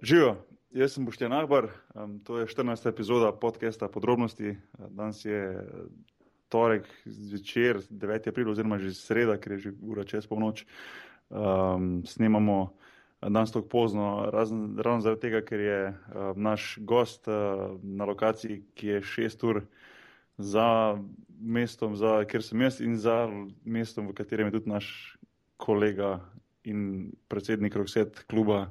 [0.00, 0.36] Živijo,
[0.70, 2.88] jaz sem Boštjan Ahbar, um, to je 14.
[2.88, 4.56] epizoda podcasta Podrobnosti.
[4.78, 5.66] Danes je
[6.48, 8.28] torek zvečer, 9.
[8.28, 10.64] april, oziroma že sreda, ker je že ura čez polnoč.
[11.28, 12.72] Um, snemamo
[13.20, 15.96] danes tako pozno, razen, ravno zaradi tega, ker je uh,
[16.36, 19.62] naš gost uh, na lokaciji, ki je 6 ur
[20.38, 20.98] za
[21.40, 23.26] mestom, za, kjer sem jaz in za
[23.64, 25.18] mestom, v katerem je tudi naš
[25.56, 26.20] kolega
[26.64, 28.70] in predsednik Rokset kluba.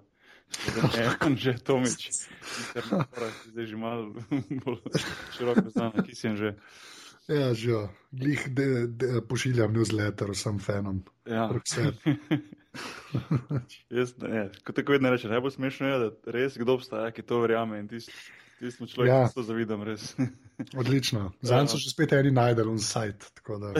[0.61, 2.09] Ne, že Tomič,
[3.47, 4.11] zdaj že malo
[4.65, 4.81] bolj
[5.37, 6.55] široko znam, ki si že.
[7.31, 11.03] Ja, že glih de, de, pošiljam newsletter, sem fanom.
[11.25, 11.47] Ja.
[13.97, 17.39] Jaz, ne, kot tako vedno rečem, najbolj smešno je, da res kdo obstaja, ki to
[17.43, 18.15] verjame in tisti,
[18.59, 19.27] ti smo človek, ja.
[19.27, 20.15] ki to zavidam, res.
[20.81, 21.31] Odlično.
[21.41, 23.73] Zdaj so še spet eni najdel on sajt, tako da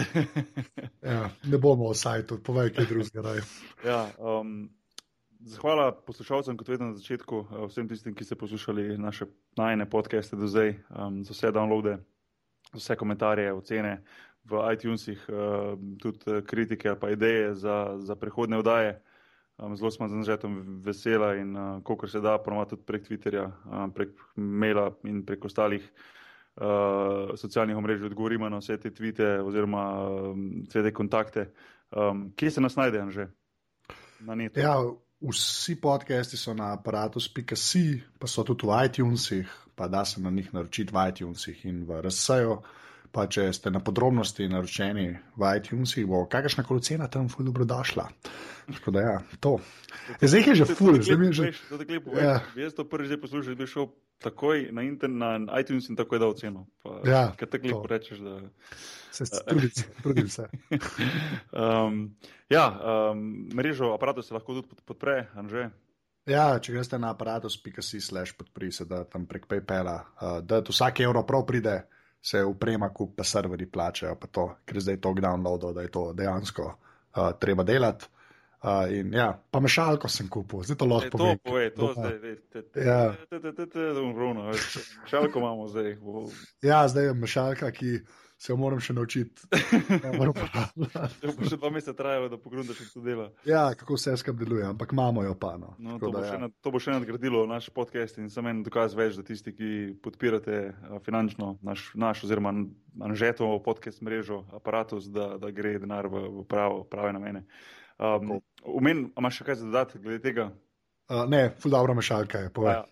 [1.13, 3.35] ja, ne bomo o sajtu, povej kaj drugega.
[3.85, 4.69] Ja, um,
[5.41, 9.25] Zahvala poslušalcem, kot vedno na začetku, uh, vsem tistim, ki ste poslušali naše
[9.57, 11.97] najne podcaste do zdaj, um, za vse downloade,
[12.73, 14.03] vse komentarje, ocene
[14.45, 19.01] v iTunesih, uh, tudi uh, kritike pa ideje za, za prihodne vdaje.
[19.57, 23.49] Um, zelo smo z nažetom vesela in uh, kolikor se da, ponovno tudi prek Twitterja,
[23.65, 25.81] um, prek maila in prek ostalih
[26.55, 31.51] uh, socialnih omrežij odgovorimo na vse te tvite oziroma um, vse te kontakte.
[31.91, 33.27] Um, kje se nas najde, že?
[34.19, 34.59] Na netu.
[34.59, 34.77] Ja,
[35.21, 39.45] Vsi podcasti so na aparatus.si, pa so tudi v iTunesih,
[39.77, 42.55] pa da se na njih naročiti v iTunesih in v RSA-ju.
[43.11, 47.67] Pa če ste na podrobnosti naročeni v iTunesih, bo kakršna koli cena tam ful dobro
[47.69, 48.07] došla.
[48.77, 49.59] Tako da ja, to.
[50.21, 51.51] Ja, zdaj je že ful, zdaj je že.
[52.15, 52.39] Ja.
[52.55, 53.91] Jaz to prvi že poslušal, bi šel
[54.21, 56.67] takoj na, inter, na iTunes in takoj dal ceno.
[56.83, 57.23] Pa, ja.
[57.37, 58.39] Kaj tako lepo rečeš, da.
[59.11, 59.25] Se
[60.03, 60.47] trudim se.
[61.63, 62.15] um,
[62.49, 62.65] ja,
[63.11, 65.69] um, mrežo aparatov se lahko tudi podpre, Anže.
[66.29, 71.01] Ja, če greste na aparatus.si slash podpri se, da tam prek PayPala, uh, da vsak
[71.01, 71.81] evro prav pride
[72.21, 76.11] se uprema, kup pa serveri plačajo, pa to, ker zdaj to downloadov, da je to
[76.13, 78.05] dejansko uh, treba delati.
[78.61, 81.37] Uh, in, ja, pa mešalko sem kupil, zdaj to lahko povem.
[81.39, 82.61] To pove, to zdaj, veste.
[82.77, 82.99] Ja,
[85.01, 85.95] mešalko imamo zdaj.
[86.61, 88.03] Ja, zdaj je mešalka, ki
[88.41, 89.47] se jo moram še naučiti.
[89.53, 90.13] Ja,
[91.49, 93.27] še dva meseca trajalo, da pogrudaš, kako to dela.
[93.45, 95.55] Ja, kako vse skupaj deluje, ampak imamo jo pa.
[95.61, 95.73] No.
[95.77, 96.39] No, to, da, bo ja.
[96.45, 99.73] nad, to bo še nadgradilo naš podcast in sem en dokaz več, da tisti, ki
[100.05, 100.63] podpirate
[101.05, 102.53] finančno naš, naš oziroma
[103.09, 107.45] anžetovo podcast mrežo, aparatus, da, da gre denar v, v pravo, prave namene.
[107.99, 110.51] Um, Umen, imaš še kaj za dodati glede tega?
[111.11, 112.51] Uh, ne, ful dobro mešalka je.
[112.63, 112.85] Ja.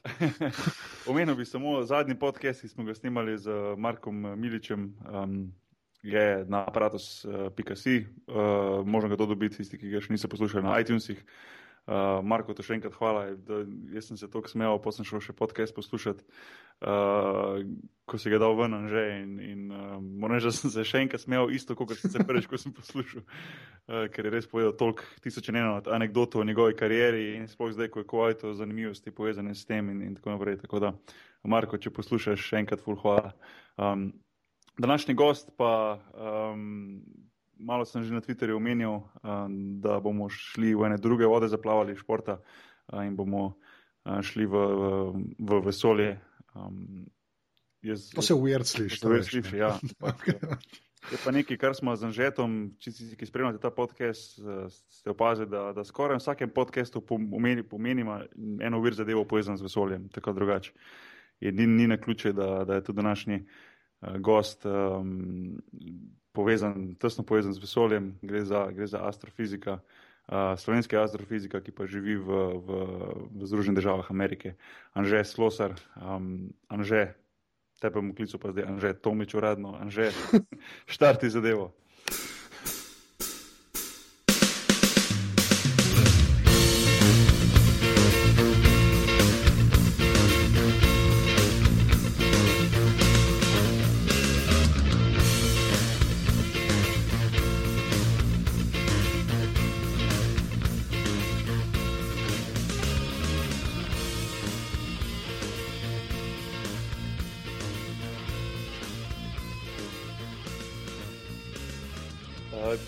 [1.10, 5.38] Omenil bi samo zadnji podcast, ki smo ga snimali z Markom Miličem, um,
[6.04, 7.96] je na aparatus.si.
[8.28, 11.24] Uh, možno ga to dobiti, tisti, ki ga še niso poslušali na iTunesih.
[11.24, 11.60] Uh,
[12.24, 13.24] Marko, to še enkrat hvala.
[13.46, 13.64] Da,
[13.96, 16.26] jaz sem se tako smejal, pa sem šel še podcast poslušati,
[16.86, 17.64] uh,
[18.10, 19.06] ko si ga dal ven že.
[19.24, 22.26] In, in uh, moram reči, da sem se še enkrat smejal, isto kot sem se
[22.26, 26.46] prvič, ko sem poslušal, uh, ker je res povedal toliko tisoč in eno anegdot o
[26.46, 30.36] njegovi karieri in sploh zdaj, ko je kvajto zanimivosti povezane s tem in, in tako
[30.36, 30.62] naprej.
[30.66, 30.94] Tako da,
[31.50, 33.34] Marko, če poslušaš, še enkrat ful hvala.
[33.82, 34.12] Um,
[34.78, 35.98] današnji gost pa.
[36.14, 37.02] Um,
[37.60, 39.02] malo sem že na Twitterju omenil,
[39.84, 42.40] da bomo šli v ene druge vode, zaplavali športa
[43.06, 43.60] in bomo
[44.04, 44.84] šli v, v,
[45.40, 46.18] v vesolje.
[47.82, 49.02] Jaz, to se uvert sliši.
[49.02, 49.76] To se sliši, ja.
[51.10, 54.36] Je pa nekaj, kar smo z Anžetom, če si ki spremljate ta podcast,
[54.68, 58.20] ste opazili, da, da skoraj v vsakem podkastu pomeni, pomenimo
[58.62, 60.76] eno vir zadevo povezan z vesoljem, tako drugače.
[61.56, 65.62] Ni, ni na ključe, da, da je to današnji uh, gost um,
[66.32, 71.90] povezan, tesno povezan z vesoljem, gre za, gre za astrofizika, uh, slovenski astrofizika, ki pa
[71.90, 72.30] živi v,
[72.60, 72.70] v,
[73.34, 74.56] v Združenih državah Amerike.
[74.94, 77.16] Anže Slosar, um, Anže,
[77.82, 80.14] tebe bom klical pa zdaj, Anže Tomič uradno, Anže,
[80.94, 81.74] štarti zadevo.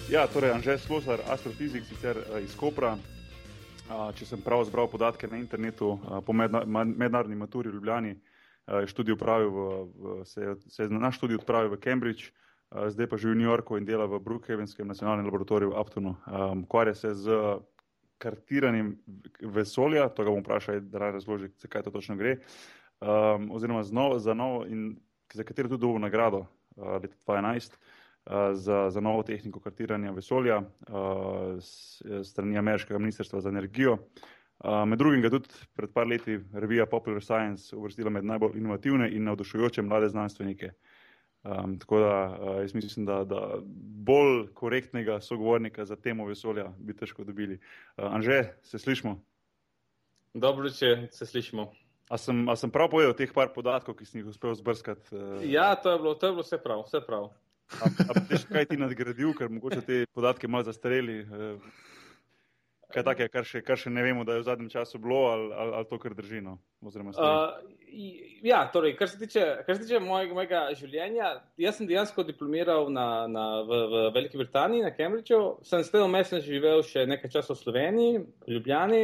[0.09, 2.91] Ja, torej, Anžel Slosar, astrofizik, sicer uh, iz Kopra.
[3.89, 8.11] Uh, če sem prav zbral podatke na internetu, uh, po medna, mednarodni maturi v Ljubljani,
[8.69, 13.33] uh, v, v, se, se je na študij odpravil v Cambridge, uh, zdaj pa živi
[13.33, 16.13] v New Yorku in dela v Brookhavenskem nacionalnem laboratoriju v Uptonu.
[16.29, 17.39] Um, Kvarja se z
[18.21, 18.99] kartiranjem
[19.41, 22.37] vesolja, to ga bom vprašal, da naj razloži, zakaj to točno gre,
[23.01, 24.93] um, oziroma novo, za novo in
[25.33, 26.45] za katero tudi dobil nagrado
[26.77, 27.90] uh, leta 2011 uh,
[28.53, 31.57] za, za novo tehniko kartiranja vesolja uh,
[32.23, 33.97] strani Ameriškega ministrstva za energijo.
[34.63, 39.09] Uh, med drugim ga tudi pred par leti revija Popular Science uvrstila med najbolj inovativne
[39.11, 40.71] in navdušujoče mlade znanstvenike.
[41.43, 43.57] Um, tako da uh, jaz mislim, da, da
[44.05, 47.59] bolj korektnega sogovornika za temo vesolja bi težko dobili.
[47.97, 49.17] Uh, Anže, se slišmo?
[50.33, 51.71] Dobro, če se slišmo.
[52.09, 55.15] A sem, a sem prav povedal teh par podatkov, ki sem jih uspel zbrskati?
[55.15, 55.41] Uh...
[55.47, 57.31] Ja, to je, bilo, to je bilo vse prav, vse prav.
[57.79, 61.21] A, a bi še kaj ti nadgradil, ker mogoče te podatke malo zastareli?
[61.23, 61.87] Uh
[62.91, 65.47] kaj take, kar, še, kar še ne vemo, da je v zadnjem času bilo, ali,
[65.63, 66.41] ali, ali to, kar drži.
[66.43, 66.57] No?
[66.81, 67.73] Uh,
[68.45, 72.91] ja, torej, kar se tiče, kar se tiče mojega, mojega življenja, jaz sem dejansko diplomiral
[72.93, 77.35] na, na, v, v Veliki Britaniji, na Cambridgeu, sem s tem umestno živel še nekaj
[77.37, 79.03] časa v Sloveniji, v Ljubljani.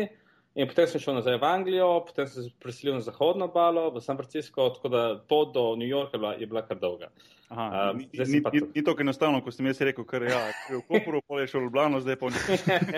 [0.57, 4.01] In potem sem šel nazaj v Anglijo, potem sem se preselil na zahodno obalo, v
[4.01, 7.12] San Francisco, tako da pot do New Yorka je bila, je bila kar dolga.
[7.54, 10.39] Aha, uh, ni, ni, ni, ni tako enostavno, kot sem jaz rekel, ker ja,
[10.71, 12.42] je v Koperu, pol je šel v Ljubljano, zdaj pa ni.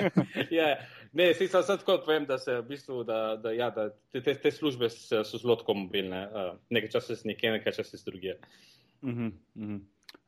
[0.59, 0.71] ja,
[1.11, 4.37] ne, si sam tako povem, da se v bistvu, da, da, ja, da te, te,
[4.39, 6.23] te službe so zelo tako mobilne.
[6.31, 8.39] Uh, nekaj časa si nekje, nekaj časa si druge.
[9.03, 9.79] Uh -huh, uh -huh.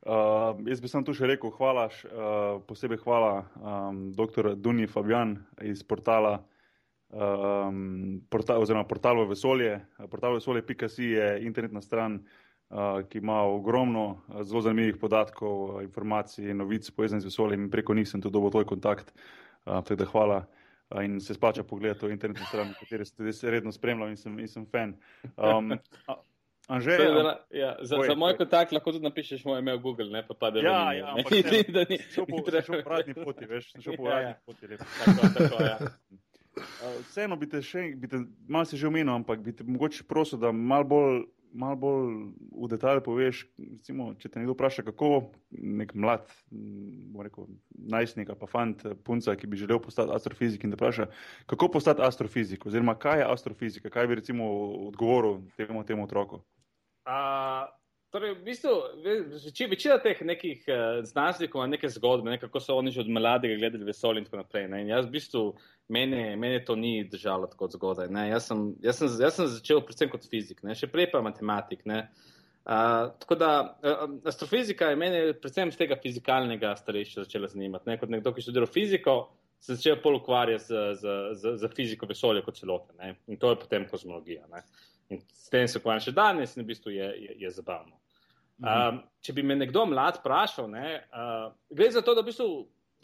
[0.02, 4.54] Uh, jaz bi samo tu še rekel, hvala, uh, posebej hvala um, dr.
[4.54, 6.42] Duni Fabian iz portala
[7.12, 9.80] um, portal, oziroma portal v vesolje.
[10.10, 12.18] Portal vesolje.si je internetna stran,
[12.70, 17.70] uh, ki ima ogromno uh, zelo zanimivih podatkov, informacij in novic povezanih z vesoljem in
[17.70, 19.12] preko njih sem tudi dobil tvoj kontakt.
[19.64, 20.42] Uh, tako da hvala.
[21.00, 24.48] In se splača pogledati to internetno stran, kateri se tudi redno spremljam in sem, in
[24.48, 24.92] sem fan.
[25.36, 25.72] Um,
[26.68, 30.06] Anže, so, za, ja, za, boj, za moj kontakt lahko tudi napišeš moj email Google,
[30.10, 30.60] ne pa pade.
[30.62, 31.98] Ja, ja, ampak ne, da ni.
[32.14, 34.36] Šel po, po radni poti, veš, šel po ja, radni ja.
[34.46, 34.68] poti.
[34.76, 35.78] Tako, tako, ja.
[37.08, 40.40] Vseeno bi te še, bi te, malo si že omenil, ampak bi te mogoče prosil,
[40.42, 41.18] da malo bolj,
[41.52, 42.14] mal bolj
[42.52, 43.42] v detalje poveš.
[43.58, 45.10] Recimo, če te nekdo vpraša, kako
[45.50, 46.30] nek mlad,
[47.26, 47.50] rekel,
[47.92, 51.10] najstnik pa fant, punca, ki bi želel postati astrofizik in te vpraša,
[51.50, 54.48] kako postati astrofizik, oziroma kaj je astrofizika, kaj bi recimo
[54.88, 56.42] odgovoril temu, temu otroku.
[57.06, 57.68] Uh...
[58.12, 58.70] Torej, v bistvu,
[59.70, 63.56] večina teh nekih uh, znanstvenikov ima neke zgodbe, ne, kako so oni že od mladega
[63.56, 64.66] gledali vesolje in tako naprej.
[64.68, 64.82] Ne.
[64.82, 65.40] In jaz v bistvu,
[65.88, 68.12] mene, mene to ni držalo tako zgodaj.
[68.28, 71.86] Jaz sem, jaz, sem, jaz sem začel predvsem kot fizik, ne, še prej pa matematik.
[71.88, 72.02] Ne.
[72.68, 73.48] Uh, tako da
[73.80, 77.88] uh, astrofizika je meni predvsem z tega fizikalnega starejša začela zanimati.
[77.88, 77.96] Ne.
[77.96, 79.16] Kot nekdo, ki študira fiziko,
[79.64, 82.92] sem začel pol ukvarjati z, z, z, z fiziko vesolja kot celote.
[83.00, 83.14] Ne.
[83.32, 84.44] In to je potem kozmologija.
[84.52, 84.66] Ne.
[85.08, 88.01] In s tem se ukvarjam še danes in v bistvu je, je, je zabavno.
[88.62, 92.46] Um, če bi me nekdo mlad vprašal, ne, uh, gre za to, da v bistvu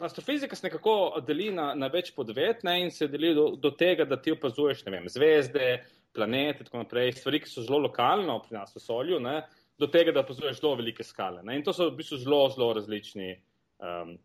[0.07, 0.93] astrofizika se nekako
[1.27, 4.85] deli na, na več podvet ne, in se deli do, do tega, da ti opazuješ
[4.87, 5.73] vem, zvezde,
[6.15, 9.41] planete in tako naprej, stvari, ki so zelo lokalno pri nas v solju, ne,
[9.79, 11.43] do tega, da opazuješ zelo velike skale.
[11.43, 13.35] Ne, in to so v bistvu zelo, zelo različni.
[13.83, 14.17] Um,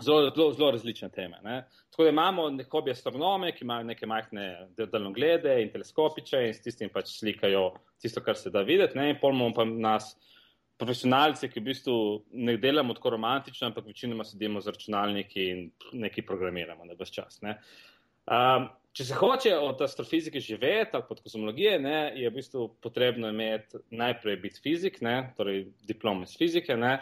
[0.00, 1.36] Zelo, zelo, zelo različne teme.
[1.44, 1.58] Ne.
[1.92, 4.46] Tako da imamo hobi astronome, ki imajo neke majhne
[4.78, 7.66] daljnoglede in teleskopiče in s tistim pač slikajo
[8.00, 8.96] tisto, kar se da videti.
[8.96, 9.10] Ne.
[9.12, 10.39] In pol imamo pa nas, uh,
[10.80, 11.94] profesionalci, ki v bistvu
[12.32, 15.62] ne delamo tako romantično, ampak večinoma sedimo z računalniki in
[15.92, 17.40] nekaj programiramo na vse čas.
[17.44, 18.66] Um,
[18.96, 23.80] če se hoče od astrofizike živeti ali od kozmologije, ne, je v bistvu potrebno imeti
[23.90, 26.98] najprej biti fizik, ne, torej diplom iz fizike, ne,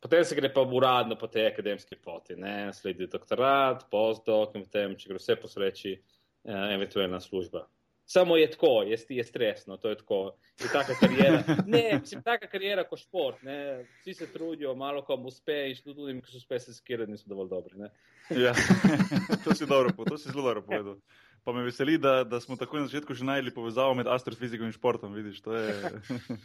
[0.00, 4.96] potem se gre pa uradno po tej akademski poti, ne, sledi doktorat, postdoc in potem,
[4.96, 7.66] če gre vse po sreči, eh, eventualna služba.
[8.10, 10.32] Samo je tako, je, je stresno, to je tako.
[10.60, 11.42] Je taka karijera.
[11.66, 13.42] Ne, mislim, taka karijera kot šport.
[13.42, 13.84] Ne.
[14.00, 17.28] Vsi se trudijo, malo kom uspe in tudi mi, ki so uspe, se skirati, niso
[17.30, 17.86] dovolj dobri.
[18.30, 18.54] Ja,
[19.44, 20.96] to si dobro, to si zelo dobro povedal.
[21.44, 24.72] Pa me veseli, da, da smo tako na začetku že najeli povezavo med astrofiziko in
[24.72, 25.14] športom.
[25.14, 25.74] Vidiš, to, je,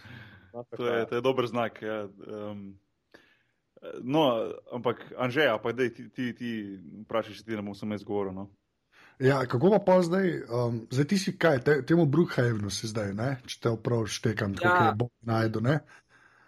[0.78, 1.82] to, je, to je dober znak.
[1.82, 2.04] Ja.
[2.28, 2.78] Um,
[4.04, 6.54] no, ampak Anžej, pa dej, ti, ti, ti
[7.08, 8.38] vprašaj, če ti ne bom samo jaz govoril.
[8.38, 8.48] No?
[9.20, 13.14] Ja, kako pa, pa zdaj, um, zdaj ti si kaj, te, temu Brookhavenu si zdaj,
[13.16, 13.36] ne?
[13.48, 14.96] če te prav štekam, kako ja.
[14.98, 15.62] bo najdu.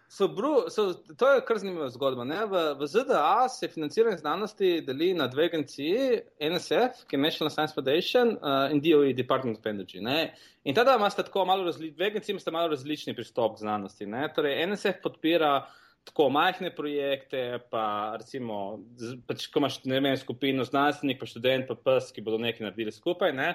[0.09, 0.27] So,
[0.69, 2.24] so, to je kar zanimiva zgodba.
[2.24, 7.75] V, v ZDA se financiranje znanosti deli na dve agenciji, NSF, ki je National Science
[7.75, 10.00] Foundation, uh, in DOE, Department of Energy.
[10.03, 10.33] Ne?
[10.63, 14.05] In tada imate tako malo različni, dve agenciji imate malo različni pristop k znanosti.
[14.05, 14.29] Ne?
[14.36, 15.67] Torej, NSF podpira
[16.08, 18.80] tako majhne projekte, pa recimo,
[19.28, 22.94] pač, ko imaš ne vem, skupino znanstvenikov, pa študent, pa pes, ki bodo nekaj naredili
[22.96, 23.36] skupaj.
[23.36, 23.52] Ne?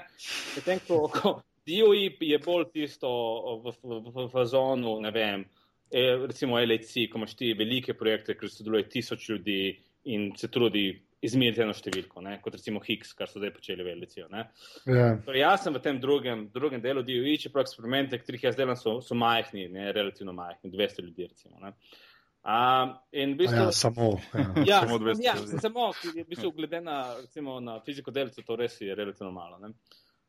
[0.57, 1.35] Medtem ko, ko
[1.69, 3.13] DOI je bolj tisto
[3.65, 5.47] v, v, v, v zonu, ne vem,
[5.89, 9.63] e, recimo LHC, ko imaš ti velike projekte, ker sodeluje tisoč ljudi
[10.13, 10.91] in se trudi
[11.23, 12.37] izmeriti eno številko, ne?
[12.43, 14.27] kot recimo Higgs, kar so zdaj počeli v Elicijo.
[14.35, 14.49] Ja.
[15.23, 18.97] Torej, jaz sem v tem drugem, drugem delu DOI, čeprav eksperimente, katerih jaz delam, so,
[19.05, 19.93] so majhni, ne?
[19.95, 21.29] relativno majhni, 200 ljudi.
[21.31, 21.77] Recimo, ne?
[22.43, 24.19] Um, in v bistvu, Ja, samo.
[24.35, 24.47] Ja.
[24.67, 28.81] ja, samo 200 ja, samo, v bistvu, glede na, recimo, na fiziko delcev, to res
[28.81, 29.61] je relativno malo.
[29.63, 29.71] Ne?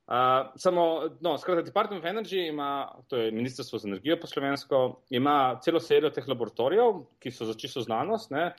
[0.05, 5.01] Uh, samo, no, skratka, Department of Energy ima, to je Ministrstvo za energijo po slovensko,
[5.09, 8.51] ima celo serijo teh laboratorijev, ki so za čisto znanost, ne,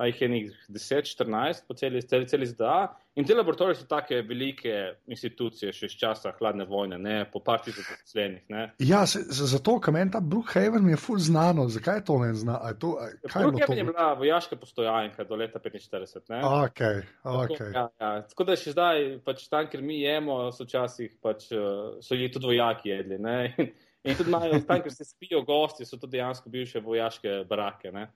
[0.00, 2.78] a jih je nekaj 10, 14 po celi, celi, celi ZDA.
[3.16, 4.72] In te laboratorije so take velike
[5.06, 8.44] institucije, še iz časa hladne vojne, ne, po par tisoč zaposlenih.
[8.48, 8.62] ne.
[8.80, 11.66] Ja, se, za- zato, ker meni ta Brookhaven mi je full znano.
[11.68, 12.60] Zakaj je to meni znano?
[12.62, 13.92] A je to- a- Kaj je Brookhaven je to?
[13.92, 16.24] bila vojaška postojanka do leta 45.
[16.30, 16.40] Ne.
[16.40, 16.80] Ok,
[17.22, 17.60] Tako, ok.
[17.74, 18.10] Ja, ja.
[18.24, 21.60] Tako da še zdaj, pač tam, kjer mi jemo, so včasih pač, eh,
[22.00, 23.18] so jih tudi vojaki jedli.
[23.20, 23.36] Ne?
[23.58, 23.72] In,
[24.04, 27.92] in tudi imajo, tam, kjer se spijo gosti, so to dejansko bivše vojaške barake.
[27.92, 28.06] Ne?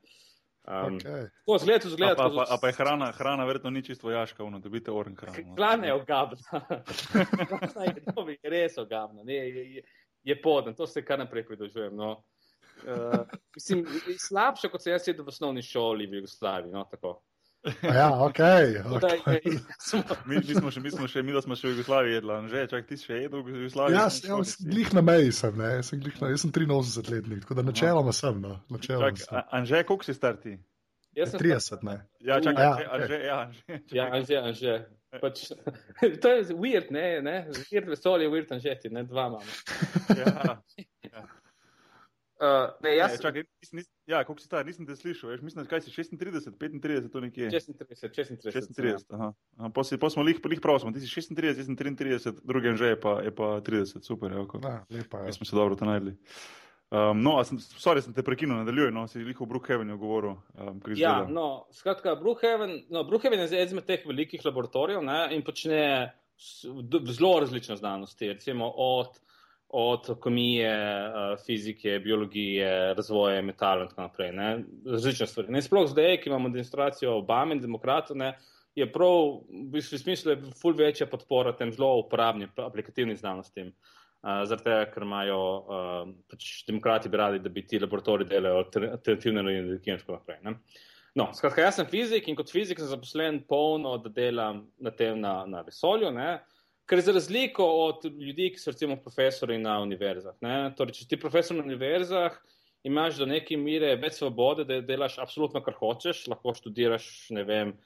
[0.64, 1.28] Um, okay.
[1.44, 2.16] Tako zgled, A zgled.
[2.16, 5.36] pa, pa, a pa je hrana, hrana verjetno ni čisto vojaška, ono, dobite oren hrano.
[5.46, 5.54] no.
[5.54, 6.60] Hrana je ogabna.
[8.42, 9.22] Je res ogabna.
[9.24, 9.82] Ne, je, je,
[10.22, 11.96] je podna, to se kar naprej pridružujem.
[11.96, 12.24] No.
[12.86, 13.20] Uh,
[13.54, 13.84] mislim,
[14.18, 16.72] slabše, kot sem jaz sedel v osnovni šoli v Jugoslaviji.
[16.72, 17.20] No, tako.
[17.82, 18.40] Ja, ok.
[18.94, 19.58] Okay.
[20.26, 22.86] Mi, mi, smo še, mi smo še, mi smo še v Jugoslaviji jedli, že, čak
[22.88, 23.96] ti si še jedel v Jugoslaviji?
[23.96, 25.70] Jaz, jaz sem glih na meji, sem, ne?
[25.86, 28.40] Sem, glih na, jaz sem 83 letnik, tako da načeloma sem.
[28.44, 28.58] No.
[28.72, 29.42] Načeloma Čak, sem.
[29.60, 30.58] Anže, koliko si star ti?
[31.16, 31.96] Jaz sem 30, ne.
[32.20, 32.98] Ja, čakaj, Ja, Anže, okej.
[32.98, 33.80] Anže, ja, Anže.
[33.96, 34.74] Ja, anže, anže.
[35.22, 35.44] Pač,
[36.22, 37.36] to je weird, ne, ne?
[37.70, 39.46] Weird vesolje, weird anžeti, ne, dva imamo.
[40.18, 40.58] ja.
[42.44, 45.44] Uh, ne, jaz Ne, čakaj, nis, nis, ja, koliko si star, nisem te slišal, veš,
[45.46, 47.46] mislim, kaj si 36, 35, to nekje.
[47.54, 48.74] 36, 36.
[48.74, 49.30] 36, aha.
[49.56, 52.34] aha pa, si, pa smo lih, lih prav, smo, ti si 36, jaz sem 33,
[52.44, 54.44] drugi Anže je pa, je pa 30, super, evo.
[54.60, 55.38] Ja, lepa Mi je.
[55.38, 56.16] smo se dobro to najdli.
[56.94, 60.36] Um, no, sem, sorry, sem te prekinil, nadaljuj, no, si jih v Brookhavenu govoril.
[60.52, 61.30] Um, Ja, izgleda.
[61.32, 66.12] no, skratka, Brookhaven, no, Brookhaven je eden izmed teh velikih laboratorijev ne, in počne
[67.08, 69.16] zelo različne znanosti, recimo od,
[69.76, 74.32] od kemije, eh, fizike, biologije, razvoja metalov in tako naprej.
[74.32, 74.50] Ne,
[74.86, 75.50] različne stvari.
[75.52, 78.36] Ne, sploh zdaj, ki imamo demonstracijo Obame in demokratov, ne,
[78.74, 83.74] je prav, v bistvu, smislu je ful večja podpora tem zelo uporabnim, aplikativnim znanostim.
[84.24, 85.98] Uh, Zaradi tega, ker imajo uh,
[86.30, 90.38] pač demokrati bi radi, da bi ti laboratoriji delali alternativne energije in tako naprej.
[90.46, 90.54] Ne?
[91.18, 95.20] No, skratka, jaz sem fizik in kot fizik sem zaposlen polno, da delam na tem
[95.20, 96.38] na, na vesolju, ne?
[96.88, 100.36] Ker za razliko od ljudi, ki so recimo profesori na univerzah.
[100.76, 102.36] Torej, če ti profesor na univerzah,
[102.84, 107.76] imaš do neke mere več svobode, da delaš absolutno kar hočeš, lahko študiraš, ne vem,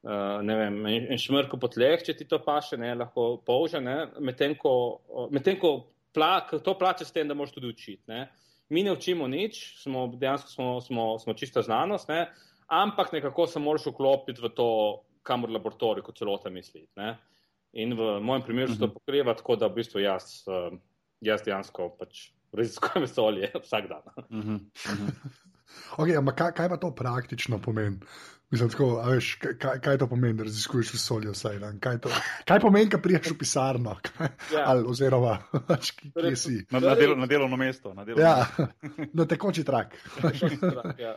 [0.00, 4.06] Uh, ne vem, en, šmrko po tleh, če ti to paše, ne, lahko polže, ne,
[4.24, 4.70] medtem ko,
[5.28, 5.74] medtem ko
[6.16, 8.00] pla, to plačeš s tem, da moraš tudi učiti.
[8.08, 8.22] Ne.
[8.72, 12.30] Mi ne učimo nič, smo, dejansko smo, smo, smo čista znanost, ne,
[12.72, 14.70] ampak nekako se moraš vklopiti v to,
[15.20, 16.86] kamor laboratorij kot celota misli.
[16.96, 17.12] Ne.
[17.72, 20.72] In v mojem primeru se to pokriva tako, da v bistvu jaz, uh,
[21.20, 24.02] jaz dejansko pač raziskujem vesolje vsak dan.
[24.16, 25.30] Uh -huh, uh -huh.
[25.96, 27.98] Okay, ampak kaj, kaj pa to praktično pomeni?
[28.50, 31.78] Mislim, tako, a veš, kaj, kaj to pomeni, da raziskuješ vesolje vsaj dan?
[31.80, 32.10] Kaj, to,
[32.44, 33.96] kaj pomeni, ko priješ v pisarno?
[34.02, 34.64] Kaj, Ja.
[34.66, 36.56] ali, oziroma, pač, kje si?
[36.70, 37.94] Na, na, delo, na delovno mesto.
[37.94, 39.06] Na delovno Ja, mesto.
[39.12, 39.94] na tekoči trak.
[40.98, 41.14] ja.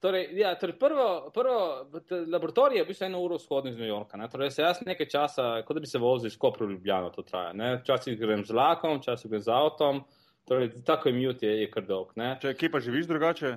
[0.00, 1.86] Torej, ja, torej prvo, prvo
[2.28, 4.18] laboratorij je bistvu eno uro vzhodno iz New Yorka.
[4.20, 4.28] Ne?
[4.28, 7.24] Torej, se jaz nekaj časa, kot da bi se vozil iz Kopra v Ljubljano, to
[7.24, 7.54] traja.
[7.56, 7.78] Ne?
[7.80, 10.02] Včasih grem z vlakom, včasih grem z avtom.
[10.44, 12.12] Torej, tako je mute, je, je kar dolg.
[12.20, 12.36] Ne?
[12.42, 13.56] Če, kje pa živiš drugače?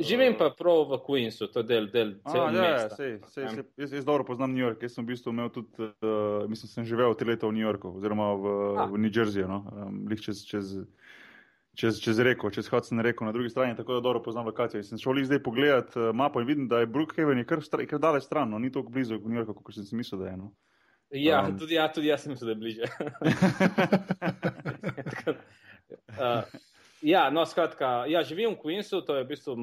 [0.00, 2.96] Živim pa prav v Queensu, to je del, del celega ja, ja, mesta.
[2.96, 4.82] sej, sej, sej, jaz, jaz dobro poznam New York.
[4.82, 7.92] Jaz sem v bistvu imel tudi, uh, mislim, sem živel tri leta v New Yorku,
[8.00, 8.88] oziroma v, A.
[8.90, 9.60] v New Jerseyju, no?
[9.70, 10.74] um, lih čez, čez,
[11.74, 14.78] čez, čez reko, čez Hudson reko na drugi strani, tako da dobro poznam lokacijo.
[14.78, 17.58] In sem šel lih zdaj pogledat uh, mapo in vidim, da je Brookhaven je kar,
[17.64, 18.58] stra- kar daleč stran, no?
[18.58, 20.36] ni tako blizu New Yorka, kot sem si mislil, da je.
[20.36, 20.52] No?
[21.14, 21.58] Ja, Um.
[21.58, 22.84] tudi, ja, tudi jaz sem mislil, da je bliže.
[26.14, 26.42] Uh,
[27.02, 29.54] ja, no, skratka, ja, živim v Queensu, to je v bistvu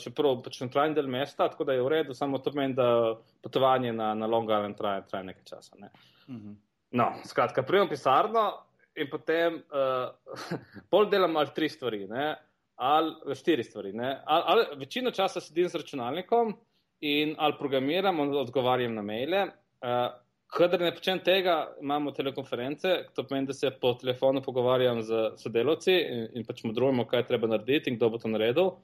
[0.00, 3.14] še prav pač centralni del mesta, tako da je v redu, samo to pomeni, da
[3.44, 5.78] potovanje na, na Long Island traja, traja nekaj časa.
[5.80, 5.92] Ne.
[6.28, 6.56] Mhm.
[6.98, 8.50] No, skratka, prijem pisarno
[8.96, 10.12] in potem uh,
[10.92, 12.34] pol delam ali tri stvari, ne,
[12.82, 13.92] ali štiri stvari.
[13.96, 16.54] Ali, ali večino časa sedim z računalnikom
[17.00, 19.46] in ali programiram, ali odgovarjam na maile.
[19.82, 20.10] Uh,
[20.52, 25.94] Kadar ne počnem tega, imamo telekonference, to pomeni, da se po telefonu pogovarjam z sodelavci
[25.96, 28.74] in, in pač modrujemo, kaj treba narediti in kdo bo to naredil.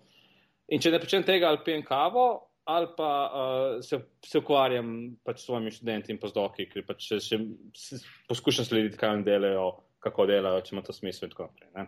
[0.73, 2.25] In če ne počnem tega, ali pijem kavo,
[2.73, 7.21] ali pa uh, se, se ukvarjam pač s svojimi študenti in pozdoki, ker pač še,
[7.21, 8.01] še
[8.33, 9.69] poskušam slediti, kaj oni delajo,
[10.09, 11.71] kako delajo, če ima to smisel in tako naprej.
[11.77, 11.87] Ne.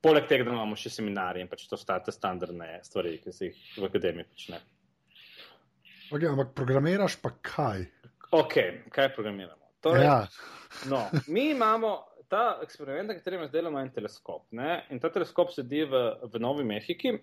[0.00, 3.50] Poleg tega, da imamo še seminarije in pač to sta te standardne stvari, ki se
[3.50, 4.60] jih v akademiji počne.
[6.10, 7.84] Okay, ampak programiraš pa kaj?
[8.34, 8.56] Ok,
[8.90, 9.60] kaj programiramo?
[9.84, 10.16] Torej, Ja,
[10.90, 11.92] no, mi imamo
[12.30, 14.46] ta eksperiment, na katerem imamo en teleskop.
[14.54, 14.84] Ne?
[14.90, 17.14] In ta teleskop sedi v, v Novi Mehiki.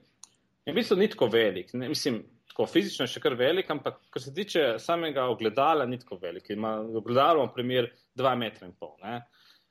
[0.68, 1.72] In v bistvu ni tako velik.
[1.80, 1.88] Ne?
[1.92, 2.20] Mislim,
[2.52, 6.50] tako fizično je še kar velik, ampak kar se tiče samega ogledala, ni tako velik.
[6.52, 7.88] Ima ogledalo, na primer,
[8.20, 8.98] 2 metra in pol.
[9.04, 9.22] Ne?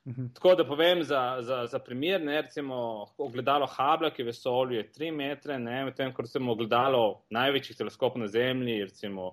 [0.07, 0.27] Mhm.
[0.35, 4.91] Tako da povem za, za, za primer, ne, recimo ogledalo Hubble, ki je vesolju, je
[4.93, 9.33] 3 metre, ne, medtem ko recimo ogledalo največjih teleskopov na Zemlji, recimo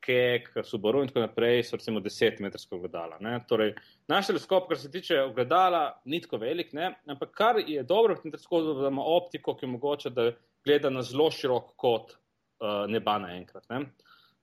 [0.00, 3.18] Kek, Subaru in tako naprej, so recimo 10 metrska ogledala.
[3.20, 3.38] Ne.
[3.48, 3.74] Torej,
[4.08, 8.22] naš teleskop, kar se tiče ogledala, ni tako velik, ne, ampak kar je dobro v
[8.22, 10.30] tem teleskopu, da ima optiko, ki omogoča, da
[10.64, 13.68] gleda na zelo širok kot uh, neba naenkrat.
[13.68, 13.84] Ne.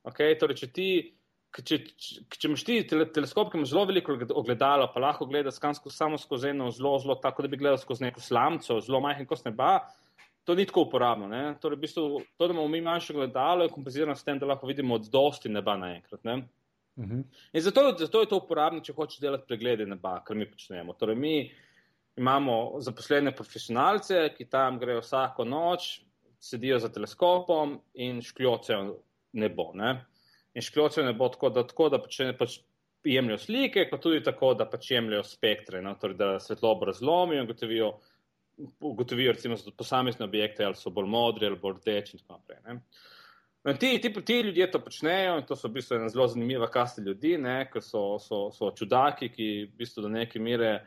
[0.05, 0.89] Okay, torej, če ti
[1.51, 5.57] Če, če, če imaš ti tele, teleskop, ki ima zelo veliko ogledalo, pa lahko gledaš
[5.91, 9.43] samo skozi eno zelo, zelo tako, da bi gledal skozi neko slamco, zelo majhen kos
[9.43, 9.73] neba,
[10.47, 11.27] to ni tako uporabno.
[11.27, 11.57] Ne?
[11.59, 12.05] Torej, v bistvu,
[12.37, 15.51] to, da imamo mi manjše ogledalo, je kompenzirano s tem, da lahko vidimo od dosti
[15.51, 16.23] neba naenkrat.
[16.23, 16.37] Ne?
[16.95, 17.23] Uh -huh.
[17.53, 20.93] In zato, zato je to uporabno, če hočeš delati preglede neba, kar mi počnemo.
[20.93, 21.51] Torej, mi
[22.15, 26.01] imamo zaposlene profesionalce, ki tam grejo vsako noč,
[26.39, 28.95] sedijo za teleskopom in škljocejo
[29.33, 29.71] nebo.
[29.73, 30.05] Ne?
[30.53, 32.57] In škljocejo nebo tako, da, tako, da pač, pač
[33.07, 35.95] jemljajo slike, pa tudi tako, da pač jemljajo spektre, no?
[36.01, 37.91] torej, da svetlobo razlomijo in ugotovijo,
[38.79, 42.61] ugotovijo recimo posamezne objekte, ali so bolj modri ali bolj rdeči in tako naprej.
[42.67, 42.79] Ne?
[43.63, 46.67] No, ti, ti, ti ljudje to počnejo in to so v bistvu ena zelo zanimiva
[46.71, 47.35] kasta ljudi,
[47.73, 50.79] ki so, so, so čudaki, ki v bistvu do neke mere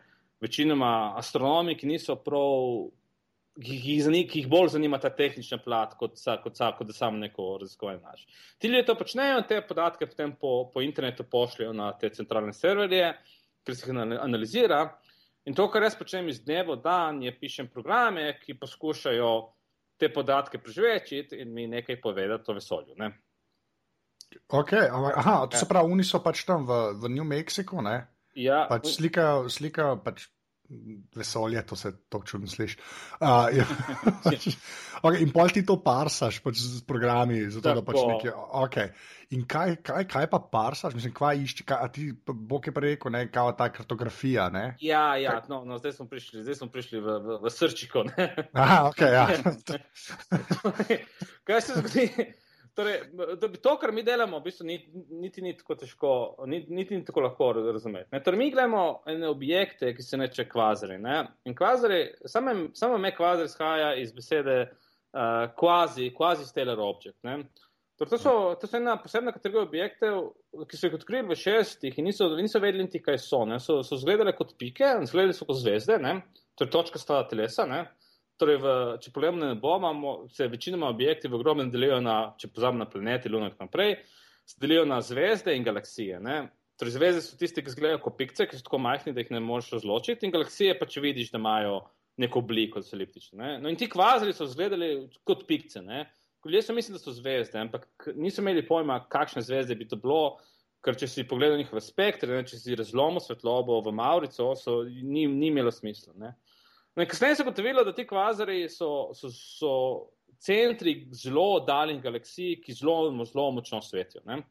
[0.42, 2.90] večinoma astronomi, ki niso prav,
[3.54, 7.18] ki, ki, jih, ki jih bolj zanima ta tehnična plat, kot, kot, kot da samo
[7.22, 8.26] neko raziskovanje naš.
[8.58, 13.12] Ti ljudje to počnejo te podatke potem po, po internetu pošljajo na te centralne serverje,
[13.64, 14.84] ker se jih analizira.
[15.44, 19.32] In to, kar jaz počnem iz dneva v dan, je pišem programe, ki poskušajo
[20.00, 22.96] te podatke prežvečiti in mi nekaj povedati o vesolju.
[22.96, 23.12] Ne?
[24.48, 28.00] Ok, ampak, aha, to se pravi, oni so pač tam v, v New Mexico, ne?
[28.34, 30.26] Ja, Pač slikajo, slikajo pač
[31.14, 32.78] vesolje, to se tako čudno sliši.
[33.20, 33.64] Uh, ja.
[35.02, 38.12] okay, in pol ti to parsaš pač z programi, zato da pač Tako.
[38.12, 38.32] nekje.
[38.64, 38.88] Okay.
[39.36, 42.12] In kaj, kaj, kaj pa parsaš, mislim, kaj kaj, a ti,
[42.66, 44.76] je prej rekel, ne, kao ta kartografija, ne?
[44.80, 48.04] ja, ja no, no, zdaj smo prišli, zdaj smo prišli v, v, v srčiko.
[48.52, 49.26] Aha, ok, ja.
[51.46, 52.08] Kaj se zgodi?
[52.74, 53.00] Torej,
[53.62, 56.12] to, kar mi delamo, v bistvu niti, niti ni tako težko,
[56.50, 58.08] niti, niti ni tako lahko razumeti.
[58.12, 58.22] Ne?
[58.22, 60.98] Torej, mi gledamo ene objekte, ki se neče kvazari.
[60.98, 61.20] Ne?
[61.46, 67.20] In kvazari, samo, samo me kvazar izhaja iz besede uh, quasi, quasi stellar object.
[67.22, 67.44] Ne?
[67.94, 70.24] Torej, to, so, to so ena posebna kategorija objektov,
[70.66, 73.44] ki so jih odkrili v šestih in niso, niso vedeli niti, kaj so.
[73.46, 73.60] Ne?
[73.62, 76.16] So, so izgledali kot pike, izgledali so kot zvezde, ne?
[76.58, 77.70] torej točka sta telesa.
[77.70, 77.84] Ne?
[78.40, 82.50] Torej, v, če pogledamo na nebo, imamo, se večinoma objekti v ogromnem delijo na, če
[82.50, 83.94] pozabimo na planete, Luno in tako naprej,
[84.44, 86.18] se delijo na zvezde in galaksije.
[86.20, 86.40] Ne?
[86.80, 89.42] Torej, zvezde so tiste, ki izgledajo kot pikce, ki so tako majhni, da jih ne
[89.44, 91.78] moreš razločiti, in galaksije pa če vidiš, da imajo
[92.16, 93.38] neko obliko, da so eliptične.
[93.38, 93.52] Ne?
[93.62, 94.90] No in ti kvazari so izgledali
[95.26, 95.82] kot pikce.
[95.82, 96.04] Ne?
[96.44, 100.40] Ljudje so mislili, da so zvezde, ampak niso imeli pojma, kakšne zvezde bi to bilo,
[100.84, 102.44] ker če si pogledal njihove spektre, ne?
[102.46, 106.12] če si razlomil svetlobo v Maurico, so, ni, ni imelo smisla.
[106.20, 106.34] Ne?
[106.94, 109.72] No, kasneje se je gotovilo, da ti kvazari so, so, so
[110.38, 114.22] centri zelo oddaljenih galaksij, ki zelo, zelo močno svetijo.
[114.26, 114.42] Ne?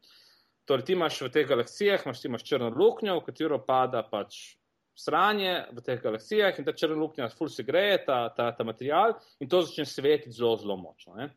[0.68, 4.56] Torej, ti imaš v teh galaksijah imaš, imaš črno luknjo, v katero pada pač
[4.94, 9.16] sranje v teh galaksijah in ta črna luknja ful se greje, ta, ta, ta material
[9.40, 11.16] in to začne svetiti zelo, zelo močno.
[11.18, 11.30] Ne?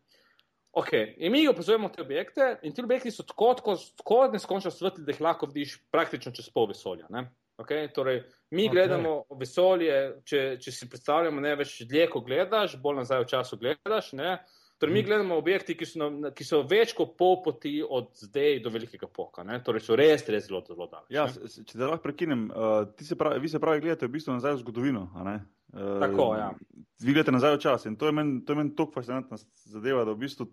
[0.77, 5.05] Ok, in mi opazujemo te objekte, in ti objekti so tako, tako, tako neskončno svetli,
[5.07, 7.07] da jih lahko vidiš praktično čez pol vesolja.
[7.09, 7.25] Ne?
[7.57, 7.89] Okay?
[7.93, 8.71] Torej, mi Ok.
[8.71, 8.75] okay.
[8.75, 13.57] gledamo vesolje, če, če si predstavljamo, ne več dlje, ko gledaš, bolj nazaj v času
[13.57, 14.13] gledaš.
[14.13, 14.37] Ne?
[14.77, 15.07] Torej, mi Mhm.
[15.07, 19.07] gledamo objekti, ki so, na, ki so več kot pol poti od zdaj do velikega
[19.07, 19.43] poka.
[19.43, 19.57] Ne?
[19.65, 21.09] Torej, so res, res zelo, zelo daleč.
[21.09, 24.53] Ja, če te lahko prekinem, uh, se pravi, vi se pravi gledate v bistvu nazaj
[24.53, 25.07] v zgodovino.
[25.73, 26.51] Uh, Tako, ja.
[27.01, 30.21] Vi gledate nazaj v čas in to je meni men tako fascinantna zadeva, da v
[30.27, 30.47] bistvu.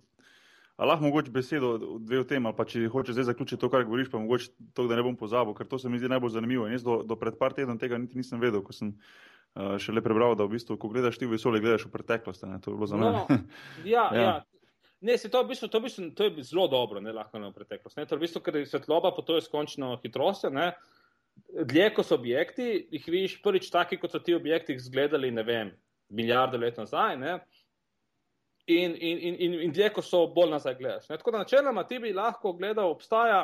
[0.76, 3.84] A lahko mogoče besedo dve o tem, ali pa če hočeš zdaj zaključiti to, kar
[3.86, 6.66] govoriš, pa mogoče to, da ne bom pozabil, ker to se mi zdi najbolj zanimivo.
[6.66, 10.02] In jaz do, do pred par tednov tega niti nisem vedel, ko sem uh, šele
[10.02, 12.42] prebral, da v bistvu, ko gledaš ti v vesolje, gledaš v preteklost.
[12.50, 12.58] Ne?
[12.64, 13.22] To je bilo za mene.
[13.22, 13.38] No,
[13.86, 14.18] ja, Ja.
[14.18, 14.34] ja.
[15.04, 17.52] Ne, se to, v bistvu, to, v bistvu, to je zelo dobro, ne lahko na
[17.54, 17.98] preteklost.
[18.00, 18.08] Ne?
[18.08, 20.50] To je v bistvu, ker svetloba potuje s končno hitrostjo.
[20.50, 20.72] Ne?
[21.54, 25.74] Dlje, ko so objekti, jih vidiš prvič taki, kot so ti objekti izgledali, ne vem,
[26.08, 27.18] milijardo let nazaj.
[27.20, 27.36] Ne?
[28.66, 31.08] In, in, in, in, in dlje, ko so bolj nazaj gledaš.
[31.10, 31.18] Ne?
[31.20, 33.42] Tako da načeloma ti bi lahko gledal, obstaja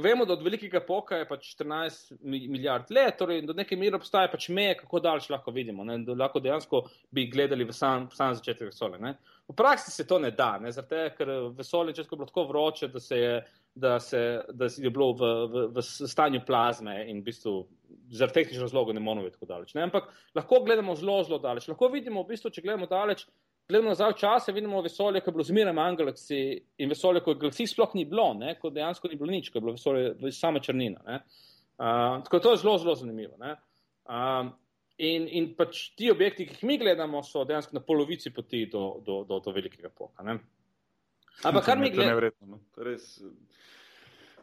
[0.00, 4.28] vemo, da od velikega poka je pač 14 milijard let, torej do neke mere obstaja
[4.32, 6.82] pač meje, kako daleč lahko vidimo, ne, da lahko dejansko
[7.14, 9.00] bi gledali v sam, sam začetek vesolja.
[9.02, 9.14] Ne.
[9.48, 13.00] V praksi se to ne da, ne, zato ker vesolje je bilo tako vroče, da
[13.00, 13.34] se je,
[13.74, 17.56] da se, da je bilo v, v, v stanju plazme in v bistvu
[18.10, 19.74] zaradi tehničnih razlogov ne moramo biti tako daleč.
[19.74, 19.86] Ne.
[19.86, 21.68] Ampak lahko gledamo zelo, zelo daleč.
[21.68, 23.26] Lahko vidimo, v bistvu, če gledamo daleč,
[23.68, 27.34] gledamo nazaj v čase, vidimo vesolje, ki je bilo zmeraj manj galaksij in vesolje, ko
[27.34, 30.32] je galaksij sploh ni bilo, ne, ko dejansko ni bilo nič, ko je bilo vesolje
[30.32, 31.20] sama črnina.
[31.76, 33.38] Uh, tako to je zelo, zelo zanimivo.
[34.96, 39.02] In, in pač ti objekti, ki jih mi gledamo, so dejansko na polovici poti do,
[39.04, 40.24] do, do, do velikega poka.
[40.24, 40.38] Ne.
[41.44, 42.62] Ampak kar mi gledamo.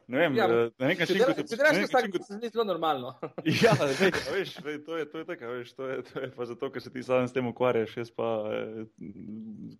[0.07, 1.19] Ne vem, ja, eh, na nek način.
[1.19, 3.13] Če greš tako, kot se zdi zelo normalno.
[3.63, 6.69] ja, veš, veš, to je, to je tako, veš, to je, to je pa zato,
[6.73, 8.83] ker se ti sam s tem ukvarjaš, jaz pa eh,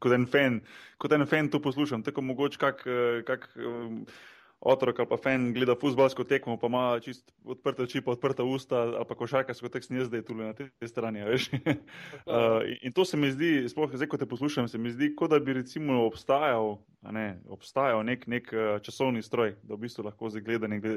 [0.04, 0.62] kot en fan,
[1.02, 3.50] kot en fan to poslušam, tako mogoče kak, eh, kak
[4.64, 8.80] otrok ali pa fan gleda futbalsko tekmo, pa ima čist odprte oči, pa odprta usta,
[8.96, 11.24] ali pa košarka, kot tek snijezde je tukaj na tej strani.
[11.28, 15.34] uh, in to se mi zdi, sploh zdaj, ko te poslušam, se mi zdi, kot
[15.36, 16.78] da bi recimo obstajal,
[17.12, 20.88] ne, obstajal nek, nek uh, časovni stroj, da v bistvu lahko zdaj gleda nek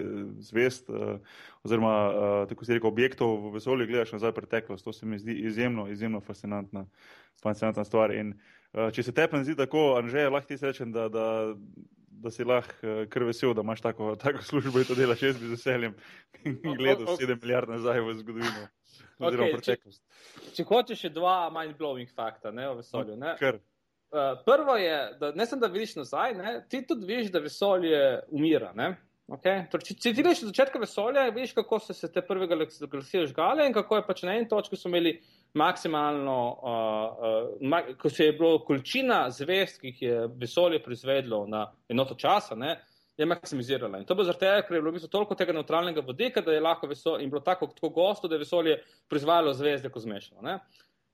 [0.47, 1.19] zvest, uh,
[1.67, 4.87] oziroma uh, tako si rekel, objektov v vesolju gledaš nazaj preteklost.
[4.87, 6.87] To se mi zdi izjemno, izjemno fascinantna,
[7.43, 8.15] fascinantna stvar.
[8.15, 8.37] In,
[8.77, 11.27] uh, če se tepem zdi tako, Anže, lahko ti rečem, da, da
[12.27, 15.39] da si lahko uh, kar vesel, da imaš tako, tako službo in to delaš jaz
[15.39, 15.95] z veseljem
[16.81, 17.31] gledal okay.
[17.31, 18.67] 7 milijard nazaj v zgodovino.
[19.17, 19.75] Okay, če,
[20.53, 23.15] če hočeš še dva mind-blowing fakta ne, o vesolju.
[23.17, 23.33] Ne?
[23.41, 28.01] Uh, prvo je, da ne samo da vidiš nazaj, ne, ti tudi vidiš, da vesolje
[28.29, 28.75] umira.
[29.27, 29.65] Okay?
[29.73, 33.25] Torej, če, če ti greš od začetka vesolja, vidiš, kako so se te prve galaksije
[33.33, 35.17] žgale in kako je pač na eni točki so imeli
[35.55, 41.47] maksimalno, uh, uh, ma ko se je bilo količina zvest, ki jih je vesolje proizvedlo
[41.47, 42.77] na enoto časa, ne,
[43.17, 43.99] je maksimizirala.
[43.99, 46.53] In to bo zaradi tega, ker je bilo v bistvu toliko tega neutralnega vodika, da
[46.53, 48.77] je lahko vesolje in bilo tako, tako gosto, da je vesolje
[49.09, 50.43] proizvajalo zvezde, ko zmešalo.
[50.45, 50.59] Ne.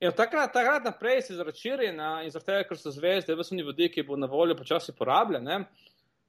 [0.03, 3.63] In od takrat, takrat naprej se je zaračirjena in zaradi tega, ker so zvezde, vesni
[3.63, 5.61] vodiki bo na voljo počasi porabljene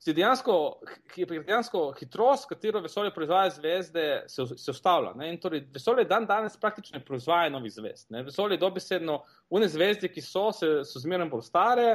[0.03, 0.81] se dejansko,
[1.15, 5.13] dejansko hitrost, katero vesolje proizvaja zvezde, se, se ustavlja.
[5.41, 8.11] Torej, vesolje dan danes praktično ne proizvaja novih zvezd.
[8.11, 8.23] Ne?
[8.23, 11.87] Vesolje dobesedno, une zvezde, ki so, se, so zmerno bolj stare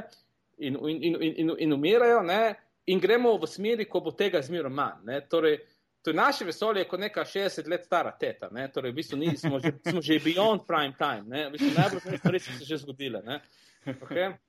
[0.56, 2.54] in, in, in, in, in umirajo ne?
[2.88, 5.20] in gremo v smeri, ko bo tega zmerno manj.
[5.28, 5.60] Torej,
[6.02, 8.48] To je naše vesolje, kot neka 60 let stara teta.
[8.72, 11.48] Torej, v bistvu ni, smo, že, smo že beyond prime time.
[11.48, 13.40] V bistvu najbolj stvari so se že zgodile.
[13.84, 14.32] Okay?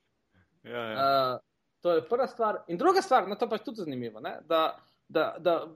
[0.63, 0.95] Ja, ja.
[1.33, 1.39] Uh,
[1.81, 2.57] To je prva stvar.
[2.67, 5.67] In druga stvar, no to pa je tudi zanimivo, ne, da, da, da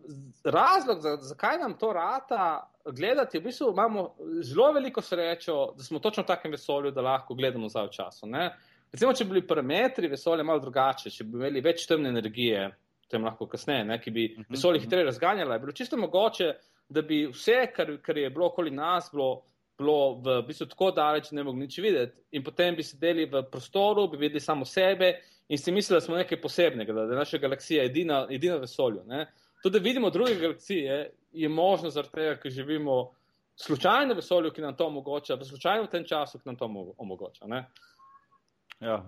[0.43, 5.99] razlog, za, zakaj nam to rata gledati, v bistvu imamo zelo veliko srečo, da smo
[5.99, 8.27] točno v takem vesolju, da lahko gledamo za v času.
[8.27, 8.49] Ne.
[8.91, 12.67] Recimo, če bi bili parametri vesolja malo drugače, če bi imeli več temne energije,
[13.09, 14.85] tem lahko kasneje, ne, ki bi mhm, vesolje mhm.
[14.87, 16.53] hitreje razganjala, je bilo čisto mogoče,
[16.93, 19.45] da bi vse, kar, kar je bilo okoli nas, bilo
[19.77, 22.21] bilo v bistvu tako daleč, da ne mogli nič videti.
[22.37, 25.15] In potem bi sedeli v prostoru, bi videli samo sebe
[25.47, 29.03] in si mislili, da smo nekaj posebnega, da je naša galaksija edina, edina vesolju.
[29.63, 33.13] To, da vidimo druge galaksije, je možno zaradi tega, ker živimo
[33.56, 36.93] slučajno v vesolju, ki nam to omogoča, v slučajno v tem času, ki nam to
[36.97, 37.47] omogoča.
[37.47, 37.65] Ne?
[38.79, 39.06] Ja,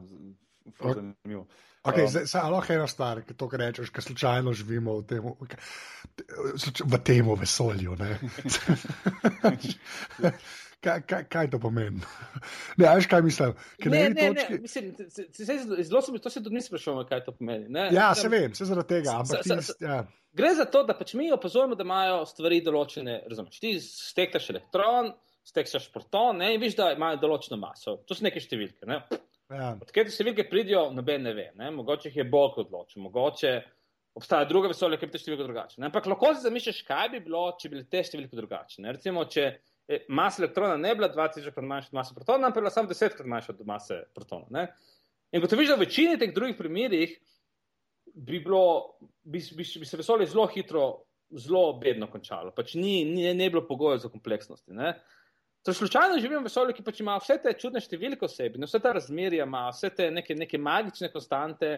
[0.80, 1.48] zanimivo.
[1.86, 5.24] Okay, um, zdaj, zdaj, lahko ena stvar, ki to rečeš, ker slučajno živimo v tem,
[6.86, 7.98] v tem vesolju.
[10.84, 12.02] kaj, kaj, kaj to pomeni?
[12.80, 13.54] Ne, veš, kaj mislim?
[13.86, 14.54] Ne, ne, ne, točki...
[14.54, 17.70] ne, mislim, se, se, se, zelo sem to se tudi nisem sprašoval, kaj to pomeni.
[17.70, 17.90] Ne?
[17.96, 19.20] Ja, se vem, se zaradi tega.
[19.22, 20.00] Ampak, sa, sa, ja.
[20.36, 23.22] Gre za to, da pač mi opazujemo, da imajo stvari določene.
[23.32, 25.14] Razumeš, ti stektaš elektron,
[25.48, 28.02] stektaš proton ne, in vidiš, da imajo določeno maso.
[28.08, 28.84] To so neke številke.
[28.90, 29.00] Ne?
[29.54, 29.76] Ja.
[29.78, 31.48] Odkje te številke pridijo, noben ne ve.
[31.56, 31.72] Ne?
[31.72, 33.56] Mogoče jih je Bog odločil, mogoče
[34.16, 35.86] obstaja druga vesolja, ki bi te številke drugačne.
[35.90, 38.94] Ampak lahko si zamišljaš, kaj bi bilo, če bi te številke drugačne.
[38.96, 39.48] Recimo, če
[40.10, 43.28] masa elektrona ne bila 2000 krat manjša od mase protona, ampak bila samo 10 krat
[43.28, 44.46] manjša od mase protona.
[44.50, 44.68] Ne?
[45.32, 47.18] In kot vidiš, v večini teh drugih primerih
[48.16, 50.86] bi, bilo, bi, bi, bi se vesolje zelo hitro,
[51.36, 52.54] zelo bedno končalo.
[52.56, 54.74] Pač ni, ni, ne bilo pogojev za kompleksnosti.
[54.74, 54.96] Ne?
[55.66, 58.80] Torej, slučajno živimo v vesolju, ki pač ima vse te čudne številke v sebi, vse
[58.82, 61.72] te razmerja, ima vse te neke, neke magične konstante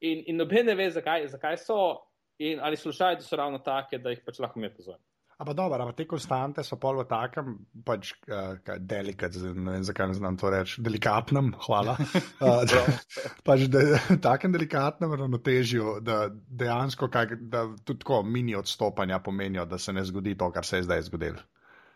[0.00, 1.80] in, in noben ne ve, zakaj, zakaj so
[2.38, 5.05] in ali slučajno so ravno take, da jih pač lahko mi pozorimo.
[5.36, 10.08] Ampak dobro, ampak te konstante so pol v takem, pač uh, delikat, ne vem zakaj
[10.08, 11.96] ne znam to reči, delikatnem, hvala.
[12.36, 12.80] Uh, da,
[13.44, 13.80] pač de,
[14.24, 20.04] takem delikatnem ravnotežju, da dejansko kaj, da tudi tako mini odstopanja pomenijo, da se ne
[20.04, 21.44] zgodi to, kar se je zdaj zgodilo.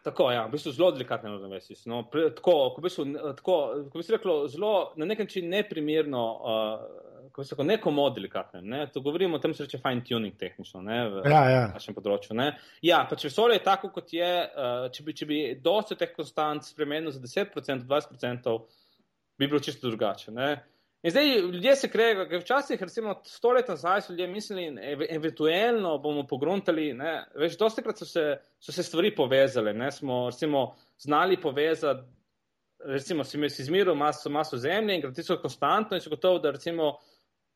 [0.04, 1.76] Tako, ja, v bistvu zelo delikatno ravnovesje.
[1.92, 7.66] No, tako, ko bi se reklo, zelo na nek način neprimerno uh, kako se reče,
[7.66, 8.66] neko modeli, kakšnem.
[8.68, 8.80] Ne?
[8.92, 11.62] To govorimo o tem, se reče fine tuning tehnično, ne, v Ja, ja.
[11.74, 12.36] našem področju.
[12.38, 12.50] Ne?
[12.82, 14.32] Ja, pač vesolje je tako, kot je.
[14.50, 18.58] Uh, če bi, če bi dosti teh konstant spremenil za 10%, 20%,
[19.40, 20.34] bi bilo čisto drugače.
[20.36, 20.50] Ne?
[21.02, 25.04] In zdaj ljudje se kregajo, ker včasih, recimo, sto let nazaj so ljudje mislili, ev
[25.08, 26.90] eventualno bomo pogruntali.
[26.92, 27.22] Ne?
[27.40, 28.24] Veš, dosti krat so se,
[28.60, 29.72] so se stvari povezale.
[29.72, 29.88] Ne?
[29.92, 32.04] Smo recimo, znali povezati,
[32.84, 36.98] recimo, si, si izmeril maso, maso zemlje in gravitacijo konstantno in si gotov, da recimo.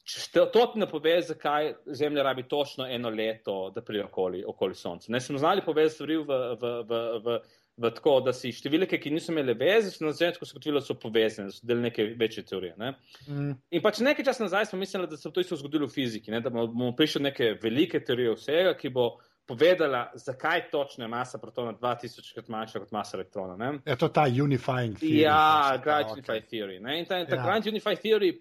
[0.04, 5.12] Če to ne pove, zakaj Zemlja rabi točno eno leto, da pride okoli, okoli Sonca.
[5.12, 7.36] Ne smo znali povezati stvari v, v, v, v,
[7.80, 10.98] v tako, da si številke, ki niso imele veze, na začetku so gotovile, da so
[11.00, 12.76] povezane, da so del neke večje teorije.
[12.78, 12.92] Ne?
[13.26, 13.56] Mm.
[13.72, 16.34] In pač nekaj časa nazaj smo mislili, da se bo to isto zgodilo v fiziki,
[16.34, 16.44] ne?
[16.44, 19.14] da bomo prišli do neke velike teorije vsega, ki bo
[19.48, 23.56] povedala, zakaj točno je masa protona 2000 krat manjša kot masa elektrona.
[23.56, 23.78] Ne?
[23.88, 25.24] Je to ta unifying theory?
[25.24, 26.48] Ja, Grand ta, Unify okej.
[26.52, 26.80] Theory.
[26.80, 27.00] Ne?
[27.00, 27.40] In ta, ta Ja.
[27.40, 27.44] ja.
[27.48, 28.32] Grand Unify Theory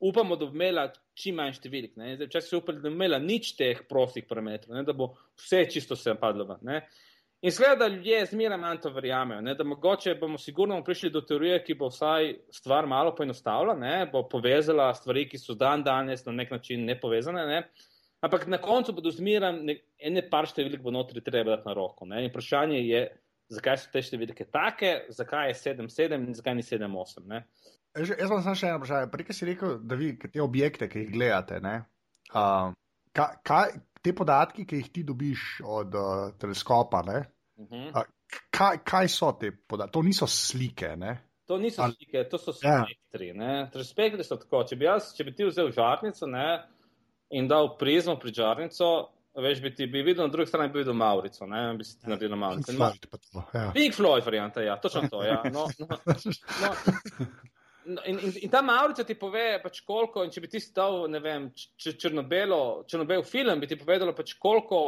[0.00, 1.94] upamo, da bo imela čim manj številk.
[2.00, 2.16] ne.
[2.16, 4.84] Zdaj, Včasih da bo imela nič teh prostih parametrov, ne?
[4.84, 6.60] da bo vse čisto se padlo ven.
[6.62, 6.82] ne.
[7.42, 9.54] In skleda, da ljudje zmeraj manj to verjamejo, ne?
[9.56, 13.94] da mogoče bomo sigurno prišli do teorije, ki bo vsaj stvar malo poenostavila, ne?
[14.12, 17.46] bo povezala stvari, ki so dan danes na nek način nepovezane.
[17.48, 17.62] Ne?
[18.20, 22.04] Ampak na koncu bodo zmeraj ne- ene par številk bo notri treba dati na roko.
[22.04, 22.26] Ne?
[22.26, 23.04] In vprašanje je,
[23.56, 27.40] zakaj so te številke take, zakaj je 7-7 in zakaj ni 7-8.
[27.94, 29.10] Jaz vam samo še eno vprašanje.
[29.10, 31.74] Prej si rekel, da vi te objekte, ki jih gledate, ne,
[32.32, 32.70] uh,
[33.12, 37.24] kaj, kaj, te podatki, ki jih ti dobiš od uh, teleskopa, ne,
[37.60, 37.90] Mhm.
[37.92, 38.02] a,
[38.50, 39.92] kaj, kaj so te podatki?
[39.92, 40.94] To niso slike.
[40.96, 41.10] Ne?
[41.46, 42.84] To niso Ali- slike, to so Ja.
[42.84, 43.26] spektri.
[43.28, 43.66] Ja.
[43.84, 44.62] Spektri so tako.
[44.64, 46.62] Če bi, jaz, če bi ti vzel žarnico ne,
[47.30, 50.94] in dal prizmo pri žarnico, veš, bi ti bi videl na drugi strani, bi videl
[50.94, 52.72] Maurico, ne, bi si ti naredil Pink Maurico.
[52.72, 53.70] Floyd pa to, ja.
[53.74, 55.20] Big Floyd varianta, ja, točno to.
[55.22, 55.42] Ja.
[55.44, 56.14] No, no, no, no,
[57.86, 61.20] in, in, in ta Maurica ti pove, pač koliko, in če bi ti stal, ne
[61.22, 64.80] vem, črno-belo, črno-bel film, bi ti povedalo, pač koliko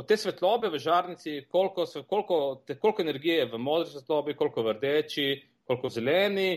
[0.00, 4.64] od te svetlobe v žarnici, koliko, koliko, te, koliko energije je v modri svetlobi, koliko
[4.64, 5.28] v rdeči,
[5.66, 6.50] koliko v zeleni,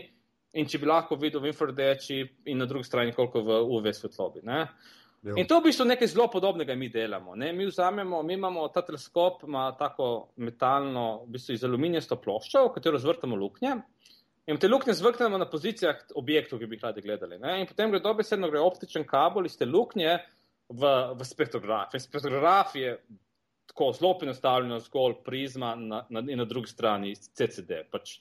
[0.54, 2.20] in če bi lahko videl v infrardeči,
[2.50, 4.44] in na drugi strani, koliko v UV svetlobi.
[4.46, 4.60] Ne?
[5.24, 5.38] Jo.
[5.40, 7.34] In to v bistvu nekaj zelo podobnega mi delamo.
[7.34, 7.52] Ne?
[7.56, 12.74] Mi vzamemo, mi imamo ta teleskop, ima tako metalno, v bistvu iz aluminijasto ploščo, v
[12.76, 13.78] katero zvrtamo luknje.
[14.46, 17.38] In te luknje zvrtamo na pozicijah objektov, ki bi jih radi gledali.
[17.40, 17.60] Ne?
[17.62, 20.18] In potem gre dobesedno gre optičen kabel iz te luknje
[20.68, 21.94] v, v spektrograf.
[21.96, 22.98] In spektrograf je
[23.72, 28.18] tako zelo enostavljeno, zgolj prizma na, na, na drugi strani CCD, pač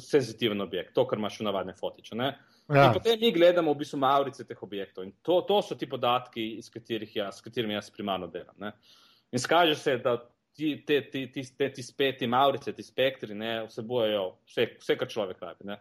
[0.00, 2.14] senzitiven objekt, to, kar imaš v navadne fotiče.
[2.16, 2.30] Ne?
[2.70, 2.86] Ja.
[2.86, 6.46] In potem mi gledamo v bistvu maurice teh objektov in to, to so ti podatki,
[6.72, 8.54] katerih jaz, s katerimi jaz primarno delam.
[8.62, 8.72] Ne.
[9.34, 10.16] In skaže se, da
[10.54, 15.10] ti, te, ti, ti, te, ti speti maurice, ti spektri, ne, vsebujejo vse, vse, kar
[15.10, 15.66] človek rabi.
[15.70, 15.78] Ne.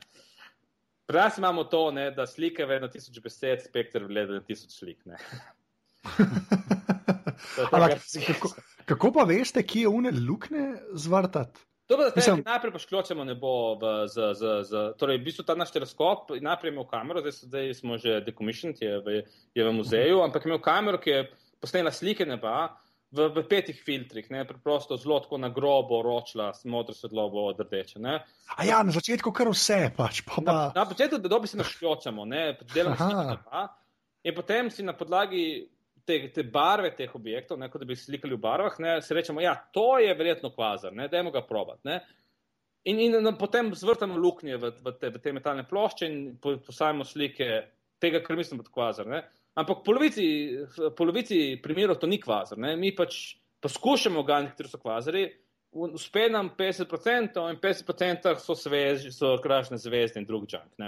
[1.05, 5.03] Pri nas imamo to, ne, da slike ve na tisoč besed, spektr na tisoč slik.
[7.71, 8.49] Ampak, kako,
[8.85, 11.61] kako pa veste, kje je une luknje zvrtati?
[11.91, 15.55] To pa zdaj, Mislim- najprej poškločemo nebo v, z, z, z, torej v bistvu ta
[15.55, 19.07] naš teleskop, najprej imel kamero, zdaj, so- zdaj smo že decommissioned, je v,
[19.55, 21.21] je v muzeju, ampak imel kamero, ki je
[21.59, 22.71] posnela slike neba
[23.13, 28.01] v, v petih filtrih, ne, preprosto zelo tako na grobo ročila, modro svetlobo od rdeče.
[28.01, 28.17] Ne.
[28.57, 30.41] A ja, na začetku kar vse, pač pa.
[30.41, 30.45] pa...
[30.49, 33.67] Na, na začetku, da dobi se naškločamo, ne, delamo slike neba
[34.23, 35.43] in potem si na podlagi
[36.07, 39.43] te, te barve teh objektov, ne, kot da bi slikali v barvah, ne, se rečemo,
[39.43, 41.83] ja, to je verjetno kvazar, ne, dajmo ga probati.
[41.89, 41.99] Ne.
[42.89, 46.57] In, in, in potem zvrtamo luknje v, v, te, v te metalne plošče in po-
[46.63, 47.49] posajamo slike
[48.03, 49.07] tega, kar mislim, da je kvazar.
[49.07, 49.21] Ne.
[49.53, 50.25] Ampak v polovici,
[50.77, 52.57] v polovici primerov to ni kvazar.
[52.57, 52.75] Ne.
[52.75, 55.23] Mi pač poskušamo ganiti, kateri so kvazari,
[55.71, 60.47] uspe nam 50% in 50% so, svež, so krašne zvezde in drug.
[60.77, 60.87] Ne.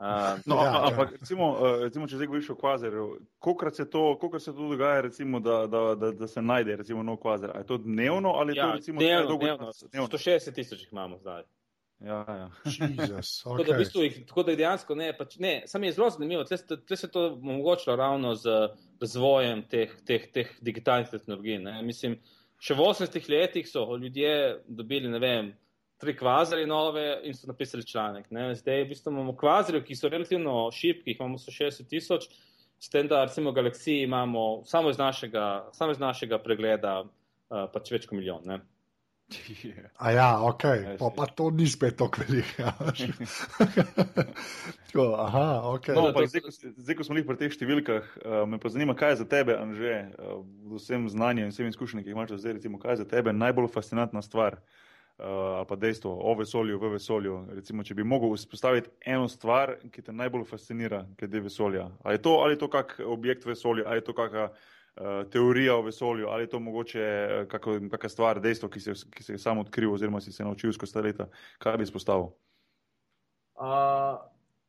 [0.00, 0.86] Uh, No, Ja, ja, ja.
[0.88, 3.06] ampak recimo, eh, recimo, če zdaj govoriš o kvazarju,
[3.38, 7.02] kolikrat se to, kolikrat se to dogaja, recimo, da, da, da, da se najde recimo,
[7.02, 7.52] nov kvazar?
[7.54, 10.08] A je to dnevno ali je ja, to recimo dnevno, dolgo dnevno, dnevno?
[10.08, 11.42] 160 tisoč jih imamo zdaj.
[12.00, 12.50] Ja, ja.
[12.64, 13.78] Jezus, Tako da, v okay.
[13.78, 16.56] bistvu jih, tako da dejansko ne, pač ne, sam je zelo zanimivo, tle,
[16.88, 18.54] tle se to omogočilo ravno z
[19.00, 21.58] razvojem teh, teh, teh digitalnih tehnologij.
[21.60, 21.74] Ne.
[21.84, 22.16] Mislim,
[22.60, 24.32] še v 80-ih letih so ljudje
[24.68, 25.52] dobili, ne vem,
[26.00, 28.30] tri kvazarje nove in so napisali članek.
[28.32, 28.54] Ne.
[28.56, 32.30] Zdaj v bistvu imamo kvazarje, ki so relativno šipki, jih imamo 160 tisoč,
[32.80, 37.92] s tem, da recimo galaksiji imamo samo iz našega, samo iz našega pregleda uh, pač
[37.92, 38.46] več kot milijon.
[38.48, 38.62] Ne.
[40.04, 42.62] A ja, ok, Ja, pa, pa to ni spet tako veliko.
[42.62, 42.72] Ja.
[44.90, 45.88] Tako, aha, ok.
[45.88, 48.72] No, to- ampak zdaj, ko, zdaj, ko smo jih pri teh številkah, uh, me pa
[48.72, 50.40] zanima, kaj je za tebe, Anže, uh,
[50.76, 53.70] vsem znanju in vsem izkušnjam, ki jih imaš zdaj, recimo, kaj je za tebe najbolj
[53.70, 54.60] fascinantna stvar
[55.20, 57.34] ali pa dejstvo o vesolju v vesolju.
[57.52, 61.90] Recimo, če bi mogel vzpostaviti eno stvar, ki te najbolj fascinira glede vesolja.
[62.00, 64.70] Ali je to, ali je to kak objekt vesolja, ali je to kakšna uh,
[65.32, 67.04] teorija o vesolju, ali je to mogoče
[67.48, 70.98] kakšna stvar, dejstvo, ki se, ki se je sam odkril oziroma si se naučil skozi
[70.98, 71.28] leta.
[71.58, 72.30] Kaj bi izpostavil?
[73.60, 74.20] Uh,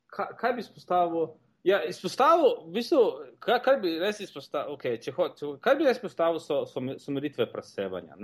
[0.06, 1.28] kaj, kaj bi izpostavil?
[1.64, 3.02] Ja, izpostavil, v bistvu,
[3.38, 6.82] kaj, kaj bi res izpostavil, okay, če ho, če, kaj bi res izpostavil, so, so,
[6.98, 8.18] so meritve presevanja.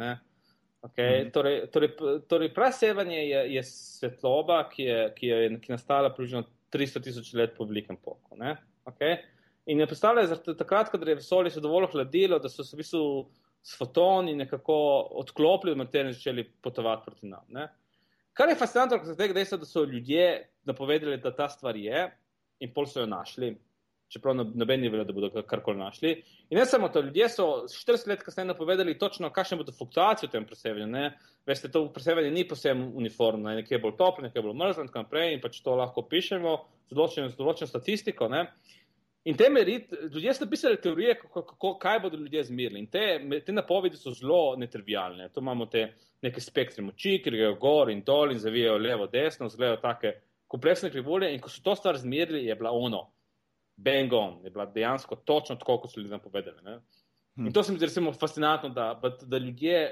[0.83, 1.31] Okay, mm.
[1.35, 1.92] Torej, torej,
[2.31, 6.44] torej presevanje je, je svetloba, ki je, ki je ki nastala približno
[6.75, 8.38] 300 tisoč let po velikem poku.
[8.90, 9.18] Okay?
[9.68, 12.81] In je predstavljala, da takrat, ko je vesolje se dovolj hladilo, da so se v
[12.81, 13.02] bistvu
[13.62, 14.74] s fotoni nekako
[15.22, 17.44] odklopili od materije in začeli potovati proti nam.
[17.48, 17.68] Ne?
[18.33, 18.98] Kar je fascinantno,
[19.59, 22.07] da so ljudje napovedali, da ta stvar je,
[22.61, 23.57] in pol so jo našli,
[24.09, 26.14] čeprav noben ni vedel, da bodo karkoli našli.
[26.50, 30.33] In ne samo to, ljudje so 40 let kasneje napovedali točno, kakšne bodo fluktuacije v
[30.33, 31.11] tem presevanju.
[31.46, 34.88] Veste, to presevanje ni posebno uniformno, nekje je bolj toplo, nekje je bolj mrzlo in
[34.88, 36.57] tako naprej, in pač to lahko pišemo
[36.88, 38.28] z določeno, z določeno statistiko.
[38.33, 38.46] Ne?
[39.29, 42.81] In te merit, ljudje so napisali teorije, kako, kako, kaj bodo ljudje zmirili.
[42.81, 43.03] In te,
[43.47, 45.29] te napovedi so zelo netrivialne.
[45.35, 45.83] Tu imamo te
[46.25, 50.14] neke spektre moči, ki grejo gor in dol in zavijajo levo, desno, zgledajo take
[50.49, 53.03] kompleksne krivulje in ko so to stvar zmerili, je bila ono,
[53.77, 56.62] bang on, je bila dejansko točno tako, kot so ljudje povedali.
[56.64, 56.79] Ne?
[57.37, 59.83] In to se mi zdi recimo fascinantno, da, da ljudje,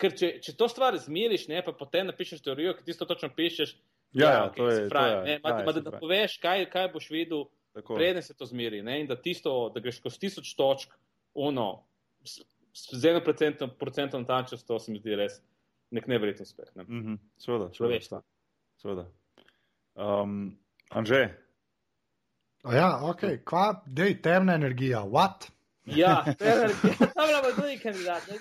[0.00, 3.28] ker če, če to stvar zmeriš, ne, pa potem napišeš teorijo, ki ti to točno
[3.36, 3.74] pišeš,
[4.12, 6.88] ja, ja, okay, to je, pravi, to je, ne, ja, da, da poveš, kaj, kaj
[6.94, 7.44] boš videl,
[7.96, 10.92] preden se to zmeri, ne, in da tisto, da greš skozi tisoč točk,
[11.34, 11.84] ono,
[12.72, 13.20] z eno
[13.78, 15.40] procentom natančnost, to se mi zdi res
[15.92, 16.68] nek nevreten uspeh.
[16.74, 16.82] Ne.
[16.82, 17.18] Mm -hmm.
[17.38, 18.22] Seveda, človeštvo.
[18.76, 19.06] Seveda.
[19.94, 20.58] Um,
[20.90, 21.38] Anže.
[22.72, 25.50] Ja, ok, kva, dej, temna energija, what?
[25.84, 26.96] Ja, temna energija,
[27.60, 28.22] tudi kandidat.
[28.30, 28.38] Ne,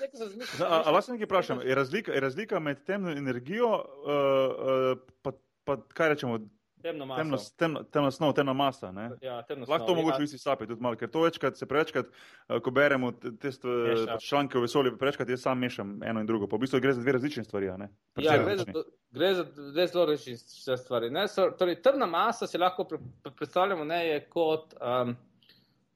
[0.59, 5.31] no, a vas nekaj vprašam, je razlika, je razlika med temno energijo, uh, uh, pa,
[5.63, 6.39] pa kaj rečemo,
[6.81, 7.21] temno maso.
[7.21, 8.91] Temno, temno, temno snov, temna masa.
[9.21, 10.25] Ja, Lahko to mogoče ja.
[10.25, 14.27] vsi sapi tudi malo, ker to večkrat se prečkrat, uh, ko beremo te, te pač
[14.27, 16.49] članke o vesolju, prečkrat jaz sam mešam eno in drugo.
[16.51, 17.71] Pa v bistvu gre za dve različne stvari.
[18.17, 21.11] Pač ja, gre za, gre za dve zelo različne stvari.
[21.31, 24.73] So, torej, temna masa si lahko pre, pre, predstavljamo ne, je kot.
[24.79, 25.17] Um,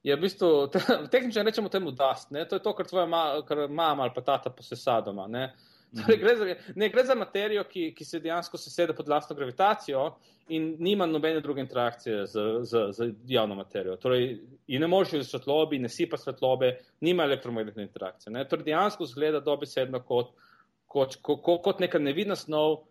[0.06, 0.48] Je v bistvu,
[1.10, 2.44] tehnično rečemo temu dust, ne?
[2.46, 5.24] to je to, kar tvoja ma, kar mama ali pa tata posesa doma.
[5.26, 5.48] Ne?
[5.94, 10.04] Torej, gre, za, ne, gre za materijo, ki, ki se dejansko sesede pod vlastno gravitacijo
[10.48, 13.96] in nima nobene druge interakcije z, z, z javno materijo.
[13.96, 18.32] Torej, ne moreš iz svetlobe, ne sipa svetlobe, nima elektromagnetne interakcije.
[18.32, 18.44] Ne.
[18.48, 20.30] Torej, dejansko zgleda dobesedno kot,
[20.86, 22.84] kot, kot, kot neka nevidna snov,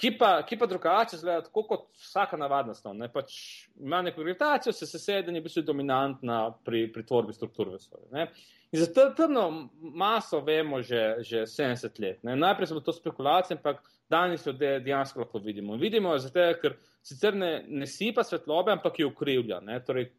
[0.00, 2.94] ki pa, ki pa drugače zgleda tako kot vsaka navadna snov.
[2.96, 3.10] Ne.
[3.12, 3.34] Pač
[3.80, 8.28] ima neko gravitacijo, se sesede in je v bistvu dominantna pri, pri tvorbi struktur vesolja.
[8.70, 9.48] In za to temno
[9.80, 12.22] maso vemo že, že 70 let.
[12.22, 12.36] Ne.
[12.36, 15.76] Najprej so to spekulacije, ampak danes jo dejansko lahko vidimo.
[15.76, 19.60] Vidimo jo zato, ker sicer ne, ne sipa svetlobe, ampak jo ukrivlja.
[19.64, 19.78] Ne.
[19.84, 20.10] Torej,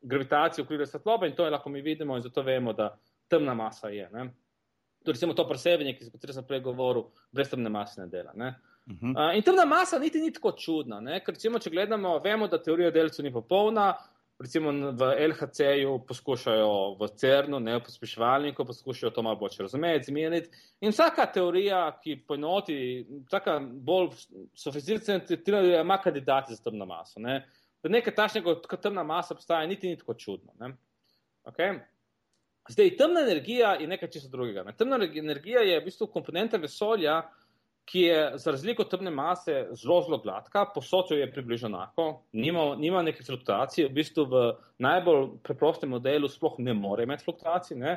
[0.00, 2.92] gravitacija ukrivlja svetlobe in to je lahko mi vidimo in zato vemo, da
[3.28, 4.08] temna masa je.
[4.12, 4.30] Ne.
[5.04, 8.32] Torej, recimo to presevanje, ki sem prej govoril, brez temne mase ne dela.
[8.36, 8.54] Ne.
[8.86, 9.12] Uh -huh.
[9.16, 11.00] uh, in temna masa niti ni tako čudna.
[11.20, 13.94] Ker, recimo, če gledamo, vemo, da teorija delcev ni popolna,
[14.40, 20.48] recimo v LHC-ju poskušajo v CERN-u, ne v pospeševalniku, poskušajo to malo bolj razumeti, zmeniti.
[20.80, 22.76] In vsaka teorija, ki poenoti,
[23.28, 24.14] vsaka bolj
[24.56, 27.20] sofisticirana teorija, ima kandidate za temno maso.
[27.20, 27.42] Ne?
[27.82, 30.72] Da nekaj takšnega kot temna masa obstaja, niti ni tako čudno.
[31.44, 31.76] Okay?
[32.68, 34.64] Zdaj, temna energija je nekaj čisto drugega.
[34.64, 34.72] Ne?
[34.76, 37.20] Temna energija je v bistvu komponenta vesolja,
[37.90, 42.76] ki je za razliko od temne mase zelo, zelo gladka, posodjo je približno enako, nima,
[42.78, 44.42] nima neke fluktuacije, v bistvu v
[44.78, 47.78] najbolj preprostem modelu sploh ne more imeti fluktuacij.
[47.78, 47.96] Ne?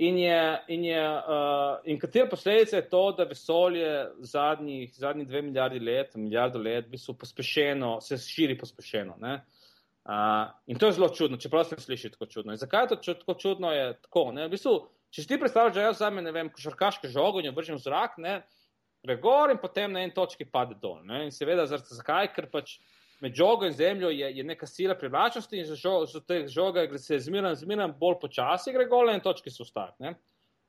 [0.00, 0.40] In, je,
[0.72, 3.90] in, je, uh, in katera posledica je to, da vesolje
[4.24, 9.18] zadnjih, zadnjih dve milijardi let, milijardo let, v bistvu pospešeno, se širi pospešeno.
[9.20, 12.56] Uh, in to je zelo čudno, čeprav se sliši tako čudno.
[12.56, 13.72] In zakaj je to tako čudno?
[13.72, 14.78] Je tako, v bistvu,
[15.12, 17.84] če si ti predstavljaš, da jaz vzamem, ne vem, košarkaške žogo in jo vržem v
[17.84, 18.59] zrak, ne, uh,
[19.02, 21.00] gre gor in potem na eni točki pade dol.
[21.04, 21.24] Ne?
[21.28, 22.32] In seveda, zakaj?
[22.34, 22.76] Ker pač
[23.20, 27.60] med žogo in zemljo je, je neka sila privlačnosti in za te žoge se zmeraj,
[27.64, 30.14] zmeraj bolj počasi gre gor, in točki so ostale.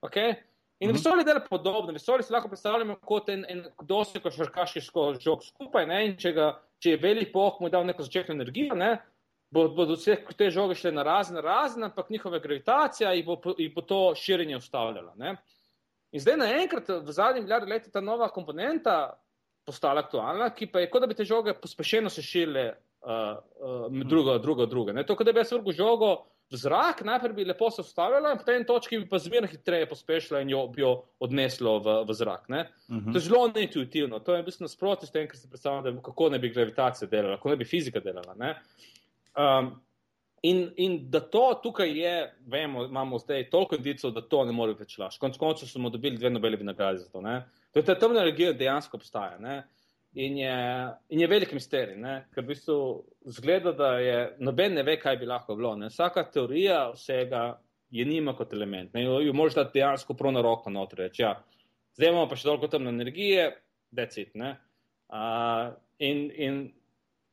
[0.02, 0.36] Okay?
[0.80, 0.98] In mm -hmm.
[0.98, 1.94] vesolje dela podobno.
[1.94, 4.80] Vesolje si lahko predstavljamo kot en, en doseg košarkaški
[5.20, 5.86] žog skupaj.
[5.88, 6.06] Ne?
[6.06, 8.76] In če, ga, če je velik pok, mu dal neko začetno energijo.
[8.76, 8.98] Ne?
[9.52, 13.74] Bodo bo vse te žoge šle na razne, razne, ampak njihova gravitacija jih bo, jih
[13.76, 15.14] bo to širjenje ustavljala.
[15.20, 15.38] Uh,
[16.12, 19.14] In zdaj naenkrat v zadnjih milijardah let je ta nova komponenta
[19.66, 23.38] postala aktualna, ki pa je kot da bi te žoge pospešeno se širile uh,
[23.88, 24.94] uh, drugo, drugo, drugo.
[24.94, 25.06] Ne?
[25.06, 26.12] To, kot da bi jaz vrgel žogo
[26.52, 29.88] v zrak, najprej bi lepo se ustavila, in po tej točki bi pa zmerno hitreje
[29.88, 30.92] pospešila in jo bi jo
[31.24, 32.50] odneslo v, v zrak.
[32.50, 33.14] Uh -huh.
[33.14, 36.30] To je zelo neintuitivno, to je v bistvu nasprotno s tem, kar si predstavljam, kako
[36.30, 38.36] ne bi gravitacija delala, kako ne bi fizika delala.
[38.36, 39.82] Um,
[40.42, 42.16] in, in da to tukaj je,
[42.48, 45.18] vemo, imamo zdaj toliko indicov, da to ne more več laž.
[45.22, 47.22] Konec koncev smo dobili dve Nobelovi nagrade za to.
[47.22, 47.44] Ne?
[47.72, 49.38] To je ta temna energija, dejansko obstaja.
[49.40, 49.62] Ne?
[50.14, 50.56] In je,
[51.10, 52.16] in je velik misterij, ne?
[52.34, 52.78] ker v bistvu
[53.38, 55.76] zgleda, da je noben ne ve, kaj bi lahko bilo.
[55.80, 55.92] Ne?
[55.94, 57.46] Vsaka teorija vsega
[57.92, 58.92] je nima kot element.
[58.98, 59.06] Ne?
[59.06, 61.24] Jo, možeš dati dejansko prav na roko noter reči.
[61.24, 61.38] Ja,
[61.96, 63.48] zdaj imamo pa še toliko temne energije,
[63.92, 64.36] decit.
[64.36, 66.62] Uh, in, in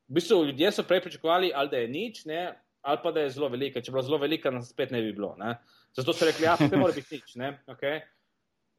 [0.09, 2.43] v bistvu ljudje so prej pričakovali, ali da je nič, ne?
[2.83, 3.81] Ali pa da je zelo velika.
[3.81, 5.35] Če bi bila zelo velika, nas spet ne bi bilo.
[5.39, 5.57] Ne?
[5.97, 7.37] Zato so rekli, da ja, ne more biti nič.
[7.67, 8.01] Okay?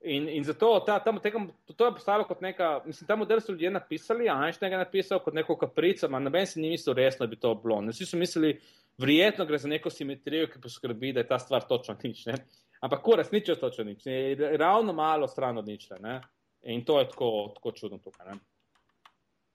[0.02, 1.42] In, in zato ta, tam, tega,
[1.76, 5.36] to je postalo kot neka, mislim, ta model so ljudje napisali, Einstein je napisal kot
[5.36, 7.82] neko kaprico, ampak noben si ni mislil resno, da bi to bilo.
[7.92, 8.54] Vsi so mislili,
[8.98, 12.26] verjetno gre za neko simetrijo, ki poskrbi, da je ta stvar točno nič.
[12.32, 12.38] Ne?
[12.80, 15.90] Ampak ko resnično točno nič, je ravno malo stran od nič.
[16.64, 18.34] In to je tako, tako čudno tukaj.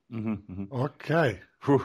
[0.09, 0.69] Mm -hmm.
[0.71, 1.09] Ok.
[1.65, 1.83] Huh.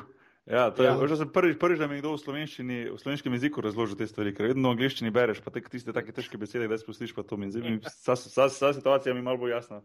[0.50, 0.98] Ja, to je ja.
[0.98, 4.72] že prvič, prvi, da mi kdo v, v slovenskem jeziku razloži te stvari, ker vedno
[4.72, 7.78] v angliščini bereš, pa te tiste take težke besede, da spustiš pa to mi zdi.
[7.86, 9.82] Vsa situacija mi malo bolj jasna,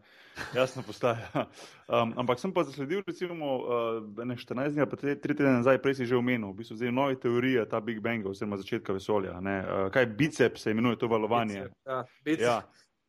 [0.57, 1.45] jasno postaja.
[1.85, 6.09] Um, ampak sem pa zasledil, recimo, uh, 14 dni, pa 3 tedne nazaj, prej si
[6.09, 9.37] že omenil, v bistvu zdaj nove teorije, ta Big Bang, oziroma začetka vesolja.
[9.37, 11.69] Uh, kaj bicep se imenuje to valovanje?
[11.69, 12.49] Bicep, ja, bicep.
[12.49, 12.57] Ja.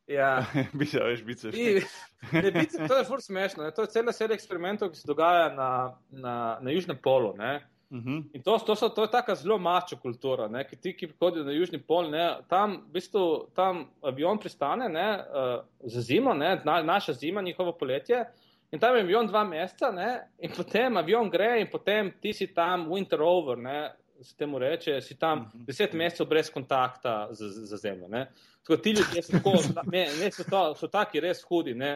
[0.06, 0.44] Ja,
[0.78, 1.50] bice, veš, bice.
[2.32, 3.64] Ne, bice, to je fur smešno.
[3.64, 3.70] Ne?
[3.74, 5.70] To je cela serija eksperimentov, ki se dogaja na,
[6.10, 7.30] na, na Južnem polu.
[7.30, 7.38] Uh
[7.90, 8.08] mhm.
[8.08, 8.22] -huh.
[8.32, 10.64] In to, to, so, to je taka zelo mača kultura, ne?
[10.68, 12.36] ki ti, ki hodijo na Južni pol, ne?
[12.48, 15.18] tam v bistvu tam avion pristane ne?
[15.18, 16.60] Uh, za zimo, ne?
[16.64, 18.24] Na, naša zima, njihovo poletje.
[18.72, 20.20] In tam je avion dva meseca, ne?
[20.38, 23.92] in potem avion gre, in potem ti si tam, winter over, ne?
[24.22, 25.64] Se temu reče, si tam mhm.
[25.64, 28.08] deset mesecev brez kontakta z, z zemljo.
[28.62, 29.52] Tako ti ljudje so, tako,
[29.92, 31.92] ne, ne, so, to, so taki res hudi, ne,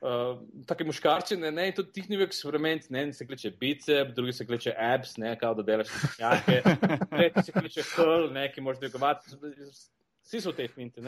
[0.00, 4.14] uh, taki muškarci, ne, ne, in tudi tih njih eksperiment, ne, en se kleče bicep,
[4.16, 6.62] drugi se kleče abs, ne, kao da delaš nekake,
[7.16, 9.38] tretji se kleče curl, ne, ki možeš dvigovati.
[10.28, 11.00] Vsi so v tej finti.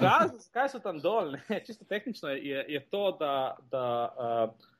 [0.00, 3.34] Razlog, zakaj so tam dol, ne, čisto tehnično, je, je to, da,
[3.70, 4.70] da uh,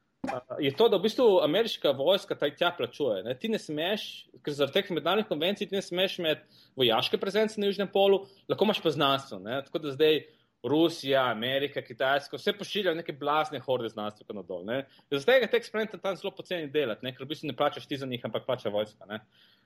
[0.60, 3.22] je to, da v bistvu ameriška vojska taj tja plačuje.
[3.24, 3.34] Ne?
[3.38, 4.06] Ti ne smeš,
[4.44, 8.68] ker zaradi teh mednarodnih konvencij, ti ne smeš imeti vojaške prezence na Južnem polu, lahko
[8.68, 9.38] imaš pa znanstvo.
[9.44, 9.62] Ne?
[9.66, 10.22] Tako da zdaj
[10.64, 14.64] Rusija, Amerika, Kitajska, vse pošiljajo neke blazne horde znanstvenikov na dol.
[15.10, 18.08] Zaradi tega te eksperimente tam zelo poceni delati, ker v bistvu ne plačaš ti za
[18.08, 19.04] njih, ampak plača vojska.
[19.10, 19.20] Ne?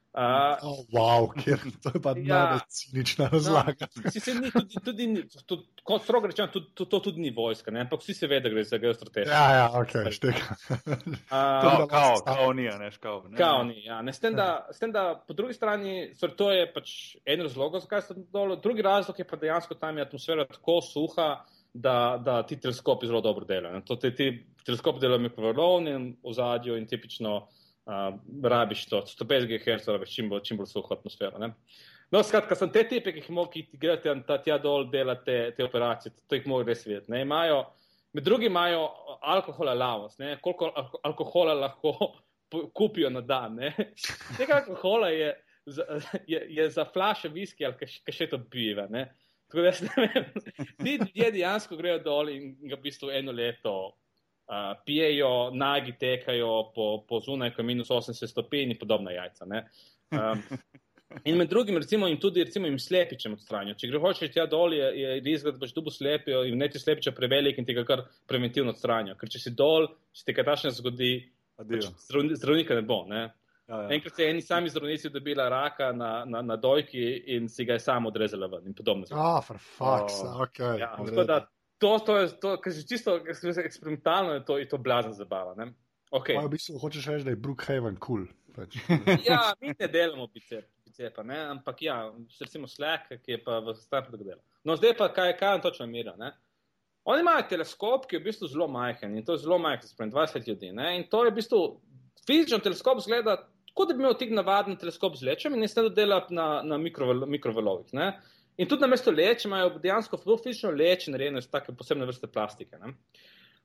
[0.08, 3.86] Uh, oh, wow, ker to je pa ja, cinična no, razlaga.
[4.04, 5.06] No, si se ni, tudi, tudi,
[5.46, 7.84] tudi, kot strogo rečeno, tudi, to, to tudi ni vojska, ne?
[7.84, 9.34] ampak vsi se vedo, da gre za geostrategijo.
[9.34, 10.56] Ja, ja, ok, šteka.
[11.60, 13.22] Kao, kao, kao ni, ne, kao.
[13.28, 14.00] Ne, kao ni, ja.
[14.02, 16.96] Ne, s, tem, da, s tem, da po drugi strani, sorry, to je pač
[17.28, 21.28] en razlog, zakaj so dol, drugi razlog je pa dejansko tam je atmosfera tako suha,
[21.74, 23.84] da, da ti teleskopi zelo dobro delajo.
[23.86, 24.32] To ti, ti
[24.64, 27.42] teleskopi delajo mikrovalovni v zadju in tipično
[27.88, 28.14] uh,
[28.44, 31.40] rabiš to, 150 GHz, rabiš čim bolj, čim bolj suho atmosfero.
[31.40, 31.52] Ne?
[32.12, 35.66] No, skratka, sem te tipe, ki jih mogo, ki grejo ta tja dol, delati te,
[35.66, 37.12] operacije, to jih mogo res videti.
[37.20, 37.62] Imajo,
[38.16, 38.86] med drugim imajo
[39.34, 40.36] alkohola lavos, ne?
[40.44, 40.72] koliko
[41.04, 41.94] alkohola lahko
[42.78, 43.60] kupijo na dan.
[44.38, 45.32] Tega alkohola je,
[46.32, 48.88] je, je za flaše viski ali kaj še to pive.
[49.48, 50.26] Tako da, ne vem,
[50.80, 53.74] ti ljudje dejansko grejo dol in ga v bistvu eno leto
[54.48, 59.46] uh, pijejo, nagi tekajo po, po zunaj, ko je minus 80 stopinj in podobna jajca.
[60.10, 60.42] Um,
[61.24, 63.76] in med drugim, recimo, jim tudi recimo, jim slepičem odstranijo.
[63.78, 66.80] Če greš hočeš tja dol, je, je res, da boš dubo slepijo in ne ti
[66.80, 69.16] slepiča prevelik in ti ga kar preventivno odstranijo.
[69.20, 71.12] Ker če si dol, če ti kaj takšne zgodi,
[71.58, 71.92] pač
[72.38, 73.04] zdravnika ne bo.
[73.08, 73.28] Ne?
[73.68, 73.88] Ja, ja.
[73.92, 77.02] Enkrat je eni sami zdravnici dobila raka na, na, na dojki
[77.36, 79.04] in si ga je sam odrezala ven in podobno.
[79.12, 80.32] Ah, oh, for fuck's sake.
[80.32, 80.78] Oh, okay.
[80.80, 80.94] Ja,
[81.78, 85.54] to, to je to, kar je čisto eksperimentalno, je to, je to blazna zabava.
[86.10, 86.34] Okay.
[86.34, 88.24] Pa, v bistvu, hočeš reči, da je Brookhaven kul.
[88.24, 88.78] Cool, pač.
[89.28, 91.38] ja, mi ne delamo bicep, bicepa, ne?
[91.54, 91.98] ampak ja,
[92.40, 94.40] recimo Slack, ki je pa v startu dela.
[94.64, 96.16] No, zdaj pa kaj, kaj on točno mira.
[96.18, 96.32] Ne?
[97.08, 100.10] Oni imajo teleskop, ki je v bistvu zelo majhen in to je zelo majhen, sprem
[100.12, 100.72] 20 ljudi.
[100.76, 100.96] Ne?
[100.98, 101.62] In to je v bistvu
[102.28, 103.38] fizičen teleskop, zgleda,
[103.76, 106.76] kot da bi imel tik navaden teleskop z lečem in ne snedel delati na, na
[106.80, 107.94] mikrovalovih.
[108.58, 112.26] In tudi na mesto leče imajo dejansko zelo fizično leče, narejene iz take posebne vrste
[112.26, 112.78] plastike.
[112.78, 112.92] Ne?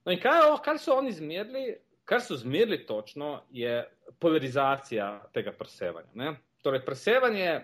[0.06, 3.80] No in kaj, kar so oni izmerili, kar so izmerili točno, je
[4.22, 6.12] polarizacija tega presevanja.
[6.14, 6.36] Ne?
[6.62, 7.56] Torej, presevanje,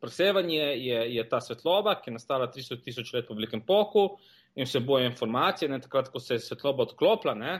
[0.00, 4.12] presevanje je, je ta svetloba, ki je nastala 300 tisoč let po velikem poku
[4.54, 7.34] in vseboje informacije, ne takrat, ko se je svetloba odklopila.
[7.34, 7.58] Ne?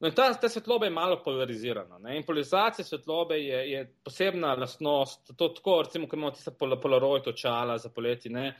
[0.00, 1.98] No, ta, ta svetloba je malo polarizirana.
[1.98, 2.16] Ne?
[2.16, 5.32] In polarizacija svetlobe je, je posebna lastnost.
[5.36, 8.30] To tako, recimo, ko imamo tiste pol, polaroid očala za poleti.
[8.30, 8.52] Ne?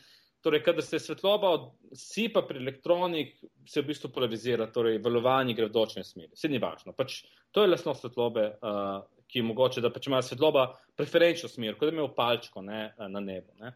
[0.42, 1.52] Torej, kadar se svetloba
[1.94, 3.36] sipa pri elektronik,
[3.66, 6.34] se v bistvu polarizira, torej valovanje gre v določene smeri.
[6.34, 6.94] Vse ni važno.
[6.94, 7.20] Pač,
[7.54, 10.68] to je lastnost svetlobe, uh, ki je mogoče, da pač ima svetloba
[10.98, 13.54] preferenčno smer, kot da ima palčko ne, na nebu.
[13.62, 13.74] Ne?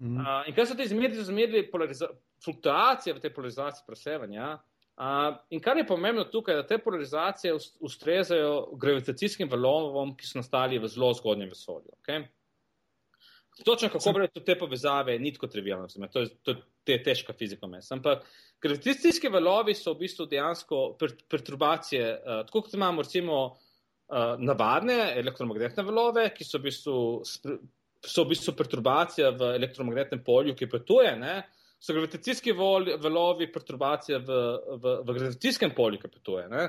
[0.00, 0.18] Mm.
[0.18, 1.66] Uh, in kaj so te izmerili, izmerili
[2.44, 4.56] fluktuacije v tej polarizaciji presevanja?
[5.00, 10.76] Uh, in kar je pomembno tukaj, da te polarizacije ustrezajo gravitacijskim valovom, ki so nastali
[10.78, 11.94] v zelo zgodnjem vesolju.
[12.02, 12.26] Okay?
[13.64, 16.54] Točno kako brati te povezave, ni tako trivialno, to je, to
[16.92, 17.66] je težka fizika.
[17.66, 17.88] Mes.
[17.96, 18.26] Ampak
[18.60, 24.98] gravitacijski valovi so v bistvu dejansko per, perturbacije, uh, tako kot imamo recimo uh, navadne
[25.16, 31.16] elektromagnetne valove, ki so v bistvu, so v bistvu perturbacija v elektromagnetnem polju, ki potuje.
[31.16, 31.38] Ne?
[31.80, 34.40] So gravitacijski valovi perturbacije v,
[34.82, 36.48] v, v gravitacijskem polju, ki potuje.
[36.48, 36.68] Ne?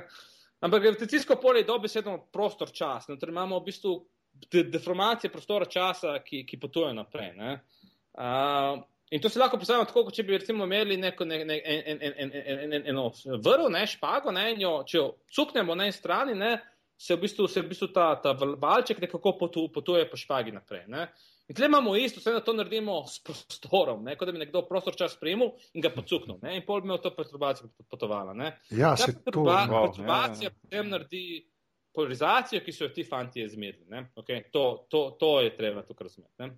[0.63, 3.09] Ampak gravitacijsko polje je dobesedno prostor čas.
[3.09, 3.17] Ne?
[3.19, 3.95] Torej imamo v bistvu
[4.51, 7.33] de deformacije prostora časa, ki, ki potuje naprej.
[7.35, 8.79] Uh,
[9.11, 11.83] in to se lahko predstavlja tako, kot če bi recimo imeli neko ne, ne, en,
[11.91, 15.89] en, en, en, en, eno vrv, ne, špago, ne, in jo, če jo cuknemo na
[15.89, 16.55] eni strani, ne,
[17.01, 20.85] se v bistvu, se v bistvu ta, ta valček nekako potu, potuje po špagi naprej.
[20.91, 21.07] Ne.
[21.51, 24.13] In tle imamo isto, vse da to naredimo s prostorom, ne?
[24.15, 26.37] kot da bi nekdo prostor čas sprejel in ga pocuknil.
[26.45, 26.53] Ne?
[26.55, 28.31] In pol bi imel to perturbacijo potovala.
[28.33, 28.53] Ne?
[28.69, 30.59] Ja, se to wow, perturbacija ja, ja.
[30.61, 31.23] potem naredi
[31.91, 34.05] polarizacijo, ki so jo ti fanti izmerili.
[34.23, 34.45] Okay?
[34.55, 36.53] To, to, to je treba tukaj razumeti.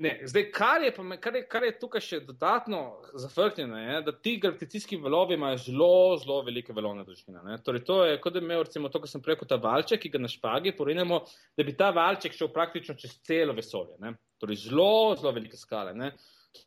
[0.00, 2.78] Ne, zdaj, kar je, kar, je, kar je tukaj še dodatno
[3.20, 7.58] zafrknjeno, je, da ti gravitacijski valovi imajo zelo, zelo velike valovne dolžine.
[7.66, 10.22] Torej, to je kot da imel, recimo, to, kar sem rekel, ta valček, ki ga
[10.22, 11.20] na špagi porinemo,
[11.52, 13.98] da bi ta valček šel praktično čez celo vesolje.
[14.00, 14.14] Ne?
[14.40, 14.88] Torej, zelo,
[15.20, 15.92] zelo velike skale.
[15.92, 16.14] Ne?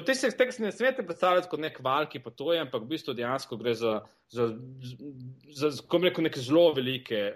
[0.06, 3.58] Te se tega ne smete predstavljati kot nek val, ki potuje, ampak v bistvu dejansko
[3.58, 3.98] gre za,
[4.30, 4.52] za,
[5.58, 7.32] za, za rekel, neke zelo velike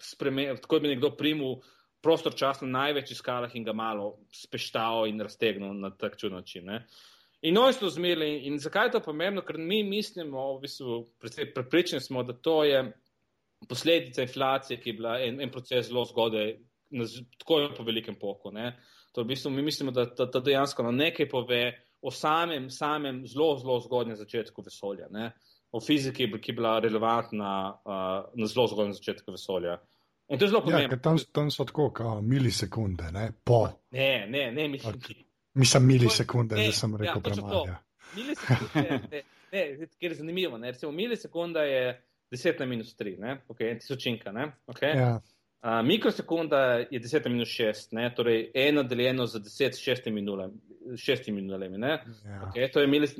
[0.00, 1.60] spremembe, tako bi nekdo primul
[2.06, 6.70] prostor čas na največjih skalah in ga malo speštal in raztegnil na tak način.
[7.42, 8.46] In oni so zmerili.
[8.46, 9.42] In zakaj je to pomembno?
[9.42, 11.00] Ker mi mislimo, v bistvu,
[11.54, 12.84] prepričani smo, da to je
[13.68, 16.54] posledica inflacije, ki je bila en, en proces zelo zgodaj,
[17.38, 18.52] tako je po velikem poku.
[19.16, 21.62] V bistvu, mi mislimo, da to dejansko na nekaj pove
[22.02, 25.08] o samem, samem zelo, zelo zgodnjem začetku vesolja.
[25.10, 25.32] Ne?
[25.72, 29.78] O fiziki, ki je bila relevantna uh, na zelo zgodnjem začetku vesolja.
[30.28, 30.96] In to je zelo ja, pomembno.
[30.96, 33.30] Ja, tam, tam so tako, kot milisekunde, ne?
[33.44, 33.68] po.
[33.90, 34.94] Ne, ne, ne, mislim.
[34.94, 35.22] Okay.
[35.54, 37.64] Mislim milisekunde, da sem rekel ja, premalo.
[37.66, 37.78] Ja.
[38.16, 39.22] Milisekunde,
[40.00, 40.58] ker je zanimivo.
[40.58, 40.70] Ne?
[40.70, 43.40] Recimo, milisekunda je 10 na minus 3, ne?
[43.48, 44.32] okay, tisočinka.
[44.32, 44.52] Ne?
[44.66, 44.96] Okay?
[44.96, 45.20] Ja.
[45.62, 46.58] Uh, mikrosekunda
[46.90, 48.14] je 10 na minus 6, ne?
[48.14, 50.54] torej eno deljeno z 10 šestimi nulami.
[50.96, 52.02] Šestimi nulami, ja.
[52.46, 53.14] okay, to je milis,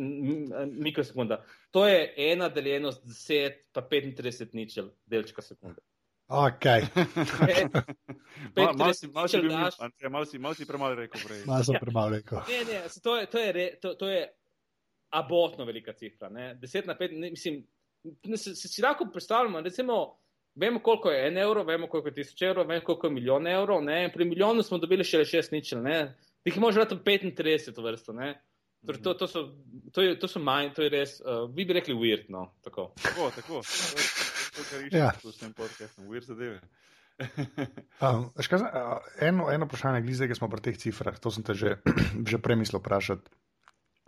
[0.70, 1.44] mikrosekunda.
[1.70, 5.80] To je ena deljeno z 10, pa 35 ničel delčka sekunde.
[6.28, 6.82] Okay.
[8.56, 9.38] Malo si, mal si,
[10.10, 11.20] mal si, mal si premalo rekel.
[11.46, 12.40] Malo sem premalo rekel.
[12.48, 14.26] Ne, ne, to je, to je, re, to, to je
[15.14, 16.28] abotno velika cifra.
[16.28, 16.58] Ne?
[16.62, 17.62] 10 na 5, ne, mislim,
[18.24, 20.18] ne, se, se si lahko predstavljamo, recimo,
[20.54, 23.84] vemo koliko je en evro, vemo koliko je tisoč evrov, vemo koliko je milijon evrov,
[23.84, 24.10] ne?
[24.14, 26.16] pri milijonu smo dobili še 6 ničel, ne?
[26.42, 28.34] Tih može vrati 35 vrsto, ne?
[28.86, 29.48] Torej, to, to, so,
[29.92, 32.92] to, je, to so manj, to je res, uh, vi bi rekli weird, no, tako.
[33.02, 33.30] Tako,
[34.56, 35.12] tako kar iščeš ja.
[35.22, 36.60] v tem podkastu, uvir zadeve.
[38.04, 38.64] um, škaj,
[39.24, 41.78] eno, eno vprašanje, glede tega smo pri teh cifrah, to sem te že,
[42.30, 43.30] že premislil vprašati.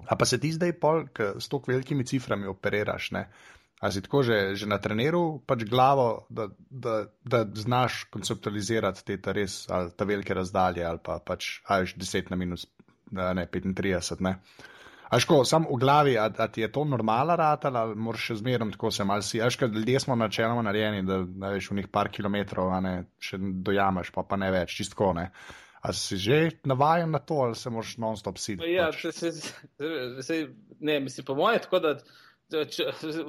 [0.09, 3.29] A pa se ti zdaj pol, k, s tako velikimi ciframi operiraš, ne?
[3.79, 9.19] A si tako že, že na treneru, pač glavo, da, da, da znaš konceptualizirati te
[9.23, 12.67] ta res, ali ta velike razdalje, ali pa pač, ajš 10 na minus,
[13.15, 14.35] ne, 35, ne?
[15.09, 18.69] Aško, sam v glavi, a, a ti je to normala rata, ali moraš še zmerno
[18.75, 19.41] tako se mal si.
[19.43, 23.41] Aško, ljudje smo načeloma narejeni, da ne veš v njih par kilometrov, a ne še
[23.41, 25.31] dojamaš, pa, pa ne več, čistko ne.
[25.81, 28.73] A si že navajen na to, ali se moraš non-stop siditi?
[28.75, 29.07] Ja, pač?
[29.15, 29.55] se, se,
[30.27, 30.39] se,
[30.81, 31.95] ne, mislim, po mojem, tako da.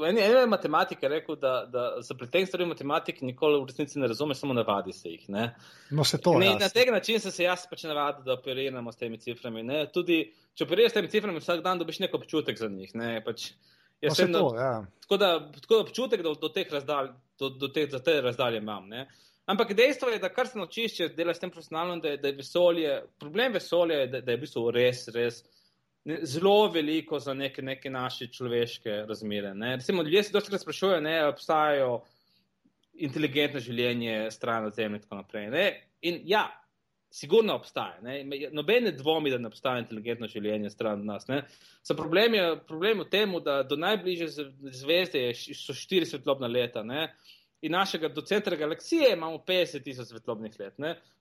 [0.08, 4.36] En je matematik rekel, da, da za preteg stvari matematike nikoli v resnici ne razume,
[4.36, 5.26] samo navadi se jih.
[5.30, 5.56] Ne?
[5.92, 6.38] No, se to.
[6.40, 9.64] Ne, na tega načina sem se jaz pač navadil, da operiramo s temi ciframi.
[9.68, 9.82] Ne?
[9.92, 10.22] Tudi
[10.56, 12.96] če operiraš s temi ciframi, vsak dan dobiš neko občutek za njih.
[12.96, 13.12] Ne?
[13.26, 13.50] Pač,
[14.00, 14.72] no, sem, to, ja.
[15.04, 18.64] tako, da, tako da občutek do, do teh razdalj, do, do te, za te razdalje
[18.64, 18.88] imam.
[18.88, 19.10] Ne?
[19.52, 22.40] Ampak dejstvo je, da kar se naučiš, če delaš s tem profesionalno, da, da je
[22.40, 25.44] vesolje, problem vesolja je, da, da je v bistvu res, res
[26.06, 29.54] zelo veliko za neke, neke naše človeške razmere.
[29.54, 29.76] Ne.
[29.76, 32.02] Recimo, ljudje se dostakrat sprašujejo, ne obstajajo
[32.94, 35.50] inteligentno življenje stran od zemlje in tako naprej.
[35.50, 35.66] Ne.
[36.02, 36.48] In ja,
[37.12, 37.98] sigurno obstaja.
[38.02, 38.24] Ne?
[38.52, 41.28] Noben ne dvomi, da ne obstaja inteligentno življenje stran od nas.
[41.98, 44.30] Problem je, problem je v tem, da do najbližje
[44.82, 46.84] zvezde so štiri svetlobna leta.
[46.84, 47.10] Ne?
[47.62, 50.78] In našega do centra galaksije imamo 50 tisoč svetlobnih let.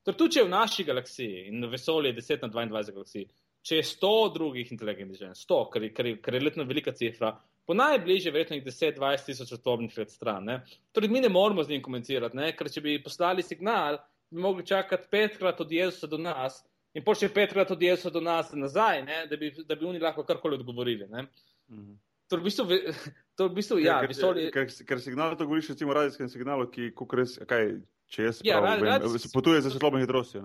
[0.06, 3.24] Torej, tudi če je v naši galaksiji in v vesolju je 10 na 22 galaksij,
[3.66, 6.94] če je 100 drugih inteligentnih življenj, 100, kar je, kar, je, kar je letno velika
[6.96, 7.34] cifra,
[7.68, 10.46] po najbližje verjetno jih 10-20 tisoč svetlobnih let stran.
[10.48, 10.60] Ne?
[10.96, 12.52] Torej, mi ne moramo z njim komunicirati, ne?
[12.56, 13.98] ker če bi poslali signal,
[14.30, 16.62] bi mogli čakati petkrat od Jezusa do nas
[16.96, 20.00] in pa še petkrat od Jezusa do nas nazaj, ne, da, bi, da bi oni
[20.00, 21.08] lahko karkoli odgovorili.
[21.08, 21.96] Mhm.
[22.28, 22.64] To je v bistvu,
[23.36, 24.48] to v bistvu ja, ker, visoli...
[24.52, 27.70] ker, ker, signal to govoriš, recimo, radijskem signalu, ki, res, kaj,
[28.12, 29.32] če jaz ja, prav, vem, radijski...
[29.32, 30.44] potuje za svetlobno hitrostjo.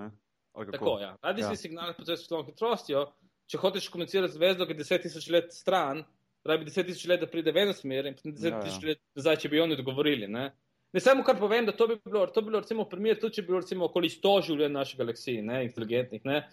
[0.53, 1.15] Tako, ja.
[1.21, 1.57] Radijski ja.
[1.57, 3.05] signal potuje za svetlobno hitrostjo.
[3.49, 6.03] Če hočeš komunicirati z zvezdo, ki je 10.000 let stran,
[6.47, 8.77] rabi 10.000 let, da pride v eno smer, in 10.000 ja, ja.
[8.93, 10.29] let nazaj, če bi oni odgovorili.
[10.31, 10.51] Ne?
[10.93, 13.43] Ne samo kar povem, da to bi bilo, to bi bilo recimo primer, tudi če
[13.43, 16.43] bi bilo recimo okoli 100 življenj naše galaksije, ne, inteligentnih, ne,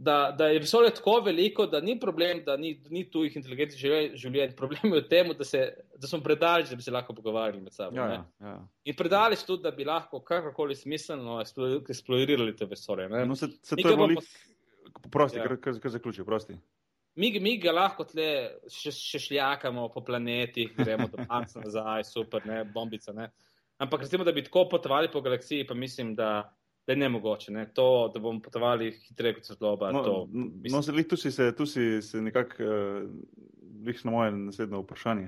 [0.00, 3.80] da, da je vesolje tako veliko, da ni problem, da ni, ni tujih inteligentnih
[4.14, 4.54] življenj.
[4.56, 5.46] Problem je v tem, da,
[5.98, 7.98] da smo predaleč, da bi se lahko pogovarjali med sabo.
[7.98, 8.54] Ja, ja, ja.
[8.86, 13.08] In predaleč tudi, da bi lahko kakorkoli smiselno eksplodirali te vesolje.
[13.10, 14.20] No, se, se to je bolj.
[15.10, 15.48] Prosti, ja.
[15.48, 16.54] kar, kar zaključi, prosti.
[17.18, 18.28] Mi, mi ga lahko tle
[18.70, 23.10] še, še šljakamo po planetih, gremo do Marsa nazaj, super, ne, bombica.
[23.16, 23.32] Ne.
[23.82, 26.46] Ampak recimo, da bi tako potovali po galaksiji, pa mislim, da,
[26.88, 27.52] da je ne mogoče.
[27.52, 27.66] Ne?
[27.74, 29.90] To, da bomo potovali hitreje kot svetloba.
[29.92, 30.28] No, to,
[30.72, 35.26] no se, tu si se, tu si se nekako, uh, na moje naslednje vprašanje,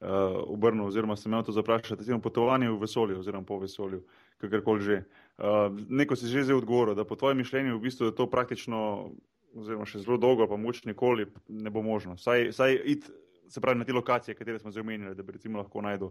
[0.00, 0.08] uh,
[0.50, 4.02] obrnil, oziroma sem imel to zaprašati, recimo potovanje v vesolju, oziroma po vesolju,
[4.42, 4.98] kakorkoli že.
[5.38, 9.12] Uh, neko si že zdaj odgovoril, da po tvojem mišljenju v bistvu je to praktično,
[9.54, 12.18] oziroma še zelo dolgo, pa moč nikoli ne bo možno.
[12.18, 13.06] Saj, saj it,
[13.48, 16.10] se pravi na te lokacije, katere smo že omenili, da bi recimo lahko najdel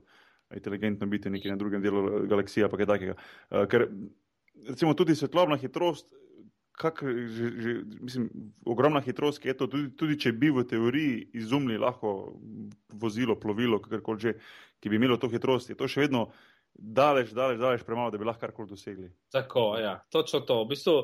[0.56, 3.18] inteligentno biti nekje na drugem delu galaksije, pa kaj takega.
[3.52, 3.91] Uh, ker
[4.68, 6.09] recimo tudi svetlobna hitrost,
[6.76, 8.30] kak, že, že, mislim,
[8.66, 12.36] ogromna hitrost, ki je to, tudi, tudi če bi v teoriji izumili lahko
[12.93, 14.34] vozilo, plovilo, kakorkoli že,
[14.84, 16.28] ki bi imelo to hitrost, je to še vedno
[16.76, 19.07] daleč, daleč, daleč premalo, da bi lahko karkoli dosegli.
[19.32, 20.63] Tako, ja, točno to.
[20.66, 20.97] V bistvu,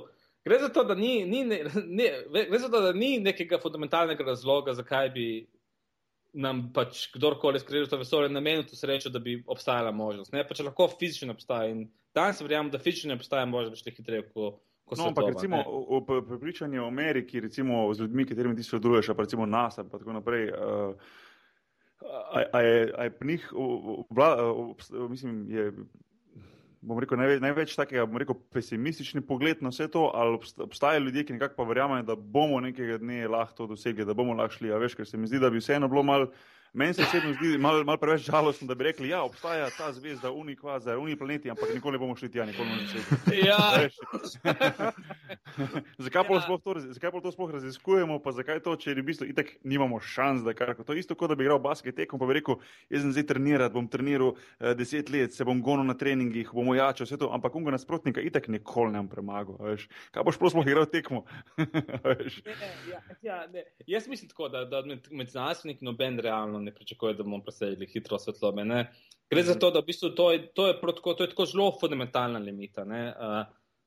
[0.45, 2.07] Gre za to, da ni, ni, ne, ne,
[2.49, 5.26] gre za to, da ni nekega fundamentalnega razloga, zakaj bi
[6.34, 10.34] nam pač kdorkoli skril to vesolje namenil to srečo, da bi obstajala možnost.
[10.34, 13.95] Ne, pač lahko fizično obstaja in danes verjamem, da fizično obstaja možnost, da bi šli
[13.97, 14.61] hitreje kot.
[14.97, 19.45] No, ampak recimo v prepričanju o Ameriki, recimo z ljudmi, katerimi ti sodeluješ, pa recimo
[19.45, 20.49] nas, pa tako naprej.
[20.51, 20.95] Uh,
[22.01, 23.45] a, a, je, a je pri njih,
[25.09, 25.71] mislim, je
[26.82, 31.25] bom rekel, največ, največ takega, bom rekel, pesimistični pogled na vse to, ali obstajajo ljudje,
[31.27, 34.73] ki nekako pa verjamejo, da bomo nekega dne lahko to dosegli, da bomo lahko šli.
[34.73, 36.32] A veš, ker se mi zdi, da bi vseeno bilo malo
[36.74, 39.89] Meni se osebno zdi malo mal preveč žalostno, da bi rekli, da ja, obstaja ta
[39.93, 43.01] zvezda, unikvaza, uni planeti, ampak nikoli ne bomo šli tja, nikoli ne bomo šli
[43.43, 43.57] tja.
[46.05, 47.11] zakaj pa ja.
[47.11, 50.72] to, to sploh raziskujemo, pa zakaj to, če v bistvu itek nimamo šans, da kar
[50.80, 53.67] to isto, kot da bi igral basket tekom, pa bi rekel, jaz sem zdaj treniral,
[53.76, 57.59] bom treniral uh, deset let, se bom gonil na treningih, bom ojačal vse to, ampak
[57.59, 59.59] unga nasprotnika itek nikoli ne bom premagal.
[60.15, 61.26] Kaj boš sploh igral tekmo?
[61.59, 63.43] ne, ja, ja,
[63.91, 67.88] jaz mislim tako, da, da med, med znanstveniki noben realno ne pričakuje, da bomo presegli
[67.89, 68.66] hitro svetlobe.
[68.66, 68.86] Ne.
[69.32, 71.70] Gre za to, da v bistvu to je, to je, protoko, to je tako zelo
[71.80, 72.84] fundamentalna limita.
[72.84, 73.43] Uh,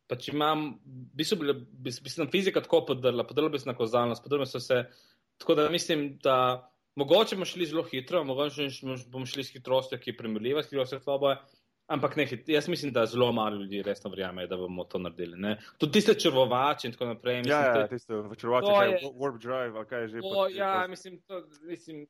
[0.09, 3.77] pa če imam, v bistvu bi se nam fizika tako podrla, podrla bi se na
[3.77, 4.85] kozalnost, podrla bi se.
[5.41, 6.37] Tako da mislim, da
[6.97, 8.69] mogoče bomo šli zelo hitro, mogoče
[9.11, 11.37] bomo šli s hitrostjo, ki je primerljiva s hitrostjo svetlobe.
[11.87, 15.37] Ampak ne, jaz mislim, da zelo malo ljudi resno verjame, da bomo to naredili.
[15.37, 15.59] Ne?
[15.79, 17.43] Tudi tiste črvovače in tako naprej.
[17.43, 20.21] Mislim, ja, ja, tiste črvovače, kaj je Warp Drive, kaj je že.
[20.21, 22.07] To, ja, mislim, to, mislim,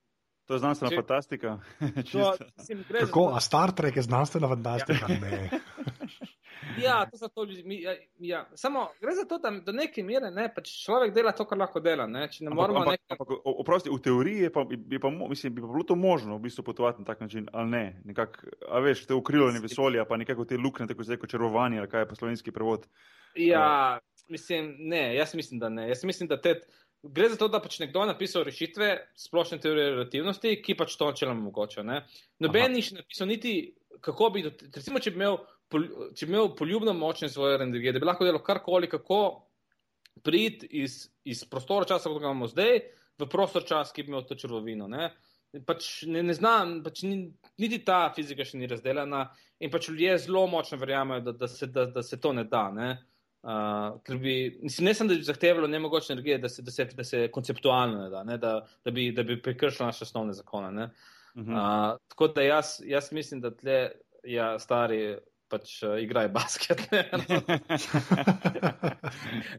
[0.47, 0.97] To je znanstvena Če...
[0.97, 1.59] fantastika.
[2.13, 5.07] To, mislim, Kako, a Star Trek je znanstvena fantastika?
[5.09, 5.61] Ja.
[6.85, 7.83] ja, to so to ljudi.
[7.83, 8.45] Ja, ja.
[8.55, 11.81] Samo gre za to, da do neke mere ne, pač človek dela to, kar lahko
[11.81, 12.07] dela.
[12.07, 12.29] Ne?
[12.41, 13.17] Ne ampak, ampak, nekaj...
[13.17, 16.45] ampak, oprosti, v teoriji je pa, je pa, mislim, bi pa bilo to možno v
[16.47, 17.85] bistvu potovati na tak način, ali ne.
[18.05, 21.91] Nekak, a veš, te ukrilovanje vesolja, pa nekako te luknje, tako zdaj kot čarovanje, ali
[21.91, 22.89] kaj je pa slovenski prevod.
[23.35, 25.89] Ja, mislim, ne, jaz mislim, da ne.
[25.89, 26.61] Jaz mislim, da te.
[27.05, 28.91] Gre za to, da pač nekdo napisal rešitve
[29.21, 31.85] splošne teorije relativnosti, ki pač to načeloma mogoče.
[32.41, 33.75] Noben ni še napisal niti,
[34.05, 35.37] kako bi, recimo, če bi imel,
[36.17, 39.21] če bi imel poljubno močne svoje energije, da bi lahko delal karkoli, kako
[40.25, 42.81] priti iz, iz prostora časa, kot ga imamo zdaj,
[43.21, 44.89] v prostor čas, ki bi imel to črvovino.
[44.89, 45.11] Ne?
[45.69, 47.27] Pač ne, ne znam, pač ni,
[47.61, 49.27] niti ta fizika še ni razdeljena
[49.61, 52.71] in pač ljudje zelo močno verjamejo, da, da, se, da, da se to ne da.
[52.75, 52.95] Ne?
[53.45, 57.05] Uh, bi, mislim, ne samo, da bi zahtevalo nemogoče energije, da se, da se, da
[57.05, 60.85] se konceptualno ne da, ne, da, da bi, bi prekršilo naše osnovne zakone.
[61.35, 61.93] Uh -huh.
[61.93, 63.91] uh, tako da jaz, jaz mislim, da tle,
[64.25, 65.19] ja, stari,
[65.49, 66.91] pač uh, igrajo basket.
[66.93, 67.11] Ne,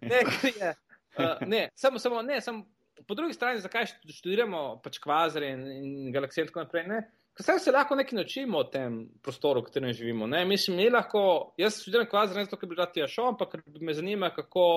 [0.09, 0.21] ne,
[0.59, 0.73] je,
[1.17, 2.65] uh, ne, samo, samo, ne, samo
[3.07, 6.87] po drugi strani, zakaj študiramo pač kvazare in, in galaksije in tako naprej.
[6.87, 7.11] Ne?
[7.35, 10.27] Ker se lahko nekaj naučimo o tem prostoru, v katerem živimo.
[10.27, 10.45] Ne?
[10.47, 13.93] Mislim, mi lahko, jaz študiram kvazare ne zato, ker bi rad tja šel, ampak me
[13.93, 14.67] zanima, kako,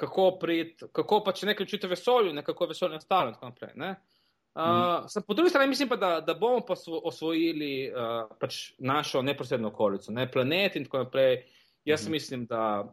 [0.00, 3.74] kako, prid, kako pač nekaj učite vesolju, nekako vesolje nastalo in tako naprej.
[3.76, 3.90] Ne?
[4.58, 5.26] Uh, mm.
[5.26, 10.12] Po drugi strani mislim pa, da, da bomo pa osvojili uh, pač našo neposredno okolico,
[10.12, 10.24] ne?
[10.30, 11.42] planet in tako naprej.
[11.84, 12.12] Jaz mm.
[12.12, 12.88] mislim, da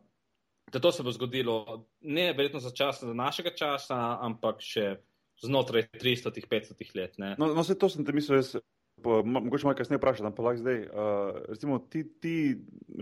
[0.71, 4.95] da to se bo zgodilo ne verjetno za čas za našega časa, ampak še
[5.43, 7.17] znotraj 300-500 let.
[7.17, 7.35] Ne.
[7.39, 8.55] No, no se to sem te mislil, jaz,
[9.03, 10.79] po, mogoče malo kasneje vprašati, ampak lahko zdaj.
[10.81, 12.35] Uh, recimo, ti, ti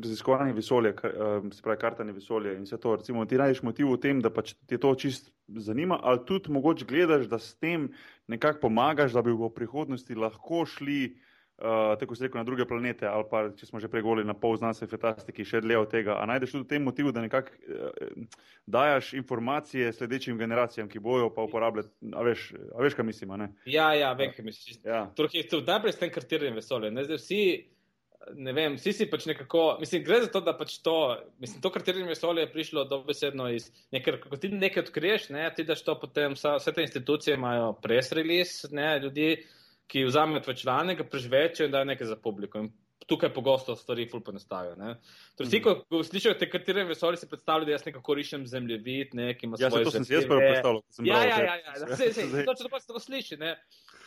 [0.03, 3.99] raziskovanje vesolja, uh, se pravi kartanje vesolja in vse to, recimo, ti najdeš motiv v
[4.01, 7.91] tem, da pač ti to čist zanima, ali tudi mogoče gledaš, da s tem
[8.27, 11.15] nekako pomagaš, da bi v prihodnosti lahko šli
[11.63, 14.57] uh, tako se reče, na druge planete, ali pa če smo že pregoli na pol
[14.59, 16.17] znanstvene fantastike, še dlje od tega.
[16.19, 18.23] A najdeš tudi v tem motivu, da nekako uh,
[18.67, 23.47] dajaš informacije sledečim generacijam, ki bojo pa uporabljati, a veš, a veš kaj mislim?
[23.65, 24.81] Ja, ja, vem, kaj misliš.
[24.83, 25.05] Ja.
[25.15, 26.91] Torej, to najprej s tem kartiranjem vesolja.
[26.91, 27.41] Ne, zdaj, vsi,
[28.35, 30.97] ne vem, vsi si pač nekako, mislim, gre za to, da pač to,
[31.43, 35.67] mislim, to kartiranje vesolja je prišlo dobesedno iz nekaj, ko ti nekaj odkriješ, ne, ti
[35.67, 39.35] daš to potem, vse te institucije imajo press release, ne, ljudi
[39.87, 42.59] ki vzamejo tvoj članek, ga prežvečajo in dajo nekaj za publiko.
[42.63, 42.71] In
[43.07, 44.75] tukaj pogosto stvari ful ponastavijo.
[45.35, 49.15] Torej, vsi, ko, ko slišijo te katere vesolje, si predstavljajo, da jaz nekako rišem zemljevid,
[49.17, 49.83] ne, ki ima ja, svoje.
[49.83, 50.81] Ja, to sem si jaz prvo predstavljal.
[51.03, 51.97] Ja, ja, ja, ja, ja.
[51.97, 53.55] Se, se, to, če to pa se to sliši, ne.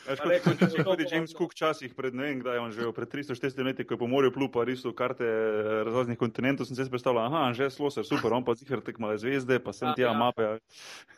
[0.06, 3.86] Če tudi James Cook časih pred ne vem, kdaj je on živel, pred 340 leti,
[3.86, 7.68] ko je po morju plupa risal karte eh, raznih kontinentov, sem se predstavljal, aha, že
[7.74, 10.14] sloser, super, on pa zihar tekmale zvezde, pa sem tja ja.
[10.14, 10.58] mape.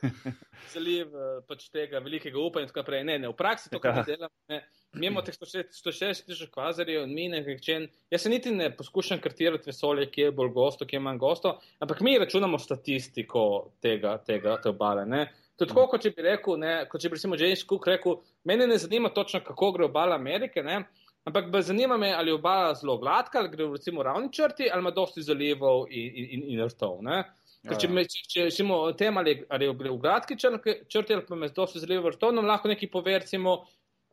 [0.75, 3.05] Zaliv eh, pač tega velikega upanja in tako naprej.
[3.09, 4.07] Ne, ne, v praksi to, kar ja.
[4.09, 4.63] delam, ne.
[4.97, 7.89] Mi imamo teh 160 tisoč kvazarjev in mi nekaj.
[8.09, 11.59] Jaz se niti ne poskušam kartirati vesolje, kje je bolj gosto, kje je manj gosto,
[11.85, 13.43] ampak mi računamo statistiko
[13.85, 15.05] tega, tega te obale.
[15.05, 15.27] Ne.
[15.59, 18.21] To je tako, kot če bi rekel, ne, kot če bi recimo James Cook rekel,
[18.47, 20.85] mene ne zanima točno, kako gre obala Amerike, ne,
[21.27, 24.87] ampak me zanima, me, ali je obala zelo gladka, ali gre recimo ravni črti, ali
[24.87, 27.01] ima dosti zalivov in, in, in rtov.
[27.03, 27.25] Ne.
[27.67, 27.95] Ker če, ja, ja.
[27.97, 31.51] me, če, če recimo o tem, ali, ali je v gladki črti, ali pa ima
[31.57, 33.59] dosti zalivov rtov, nam lahko nekaj pove, recimo,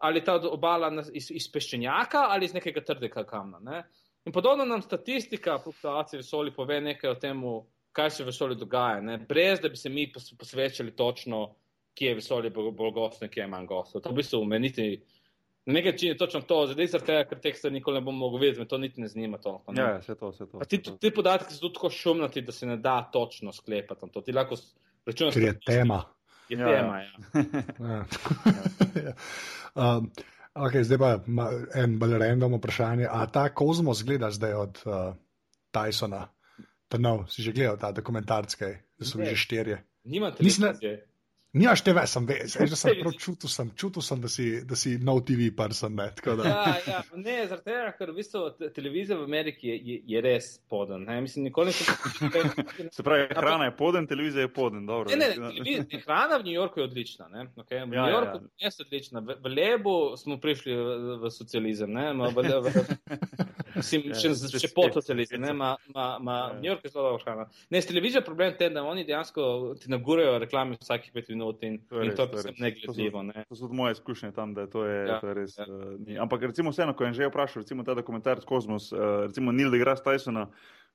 [0.01, 3.61] ali je ta obala iz, iz peščenjaka ali iz nekega trdega kamna.
[3.63, 3.83] Ne.
[4.25, 7.43] In podobno nam statistika fluktuacije vesolja pove nekaj o tem,
[7.95, 9.17] kaj se v vesolju dogaja, ne?
[9.17, 11.55] brez da bi se mi posvečali točno,
[11.95, 14.01] kje je vesolje bolj gostno, kje je manj gostno.
[14.03, 14.89] To v bistvu meniti.
[15.65, 18.17] Na nek način je točno to, zdaj zaradi tega, ker teh stvari nikoli ne bom
[18.17, 19.39] mogel vedeti, me to niti ne zanima.
[19.41, 19.81] To, ne?
[19.81, 20.59] Ja, vse to, vse to.
[20.69, 24.11] Ti, ti podatki so tudi tako šumnati, da se ne da točno sklepati.
[24.13, 24.59] To ti lahko
[25.05, 25.33] računaš.
[25.33, 26.03] Ker je tema.
[26.49, 27.09] Je ja, tema, ja.
[27.89, 28.05] ja.
[29.07, 29.15] ja.
[29.73, 30.11] um,
[30.53, 31.15] okay, zdaj pa
[31.81, 33.07] en bolj random vprašanje.
[33.09, 35.15] A ta kozmos gleda zdaj od uh,
[35.73, 36.27] Tysona?
[36.87, 39.77] Ta nov, si že gledal ta dokumentarski, da so bili že štirje.
[40.05, 40.91] Nimate televizije.
[40.91, 41.14] Nimaš
[41.55, 44.97] te več, sem vedel, že sem prav čutil, sem, čutil sem, da si, da si
[44.99, 45.95] nov TV person.
[45.95, 48.41] Ne, ja, ja, ne, zaradi tega, ker v bistvu
[48.75, 51.05] televizija v Ameriki je, je, je res poden.
[51.07, 51.95] Ne, mislim, nikoli nisem.
[52.95, 54.83] Se pravi, hrana je poden, televizija je poden.
[54.89, 57.29] Dobro, ne, ne, ne, hrana v New Yorku je odlična.
[57.31, 58.67] Ne, okay, v ja, New Yorku ja.
[58.67, 59.23] je odlična.
[59.23, 61.95] V, v Lebu smo prišli v, v socializem.
[61.95, 62.85] Ne, ma, v, v, v,
[63.79, 65.39] mislim, ja, še, še po socializmu.
[65.45, 66.59] Ne, ma, ma, ma, ja.
[66.59, 67.47] New York je zelo dobra hrana.
[67.71, 71.44] Ne, s televizijo je problem ten, da oni dejansko ti nagurajo reklame vsakih pet minut
[71.45, 73.23] minut in to je, in to res, ne gledljivo.
[73.49, 75.57] To, so moje izkušnje tam, da to je, ja, to je res.
[75.57, 75.65] Ja.
[75.69, 79.71] Uh, ampak recimo vseeno, ko je že vprašal, recimo ta dokumentar Kozmos, uh, recimo Neil
[79.71, 80.47] deGrasse Tysona,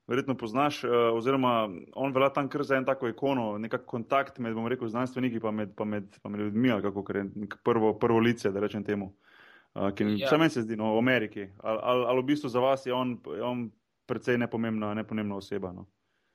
[0.06, 4.54] verjetno poznaš, uh, oziroma on velja tam kar za en tako ikono, nekak kontakt med,
[4.54, 7.26] bom rekel, znanstveniki pa med, pa med, pa med ljudmi, ali kako je
[7.64, 9.14] prvo, prvo lice, da rečem temu.
[9.74, 10.38] Uh, ki ja.
[10.38, 11.46] meni se zdi, no, v Ameriki.
[11.62, 13.68] Ali al, al v bistvu za vas je on, je on
[14.06, 15.70] precej nepomembna, nepomembna oseba?
[15.72, 15.86] No?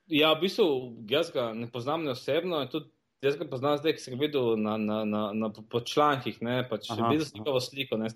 [0.08, 0.66] Ja, v bistvu
[1.10, 2.88] jaz ga ne poznam ne osebno tudi
[3.24, 6.58] Jaz ga poznam zdaj, ki sem ga videl na, na, na, na, po člankih, ne,
[6.70, 8.10] pač videl sem njegovo sliko, ne,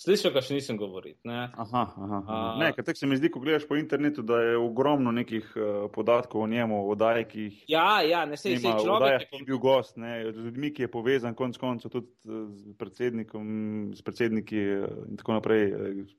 [0.00, 1.18] slišal ga še nisem govoriti.
[1.28, 2.22] Ne, aha, aha, aha.
[2.26, 5.68] A, ne tako se mi zdi, ko gledaš po internetu, da je ogromno nekih uh,
[5.94, 7.62] podatkov o njemu, o dajkih.
[7.70, 9.28] Ja, ja, ne se jih človek.
[9.30, 13.46] Ki je bil gost, ne, z ljudmi, ki je povezan konc koncev tudi z predsednikom,
[13.94, 15.70] s predsedniki uh, in tako naprej,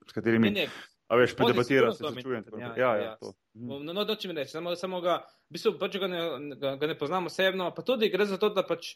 [0.07, 0.55] s katerimi.
[0.55, 0.90] Ne, ne.
[1.11, 2.45] A veš, predebatiraš, se začujem.
[2.55, 3.33] Ja, ja, ja, ja, to.
[3.59, 3.81] Mhm.
[3.85, 5.17] No, no, doči mi reči, samo, samo ga,
[5.49, 6.21] v bistvu, pač ga, ne,
[6.55, 8.93] ga, ga ne poznam osebno, pa tudi gre za to, da pač,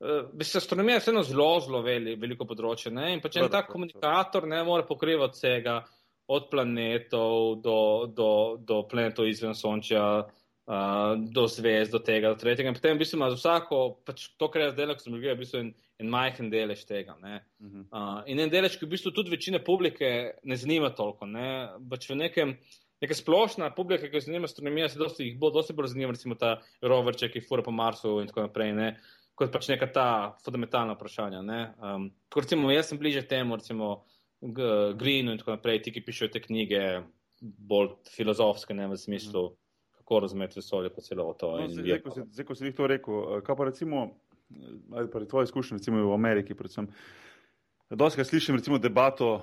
[0.00, 2.94] uh, astronomija je vseeno zelo, zelo veli, veliko področje.
[2.94, 3.12] Ne?
[3.12, 5.82] In pač en tak komunikator ne more pokrivati vsega,
[6.28, 7.78] od planetov do,
[8.12, 10.28] do, do planetov izven Sončja,
[10.68, 12.70] uh, do zvezd, do tega, do tretjega.
[12.70, 15.40] In potem v bistvu ima za vsako, pač to, kar jaz delam, sem bil, v
[15.40, 17.16] bistvu en en majhen delež tega.
[17.18, 17.84] Uh -huh.
[17.92, 21.26] uh, in en delež, ki v bistvu tudi večine publike ne zanima toliko.
[21.26, 21.68] Ne?
[21.90, 22.56] Pač v nekem,
[23.02, 26.34] neka splošna publika, ki se zanima astronomijo, se dosti, jih bo dosti bolj zanima, recimo
[26.34, 28.96] ta roverček, ki fura po Marsu in tako naprej, ne?
[29.34, 31.40] kot pač neka ta fundamentalna vprašanja.
[31.78, 34.04] Um, kot recimo, jaz sem bliže temu, recimo
[34.40, 37.02] Greenu in tako naprej, ti, ki pišejo te knjige,
[37.40, 39.50] bolj filozofske, ne v smislu.
[39.50, 39.67] Mm.
[40.08, 41.52] Kako razumeti vesolje, pa celo to.
[41.60, 44.04] No, zdaj, ko si, zdaj, ko si jih to rekel, eh, kaj pa recimo,
[44.96, 47.27] ali pa tvoje izkušnje, recimo v Ameriki, predvsem, uh,
[47.90, 49.42] Doskrat slišim recimo debato uh,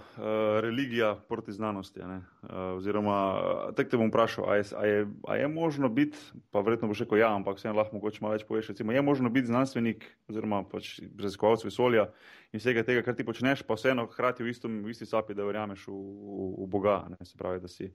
[0.61, 1.99] religija proti znanosti.
[1.99, 3.39] Uh, oziroma,
[3.75, 6.17] tako te bom vprašal, a je, a je, a je možno biti,
[6.51, 8.69] pa verjetno boš rekel ja, ampak vseeno lahko mogoče malo več poveš.
[8.69, 12.05] Recimo, je možno biti znanstvenik oziroma pač raziskovalec vesolja
[12.53, 15.49] in vsega tega, kar ti počneš, pa vseeno hkrati v, istom, v isti sapi, da
[15.49, 17.17] verjameš v, v, v Boga, ne?
[17.25, 17.89] se pravi, da si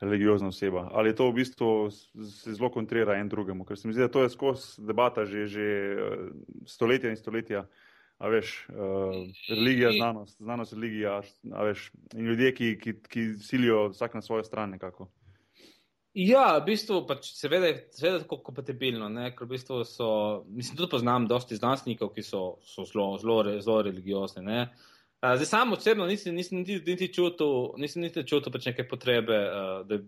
[0.00, 0.88] religiozna oseba.
[0.96, 4.24] Ali to v bistvu se zelo kontrira en drugemu, ker se mi zdi, da to
[4.24, 5.70] je skozi debata že, že
[6.64, 7.66] stoletja in stoletja.
[8.20, 9.14] A veš, uh,
[9.48, 11.22] religija, znanost, znanost, religija,
[11.56, 15.08] a veš, in ljudje, ki, ki, ki silijo vsak na svojo stran nekako.
[16.12, 19.28] Ja, v bistvu pač seveda, seveda tako kompatibilno, ne?
[19.32, 20.08] ker v bistvu so,
[20.50, 24.64] mislim, tudi poznam dosti znanstvenikov, ki so, so zelo, zelo, zelo religiozni, ne?
[25.22, 29.36] Uh, Zdaj, sam osebno nisem, nisem niti, niti čutil, nisem niti čutil pač neke potrebe.
[29.36, 29.98] Uh, da,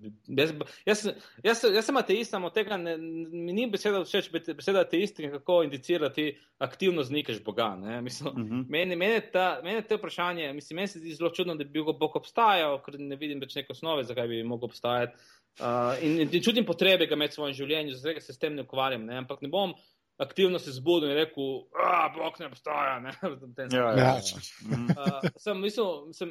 [0.40, 0.54] jaz,
[0.88, 1.02] jaz,
[1.44, 6.30] jaz, jaz sem ateist, samo tega ne, mi ni beseda všeč, beseda ateist, kako indicirati
[6.64, 7.74] aktivno znikaš Boga.
[7.76, 8.54] Mislim, uh mhm.
[8.54, 8.64] -huh.
[8.68, 12.16] meni, meni, ta, meni te vprašanje, mislim, meni se zdi zelo čudno, da bi Bog
[12.16, 15.12] obstajal, ker ne vidim več neke osnove, zakaj bi mogel obstajati.
[15.60, 18.62] Uh, in, in čutim potrebe ga imeti v svojem življenju, zato se s tem ne
[18.62, 19.04] ukvarjam.
[19.04, 19.18] Ne?
[19.20, 19.74] Ampak ne bom
[20.22, 23.00] aktivno se zbudil in rekel, da Bog ne obstaja.
[23.00, 23.12] Ne?
[23.78, 23.94] ja, ja.
[23.96, 24.14] ja.
[24.20, 26.30] uh, sem, mislim, sem,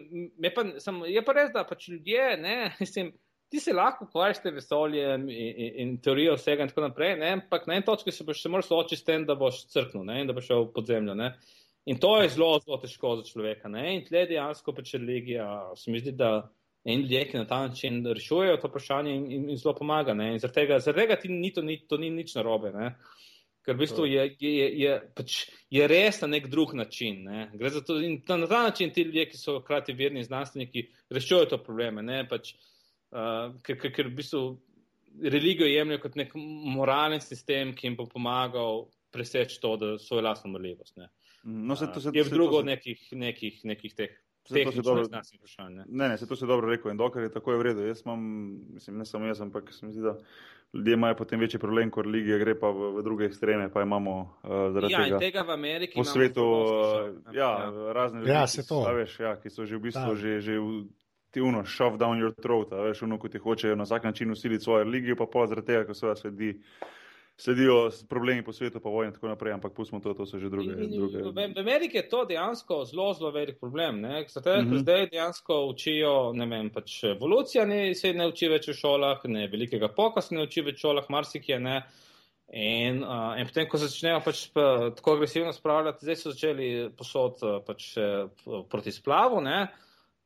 [0.56, 3.12] pa, sem, je pa res, da pač ljudje, ne, mislim,
[3.52, 7.34] ti se lahko ukvarjaš s vesoljem in, in, in teorijo vsega in tako naprej, ne?
[7.40, 10.30] ampak na eni točki se boš se moral soočiti s tem, da boš crknil in
[10.30, 11.16] da boš šel pod zemljo.
[11.20, 11.34] Ne?
[11.92, 13.70] In to je zelo, zelo težko za človeka.
[13.70, 13.98] Ne?
[13.98, 16.50] In tle dejansko pač religija, se mi zdi, da.
[16.90, 20.16] In ljudje, ki na ta način rešujejo to vprašanje, in, in, in zelo pomaga.
[20.16, 22.72] Zaradi tega, zaradi tega ti ni to, ni, to ni nič narobe.
[22.74, 23.20] Uh,
[23.62, 25.36] Ker v bistvu je, je, je, pač
[25.70, 27.20] je res na nek drug način.
[27.28, 27.44] Ne?
[27.62, 32.02] To, ta, na ta način ti ljudje, ki so hkrati verni znanstveniki, rešujejo to probleme.
[32.30, 32.56] Pač,
[33.14, 34.42] uh, ker, ker, ker v bistvu
[35.22, 40.50] religijo jemljajo kot nek moralen sistem, ki jim bo pomagal preseči to, da svojo lastno
[40.50, 40.98] umrljivost.
[41.44, 44.18] No, se, to, se, je v drugo nekih, nekih, nekih teh.
[45.88, 47.86] Ne, ne, se to si dobro rekel in dokler je tako je v redu.
[47.88, 48.22] Jaz imam,
[48.74, 50.18] mislim, ne samo jaz, ampak se mi zdi, da
[50.74, 54.20] ljudje imajo potem večji problem, kot lige gre pa v, v druge ekstreme, pa imamo
[54.22, 55.96] uh, zaradi ja, tega, tega v Ameriki.
[55.96, 59.82] Po svetu, uh, ja, ja, razne ja, ljudi, ki, veš, ja, ki so že v
[59.90, 60.88] bistvu že, že v
[61.32, 64.64] ti uno, shove down your throat, veš, uno, ko ti hočejo na vsak način usiliti
[64.64, 66.58] svojo religijo, pa pa zaradi tega, ker so vas sledi
[67.42, 70.50] sledijo problemi po svetu, pa vojne in tako naprej, ampak pustimo to, to so že
[70.50, 70.74] druge.
[70.74, 71.24] In, in, druge.
[71.24, 74.04] V, v Ameriki je to dejansko zelo, zelo velik problem.
[74.28, 74.78] Zato, mm -hmm.
[74.80, 79.48] Zdaj dejansko učijo, ne vem, pač evolucija ne, se ne uči več v šolah, ne
[79.48, 81.82] velikega poka se ne uči več v šolah, marsikje ne.
[82.54, 86.90] In, uh, in potem, ko se začnejo pač pa, tako agresivno spravljati, zdaj so začeli
[86.98, 87.96] posod pač,
[88.70, 89.42] proti splavu.
[89.42, 89.68] Ne?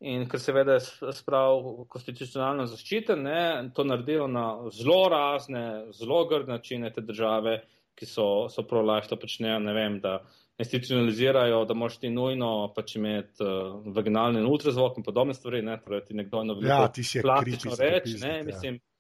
[0.04, 3.44] In ker seveda je sprav konstitucionalno zaščiten, ne,
[3.76, 7.62] to naredijo na zelo razne, zelo grd načine te države,
[7.96, 10.18] ki so, so pro-life, to počnejo, ne vem, da
[10.60, 15.78] institucionalizirajo, da moš ti nujno pač imeti uh, vaginalni in ultrazvok in podobne stvari, ne,
[15.84, 18.44] torej ti nekdo eno veliko ja, plastično reči, ne, ja.
[18.44, 18.95] mislim, Ja.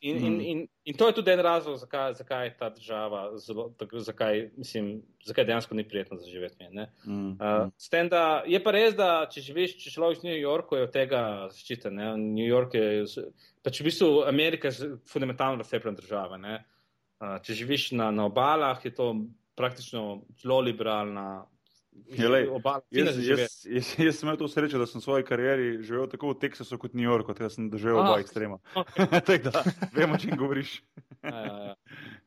[0.00, 3.68] In, in, in, in to je tudi en razlog, zakaj, zakaj je ta država, zelo,
[3.78, 6.68] tak, zakaj, mislim, zakaj dejansko ni prijetno za živeti.
[7.06, 7.28] Mm.
[7.30, 10.92] Uh, da, je pa res, da če živiš, če človek v New Yorku, je od
[10.92, 11.22] tega
[11.52, 12.00] zaščiten.
[12.32, 13.04] New York je,
[13.62, 16.40] pač v bistvu Amerika je fundamentalno razcepljena država.
[16.40, 19.12] Uh, če živiš na, na obalah, je to
[19.54, 21.44] praktično zelo liberalna
[22.12, 22.46] Je, lej,
[22.90, 26.32] jaz, jaz, jaz, jaz sem imel to srečo, da sem v svoji karieri živel tako
[26.32, 28.60] v Teksasu kot v New Yorku, da sem doživel oba ekstrema.
[29.22, 29.40] Okay.
[29.44, 29.64] da,
[29.96, 30.78] vemo, če govoriš.
[31.22, 31.74] ja, ja, ja.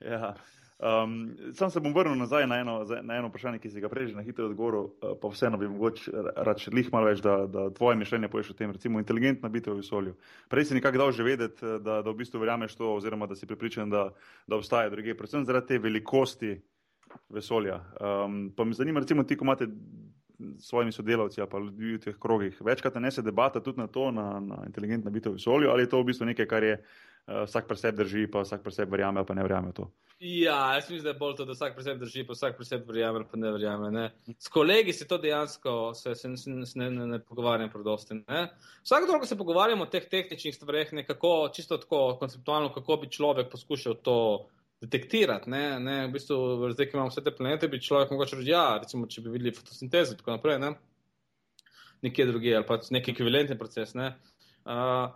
[0.18, 0.36] ja.
[0.76, 4.10] Um, sam se bom vrnil nazaj na eno, na eno vprašanje, ki si ga prej
[4.10, 6.12] že na hitro odgovoril, uh, pa vseeno bi mogoče
[6.60, 9.80] še lih malo več, da, da tvoje mišljenje poješ o tem, recimo inteligentna biti v
[9.80, 10.18] vesolju.
[10.52, 13.48] Prej si nekako dal že vedeti, da, da v bistvu verjameš to, oziroma da si
[13.48, 14.10] pripričan, da,
[14.48, 16.58] da obstaja druge, predvsem zaradi te velikosti
[17.30, 17.80] vesolja.
[18.00, 19.68] Um, pa me zanima, recimo, ti, ko imate
[20.58, 23.88] s svojimi sodelavci ali pa ljudmi v teh krogih, večkrat ne se debata tudi na
[23.88, 26.74] to, na, na inteligentno biti v vesolju, ali je to v bistvu nekaj, kar je
[26.76, 29.88] uh, vsak pri sebi drži, pa vsak pri sebi verjame pa ne verjame v to.
[30.20, 32.66] Ja, jaz mislim, da je bolj to, da vsak pri sebi drži, pa vsak pri
[32.66, 33.92] sebi verjame pa ne verjame.
[33.92, 34.06] Ne.
[34.40, 38.22] S kolegi se to dejansko se, se, se, se ne, ne, ne pogovarjam predosti.
[38.84, 43.52] Vsak drugo se pogovarjamo o teh tehničnih stvareh, nekako čisto tako konceptualno, kako bi človek
[43.52, 44.20] poskušal to
[44.84, 45.50] detektirati.
[45.50, 46.40] Ne, ne, v bistvu,
[46.74, 49.56] zdaj, ki imamo vse te planete, bi človek mogoče reči, ja, recimo, če bi videli
[49.56, 50.74] fotosintezo in tako naprej, ne,
[52.06, 53.96] nekje drugje ali pa nek ekvivalentni proces.
[53.98, 54.14] Ne.
[54.66, 55.14] Uh,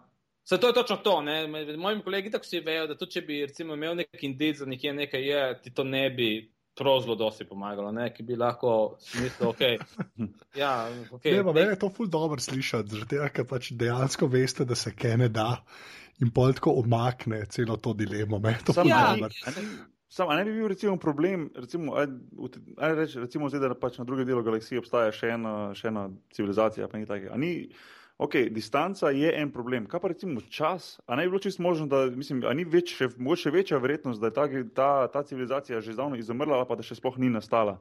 [0.49, 1.21] Zato je točno to.
[1.21, 1.47] Ne?
[1.77, 4.93] Mojim kolegi tako si vejo, da tudi če bi recimo, imel nek indic za nekje
[4.97, 6.29] nekaj, je, ti to ne bi
[6.79, 8.07] prav zelo dosti pomagalo, ne?
[8.13, 9.61] ki bi lahko smislil, ok.
[10.61, 11.35] Ja, okay.
[11.35, 15.17] Ne, meni je to ful dobro slišati, tega, ker pač dejansko veste, da se kaj
[15.21, 15.51] ne da
[16.23, 18.41] in pol tako omakne celo to dilemo.
[18.73, 19.15] Sam, ja,
[20.09, 22.07] Sam, ne bi bil recimo problem, recimo, aj,
[22.81, 26.07] aj reč, recimo zdaj, da pač na drugem delu galaksije obstaja še ena, še ena
[26.33, 27.37] civilizacija, pa ni tako.
[28.19, 29.85] Ok, distanca je en problem.
[29.87, 30.97] Kaj pa recimo čas?
[31.07, 34.27] A ne bi bilo čisto možno, da mislim, ni več, še, mogoče večja verjetnost, da
[34.27, 37.77] je ta, ta, ta civilizacija že zdavno izumrla, pa da še sploh ni nastala.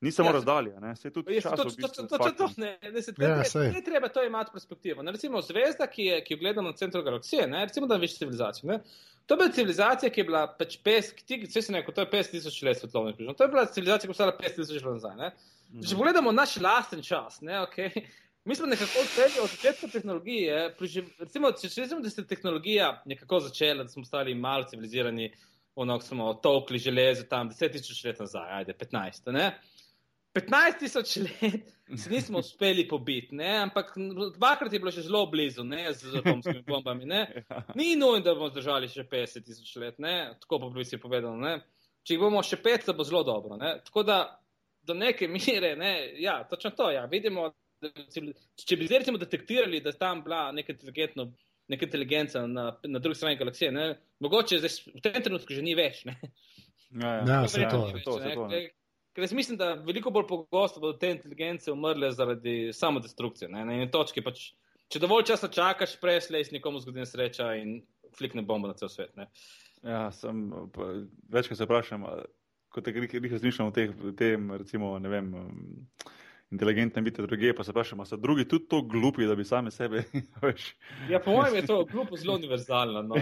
[0.00, 0.94] Ni samo ja, razdalja, ne?
[0.96, 1.52] se tudi čas.
[1.56, 5.02] To, to, to, to, to, ne, ne, se, ja, ne, ne treba to imati perspektivo.
[5.02, 8.06] Ne, recimo zvezda, ki, je, ki jo gledamo na centru galaksije, ne, recimo da je
[8.06, 8.68] več civilizacij.
[8.70, 8.78] Ne?
[9.26, 12.06] To je bila civilizacija, ki je bila pač pes, ki ti, vse se neko, to
[12.06, 13.34] je 5000 let svetovne križne.
[13.36, 15.16] To je bila civilizacija, ki je bila 5000 let nazaj.
[15.20, 15.30] Ne?
[15.68, 15.84] Mm.
[15.84, 17.92] Če pogledamo naš lasten čas, ne, okay,
[18.48, 20.62] mi smo nekako odpeljali od začetka tehnologije.
[21.20, 25.28] Recimo, če rečemo, da se je tehnologija nekako začela, da smo stali malo civilizirani,
[25.74, 29.30] ono, smo tokli železo tam 10 tisoč let nazaj, ajde 15.
[29.32, 29.52] Ne?
[30.34, 33.56] 15 tisoč let se nismo uspeli pobiti, ne?
[33.56, 33.94] ampak
[34.36, 35.88] dvakrat je bilo še zelo blizu ne?
[35.92, 37.08] z atomskimi bombami.
[37.10, 37.22] Ne?
[37.78, 40.14] Ni nujno, da bomo zdržali še 50 tisoč let, ne?
[40.40, 41.34] tako pa bi si povedal.
[41.40, 41.56] Ne?
[42.06, 43.58] Če jih bomo še 500, bo zelo dobro.
[43.60, 43.74] Ne?
[43.86, 44.20] Tako da
[44.86, 45.92] do neke mere, ne?
[46.22, 46.92] ja, točno to.
[46.94, 47.08] Ja.
[47.10, 47.50] Vidimo,
[47.82, 51.30] da, če bi zdaj recimo detektirali, da je tam bila neka inteligentna.
[51.70, 53.92] Neka inteligenca na, na drugi strani galaksije, ne?
[54.18, 56.00] mogoče zdaj, v tem trenutku že ni več.
[56.02, 56.16] Ja,
[56.98, 58.62] ja, ja, se to, več, to, to, to,
[59.20, 63.50] Ker jaz mislim, da veliko bolj pogosto bodo te inteligence umrle zaradi samodestrukcije.
[63.52, 64.46] Na eni točki pač,
[64.88, 67.82] če dovolj časa čakaš, preslej, nekomu zgodi nesreča in
[68.16, 69.12] flikne bombo na cel svet.
[69.20, 69.26] Ne?
[69.84, 70.46] Ja, sem
[71.28, 72.08] večkrat se vprašam,
[72.72, 73.76] kot te grih razmišljam o
[74.16, 75.28] tem, recimo, ne vem.
[75.36, 75.60] Um,
[76.50, 80.02] inteligentne biti druge, pa se vprašamo, so drugi tudi tako glupi, da bi sami sebe.
[81.10, 83.02] ja, po mojem je to glupo zelo univerzalno.
[83.02, 83.14] No.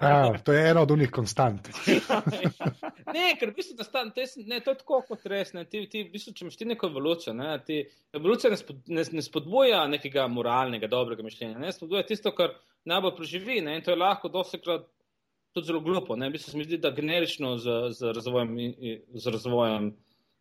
[0.00, 1.68] A, to je ena od unih konstant.
[3.16, 5.52] ne, ker v bistvu, da stan, te, ne, to je tako kot res.
[5.52, 7.82] Ne, ti, ti, v bistvu, če imaš ti neko evolucijo, ne, ti,
[8.16, 12.56] evolucija ne, spod, ne, ne spodbuja nekega moralnega, dobrega mišljenja, ne spodbuja tisto, kar
[12.88, 13.60] najbolj preživi.
[13.66, 14.88] Ne, in to je lahko dosekrat.
[15.50, 16.14] Tudi zelo glupo.
[16.14, 16.28] Ne?
[16.30, 18.52] Bi se mi zdi, da generično z, z razvojem,
[19.18, 19.88] z razvojem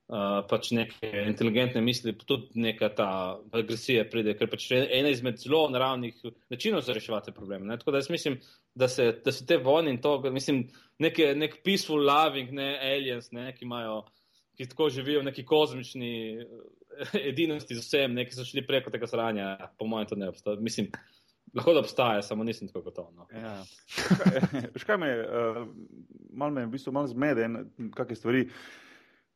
[0.10, 3.10] uh, pač neke inteligentne misli, tudi neka ta
[3.54, 6.18] agresija pride, ker pač je ena izmed zelo naravnih
[6.50, 7.78] načinov za reševati probleme.
[7.78, 8.40] Tako da jaz mislim,
[8.76, 10.66] da se, da se te vojne in to, mislim,
[11.00, 14.02] neke, nek peaceful loving, ne aliens, ne, ki imajo,
[14.58, 19.08] ki tako živijo v neki kozmični eh, edinosti z vsem, neki so šli preko tega
[19.08, 20.60] sranja, po mojem to ne obstaja.
[20.60, 20.92] Mislim,
[21.58, 23.10] Lahko da obstaja, samo nisem tako gotovo.
[23.18, 23.24] No.
[23.34, 23.56] Ja.
[24.84, 25.64] Škaj me, uh,
[26.30, 27.48] malo me, v bistvu, malo zmede,
[27.96, 28.44] kakšne stvari.
[28.46, 28.89] Uh,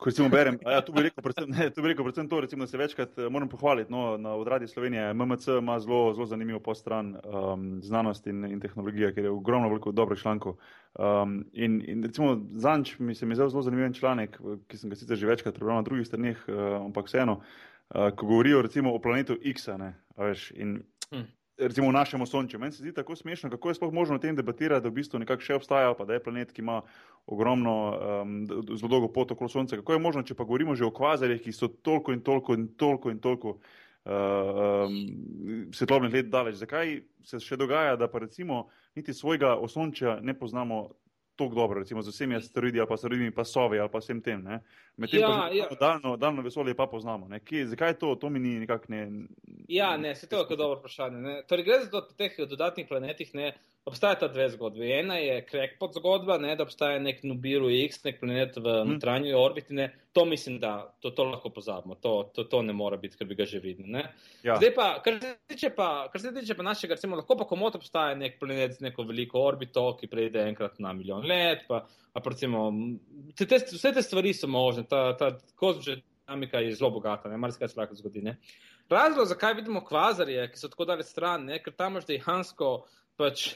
[0.03, 2.65] Ko recimo berem, ja, tu, bi rekel, predvsem, ne, tu bi rekel predvsem to, recimo,
[2.65, 5.13] da se večkrat uh, moram pohvaliti no, na odradi Slovenije.
[5.13, 9.93] MMC ima zelo, zelo zanimivo postran um, znanost in, in tehnologija, ker je ogromno veliko
[9.95, 10.57] dobrih člankov.
[10.99, 14.35] Um, in, in recimo zanč mi se mi zelo, zelo zanimiv članek,
[14.67, 18.27] ki sem ga sicer že večkrat prebral na drugih straneh, uh, ampak vseeno, uh, ko
[18.27, 20.81] govorijo recimo o planetu X, ne, veš, in
[21.13, 22.59] hmm recimo v našem osončju.
[22.59, 25.19] Meni se zdi tako smešno, kako je sploh možno o tem debatirati, da v bistvu
[25.19, 26.81] nekako še obstaja, pa da je planet, ki ima
[27.25, 27.75] ogromno,
[28.23, 29.77] um, zelo dolgo pot okoli Sonca.
[29.77, 32.67] Kako je možno, če pa govorimo že o kvazarjih, ki so toliko in toliko in
[32.77, 36.57] toliko in toliko uh, um, svetlobnih let daleč.
[36.61, 40.89] Zakaj se še dogaja, da pa recimo niti svojega osončja ne poznamo
[41.35, 44.43] tako dobro, recimo z vsemi asteroidi ali pa asteroidimi pasovi ali pa vsem tem.
[44.97, 45.67] Medtem ja, pa ja.
[45.79, 47.29] daljno, daljno vesolje pa poznamo.
[47.45, 49.11] Kje, zakaj to, to mi ni nekako ne.
[49.67, 51.41] Ja, ne, se to je dobro vprašanje.
[51.47, 53.35] Torej, gre za teh dodatnih planetih.
[53.35, 53.53] Ne,
[53.85, 54.91] obstajata dve zgodbi.
[54.91, 58.93] Ena je crackpot zgodba, ne, da obstaja nek Nubiru X, nek planet v hmm.
[58.93, 59.75] notranji orbiti.
[59.75, 59.89] Ne.
[60.13, 61.95] To mislim, da to, to lahko pozabimo.
[61.95, 64.05] To, to, to ne mora biti, ker bi ga že videli.
[64.43, 64.55] Ja.
[64.55, 67.75] Zdaj pa, kar se tiče pa, kar se tiče pa našega, recimo, lahko pa komot
[67.75, 71.67] obstaja nek planet z neko veliko orbito, ki prejde enkrat na milijon let.
[71.67, 72.69] Pa, pa recimo,
[73.35, 77.67] te, te, vse te stvari so možne, ta, ta kozmična dinamika je zelo bogata, marsikaj
[77.67, 78.21] se lahko zgodi.
[78.21, 78.37] Ne.
[78.89, 82.71] Razlog, zakaj vidimo kvazarje, ki so tako daleč stran, ne, ker tam imaš dejansko
[83.17, 83.53] pač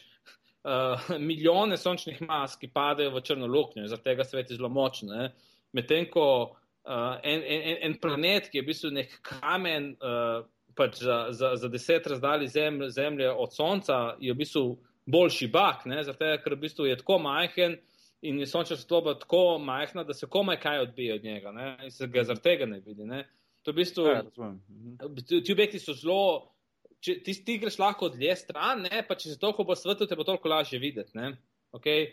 [0.67, 5.13] uh, milijone sončnih mas, ki padejo v črno luknjo, zaradi tega svet je zelo močen.
[5.75, 10.43] Medtem ko uh, en, en, en planet, ki je v bistvu nek kamen, uh,
[10.77, 14.65] pač za, za, za deset razdalj zemlje, zemlje od Sonca, je v bistvu
[15.07, 17.79] boljši bak, zaradi tega, ker v bistvu je tako majhen.
[18.25, 21.67] In je sončna svetloba tako majhna, da se komaj kaj odbije od njega, ne?
[21.85, 23.05] in se ga zaradi tega ne vidi.
[23.05, 23.19] Ne?
[23.61, 24.23] To v bistvu, ja,
[25.45, 26.49] ti objekti so zelo,
[27.07, 30.17] če ti, ti greš lahko dlje stran, ne, pa če se toliko bo svetu, te
[30.19, 31.15] bo toliko lažje videti.
[31.77, 32.07] Okay?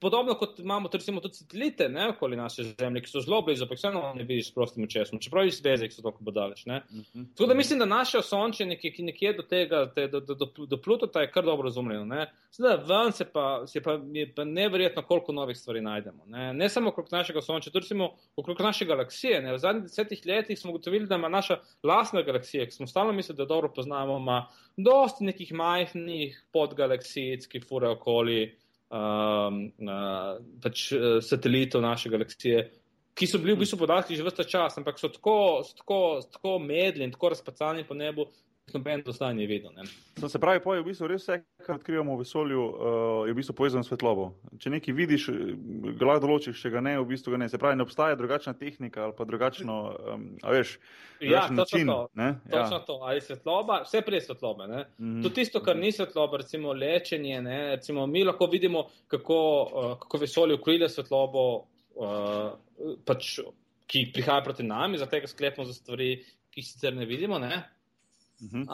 [0.00, 3.76] Podobno kot imamo recimo, tudi satelite ne, okoli naše zemlje, ki so zelo blizu, pa
[3.78, 6.64] vseeno ne vidiš s prostim očesom, čeprav iz veze, ki so tako bodaleč.
[6.66, 7.26] Uh -huh.
[7.36, 10.76] Tako da mislim, da naše osončje nekje, nekje do tega, te, do, do, do, do
[10.76, 12.26] Plutota je kar dobro razumljeno.
[12.52, 16.24] Zdaj, ven se pa, se pa, je pa neverjetno, koliko novih stvari najdemo.
[16.26, 19.42] Ne, ne samo okrog našega osončja, tudi recimo okrog naše galaksije.
[19.42, 19.52] Ne.
[19.52, 23.36] V zadnjih desetih letih smo ugotovili, da ima naša lastna galaksija, ki smo stalno mislili,
[23.36, 24.46] da dobro poznamo, ima
[24.76, 28.59] dosti nekih majhnih podgalaksij, ki furajo okoli
[28.90, 32.66] um, uh, pač, uh, satelitov naše galaksije,
[33.14, 36.58] ki so bili v bistvu podatki že vse čas, ampak so tako, so tako, tako
[36.58, 38.26] medli in tako razpacani po nebu,
[38.74, 39.72] noben do zdaj ni vedel.
[40.20, 43.36] To se pravi, poje v bistvu res vse, kar odkrivamo v vesolju, uh, je v
[43.36, 44.30] bistvu povezano s svetlobo.
[44.58, 45.26] Če nekaj vidiš,
[45.98, 47.48] ga lahko določiš, če ga ne, v bistvu ga ne.
[47.52, 49.76] Se pravi, ne obstaja drugačna tehnika ali pa drugačno,
[50.14, 50.76] um, a veš,
[51.20, 51.90] ja, način.
[51.90, 52.08] To.
[52.16, 52.34] Ja.
[52.50, 52.84] Točno ja.
[52.86, 54.66] to, ali svetloba, vse prej svetlobe.
[54.66, 55.22] Mm -hmm.
[55.22, 57.76] Tudi tisto, kar ni svetloba, recimo lečenje, ne?
[57.76, 61.64] recimo mi lahko vidimo, kako, uh, kako vesolje ukrije svetlobo.
[62.00, 62.52] Uh,
[63.04, 63.40] pač,
[63.90, 67.38] ki prihaja proti nam, zato sklepamo za stvari, ki sicer ne vidimo.
[67.38, 67.62] Ne?
[68.40, 68.66] Uh,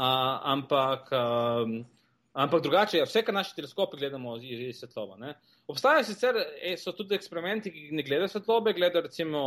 [0.52, 1.84] ampak, um,
[2.32, 5.18] ampak drugače, vse, kar naši teleskopi gledamo, je svetloba.
[5.66, 9.40] Obstajajo sicer e, tudi eksperimenti, ki ne gledajo svetlobe, gledajo recimo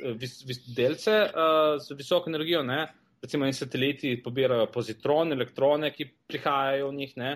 [0.00, 2.62] eh, vis, vis, delce uh, z visoko energijo.
[2.64, 2.86] Ne?
[3.22, 7.12] Recimo, in sateliti pobirajo pozitron, elektrone, ki prihajajo v njih.
[7.20, 7.34] Ne?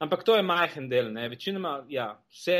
[0.00, 1.12] Ampak to je majhen del.
[1.12, 1.28] Ne?
[1.28, 2.58] Večinoma, ja, vse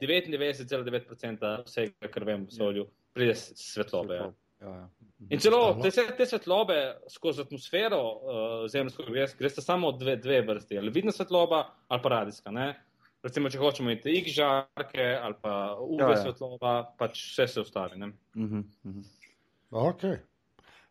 [0.00, 4.22] 99,9% vsega, kar vem v solju, pride svetlobe.
[4.22, 4.30] Ja.
[4.60, 4.88] Ja, ja.
[5.28, 6.76] In celo te, te svetlobe
[7.12, 12.08] skozi atmosfero uh, zemljskega gre, gre samo dve, dve vrsti, ali vidna svetloba ali pa
[12.08, 12.52] radijska.
[12.56, 12.70] Ne?
[13.22, 16.22] Recimo, če hočemo imeti X žarke ali pa UV ja, ja.
[16.22, 18.00] svetloba, pač vse se ustavi.
[18.00, 19.04] Uh -huh, uh -huh.
[19.70, 20.18] okay.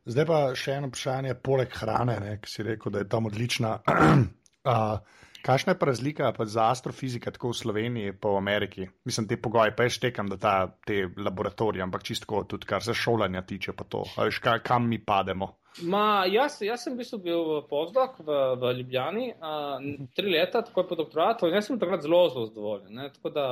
[0.06, 3.80] Zdaj pa še eno vprašanje, poleg hrane, ne, ki si rekel, da je tam odlična.
[4.72, 5.00] uh,
[5.42, 8.88] Kakšna je pa razlika pa za astrofizika tako v Sloveniji in v Ameriki?
[9.06, 12.94] Mislim, te pogoje, pa je štekam, da ta, te laboratorije, ampak čisto tudi kar se
[12.94, 15.56] šolanja tiče, pa to, veš, ka, kam mi pademo.
[15.86, 19.78] Ma, jaz, jaz sem v bistvu bil postdoc v, v Ljubljani uh,
[20.16, 23.00] tri leta, tako po doktoratu, in jaz sem takrat zelo, zelo zadovoljen.
[23.14, 23.46] Tako da,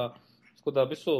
[0.58, 1.16] tako da v bistvu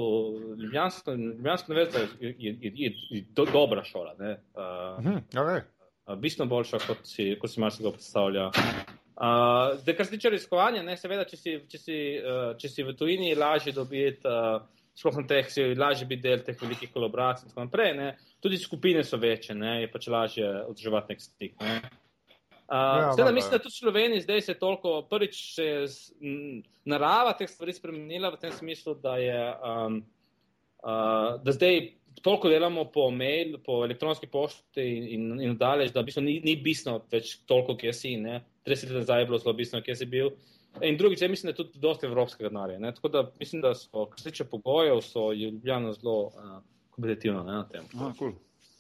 [0.64, 4.16] Ljubljansko, Ljubljansko univerza je, je, je, je, je do, dobra šola.
[4.20, 6.18] Uh, uh -huh, okay.
[6.18, 8.52] bistveno boljša, kot si, kot si marsikdo predstavlja.
[9.18, 12.84] Uh, zdaj, kar se tiče raziskovanja, ne, seveda, če si, če, si, uh, če si
[12.86, 14.62] v tujini, je lažje dobiti, uh,
[14.98, 17.94] sploh na teh, si lažje biti del teh velikih kolaboracij in tako naprej.
[17.98, 18.12] Ne.
[18.42, 21.58] Tudi skupine so večje, ne, je pač lažje odživati nek stik.
[21.66, 21.80] Ne.
[22.68, 25.84] Uh, ja, zdaj, mislim, da tudi v Sloveniji zdaj se je toliko, prvič se je
[26.22, 30.02] m, narava teh stvari spremenila v tem smislu, da je um,
[30.84, 31.80] uh, da zdaj
[32.22, 36.38] toliko delamo po mail, po elektronski pošti in, in, in dalje, da v bistvu ni,
[36.46, 38.14] ni bisno več toliko, kje si.
[38.22, 38.42] Ne.
[38.68, 40.32] 30 let nazaj je bilo zelo bistveno, kje si bil.
[40.82, 42.92] In drugič, ja mislim, da je tudi dosti evropskega denarja.
[42.98, 46.58] Tako da mislim, da so, kar se tiče pogojev, so Ljubljana zelo uh,
[46.90, 47.86] kompetitivna na tem.
[47.98, 48.34] Ah, cool.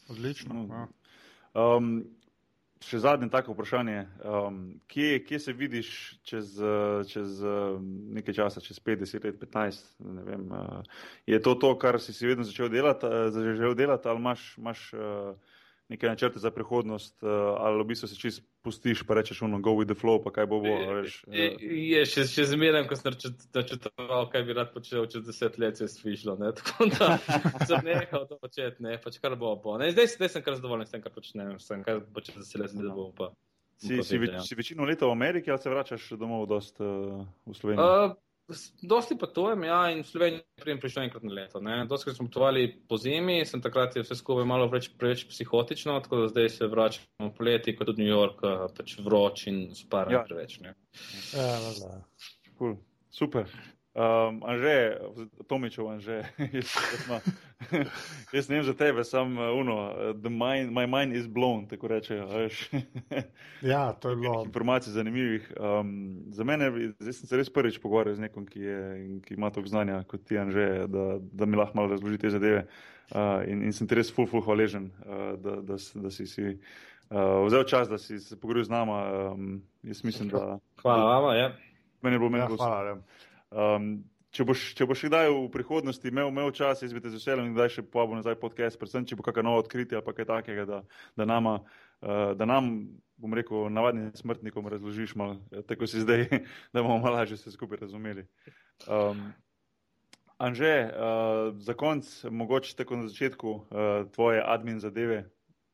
[0.09, 0.67] Odlično.
[0.69, 0.87] Ja.
[1.57, 2.05] Um,
[2.83, 4.05] še zadnje tako vprašanje.
[4.21, 5.89] Um, kje, kje se vidiš
[6.23, 6.57] čez,
[7.09, 7.41] čez
[8.13, 9.85] nekaj časa, čez 50 let, 15?
[10.27, 10.81] Vem, uh,
[11.25, 14.49] je to to, kar si, si vedno začel delati, uh, začel delati ali imaš.
[14.57, 15.56] imaš uh,
[15.89, 19.71] neke načrte za prihodnost, uh, ali v bistvu se čist pustiš, pa rečeš, no, go
[19.77, 20.75] with the flow, pa kaj bo bo.
[20.99, 23.15] Veš, je, je, še, še zmeraj, ko sem
[23.55, 26.35] načrtoval, kaj bi rad počel čez deset let, se je svišlo.
[26.59, 27.17] Tako da
[27.63, 29.77] sem nehal to početi, ne, pač kar bo bo.
[29.79, 32.75] Ne, zdaj, zdaj sem kar zadovoljen s tem, kar počnem, sem kar počel deset let,
[32.75, 33.31] da bom pa.
[33.77, 37.53] Si, si, več, si večino leta v Ameriki ali se vračaš domov dost, uh, v
[37.53, 37.85] Slovenijo?
[37.85, 38.15] Uh,
[38.81, 41.59] Dosti potujem, ja, in v Sloveniji prijem prišel enkrat na leto.
[41.89, 46.21] Dosti smo potovali po zimi, sem takrat je vse skupaj malo preveč, preveč psihotično, tako
[46.21, 50.23] da zdaj se vračamo poleti, kot tudi New York, eh, pač vroč in spara ja.
[50.23, 50.61] preveč.
[50.63, 50.77] Ne.
[51.35, 51.99] Ja, da.
[52.55, 52.77] Cool.
[53.11, 53.51] Super.
[53.97, 54.97] Um, Anže,
[55.47, 56.21] Tomičev, Anže,
[56.53, 56.69] jaz,
[58.33, 59.89] jaz ne vem za tebe, sam uh, uno,
[60.29, 62.27] mind, my mind is blown, tako rečejo.
[63.61, 64.43] ja, to je bilo.
[64.45, 65.53] Informacij zanimivih.
[65.57, 66.69] Um, za mene,
[66.99, 68.81] zdaj sem se res prvič pogovarjal z nekom, ki, je,
[69.25, 72.67] ki ima toliko znanja kot ti, Anže, da, da mi lahko malo razloži te zadeve.
[73.09, 76.51] Uh, in, in sem ti res full, full hvaležen, uh, da, da, da si si
[76.53, 79.01] uh, vzel čas, da si se pogovoril z nama.
[79.33, 80.59] Um, jaz mislim, da.
[80.85, 81.55] Hvala vam, ja.
[82.05, 82.85] Meni je bilo meni ja, hvala.
[82.85, 83.01] Ja.
[83.57, 83.89] Um,
[84.35, 87.55] če, boš, če boš kdaj v prihodnosti imel, imel čas, jaz bi te z veseljem
[87.55, 90.79] kdaj še povabil nazaj podcast, predvsem če bo kakšno novo odkritje ali kaj takega, da,
[91.17, 92.69] da, nama, uh, da nam,
[93.17, 96.27] bom rekel, navadnim smrtnikom razložiš malo, eh, tako si zdaj,
[96.73, 98.27] da bomo malo lažje se skupaj razumeli.
[98.85, 99.31] Um,
[100.37, 103.63] Anže, uh, za konc, mogoče tako na začetku uh,
[104.13, 105.23] tvoje admin zadeve.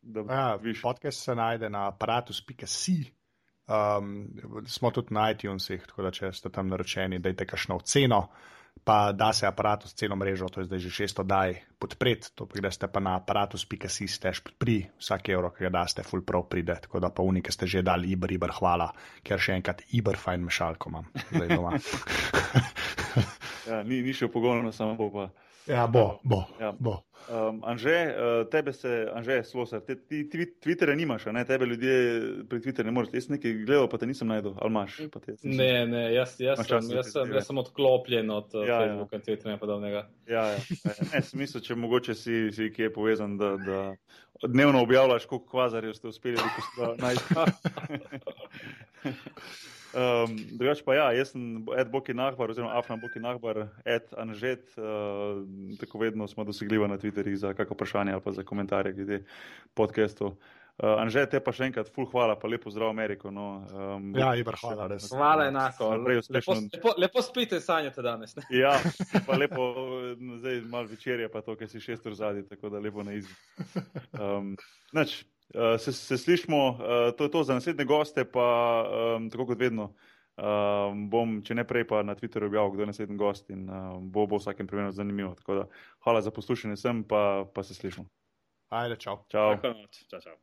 [0.03, 3.22] Ja, podcast se najde na aparatus.si.
[3.67, 4.27] Um,
[4.67, 8.25] smo tudi na iTunesih, tako da če ste tam naročeni, dajte kakšno oceno,
[8.83, 12.59] pa da se aparatus celo mrežo, to je zdaj že 600 daj podpreti, to pa
[12.59, 16.99] greste pa na aparatus.si stež pri vsak evro, ki ga daste, full pro pride, tako
[16.99, 18.89] da pa unike ste že dali, iber, iber, hvala,
[19.23, 21.71] ker še enkrat iber fajn mešalko imam zdaj doma.
[23.69, 25.29] ja, ni, ni še pogojno, samo bo pa.
[25.67, 26.43] Ja, bo, bo.
[26.59, 26.73] Ja.
[26.79, 27.03] bo.
[27.29, 31.45] Um, Anže, uh, tebe se, Anže, slosar, te, ti, ti Twitterja nimaš, ne?
[31.47, 31.93] tebe ljudje
[32.49, 33.13] pri Twitterju ne moreš.
[33.13, 34.97] Jaz nekaj gledal, pa te nisem najdel, ali imaš?
[35.43, 39.15] Ne, ne, jaz, jaz, sem, jaz, sem, jaz sem odklopljen od uh, ja, ja, Facebooka
[39.15, 40.03] in Twitterja in podobnega.
[40.27, 41.07] Ja, ja, ja.
[41.13, 46.11] Ne, smisel, če mogoče si, si kje povezan, da, da dnevno objavljaš, koliko kvazarjev ste
[46.11, 46.37] uspeli
[46.99, 47.23] najti.
[49.93, 54.65] Um, drugač pa ja, jaz sem Ed Boki Nahbar, oziroma Afran Boki Nahbar, Ed Anžet,
[54.81, 55.43] uh,
[55.77, 59.23] tako vedno smo dosegljivi na Twitterju za kakšno vprašanje ali pa za komentarje glede
[59.77, 60.33] podcastov.
[60.81, 63.29] Uh, Anže, te pa še enkrat, full hvala, pa lepo zdrav Ameriko.
[63.29, 65.05] No, um, ja, Ibr, hvala, res.
[65.13, 65.91] Hvala enako.
[66.01, 68.33] Lepo, lepo, lepo spite sanjate danes.
[68.39, 68.47] Ne?
[68.57, 68.73] Ja,
[69.27, 69.67] pa lepo,
[70.41, 73.37] zdaj malo večerje, pa to, ker si šest ur zadnji, tako da lepo na izbi.
[74.17, 74.55] Um,
[75.53, 76.77] Uh, se, se slišmo, uh,
[77.17, 78.47] to je to za naslednje goste, pa
[79.17, 79.93] um, tako kot vedno.
[80.33, 83.99] Um, bom, če ne prej, pa na Twitterju objavil, kdo je naslednji gost in uh,
[84.01, 85.35] bo, bo v vsakem primeru zanimivo.
[85.45, 85.67] Da,
[86.07, 88.07] hvala za poslušanje, sem pa, pa se slišmo.
[88.73, 89.21] Ajde, čau.
[89.29, 89.59] Čau.
[89.61, 90.41] Čau, čau.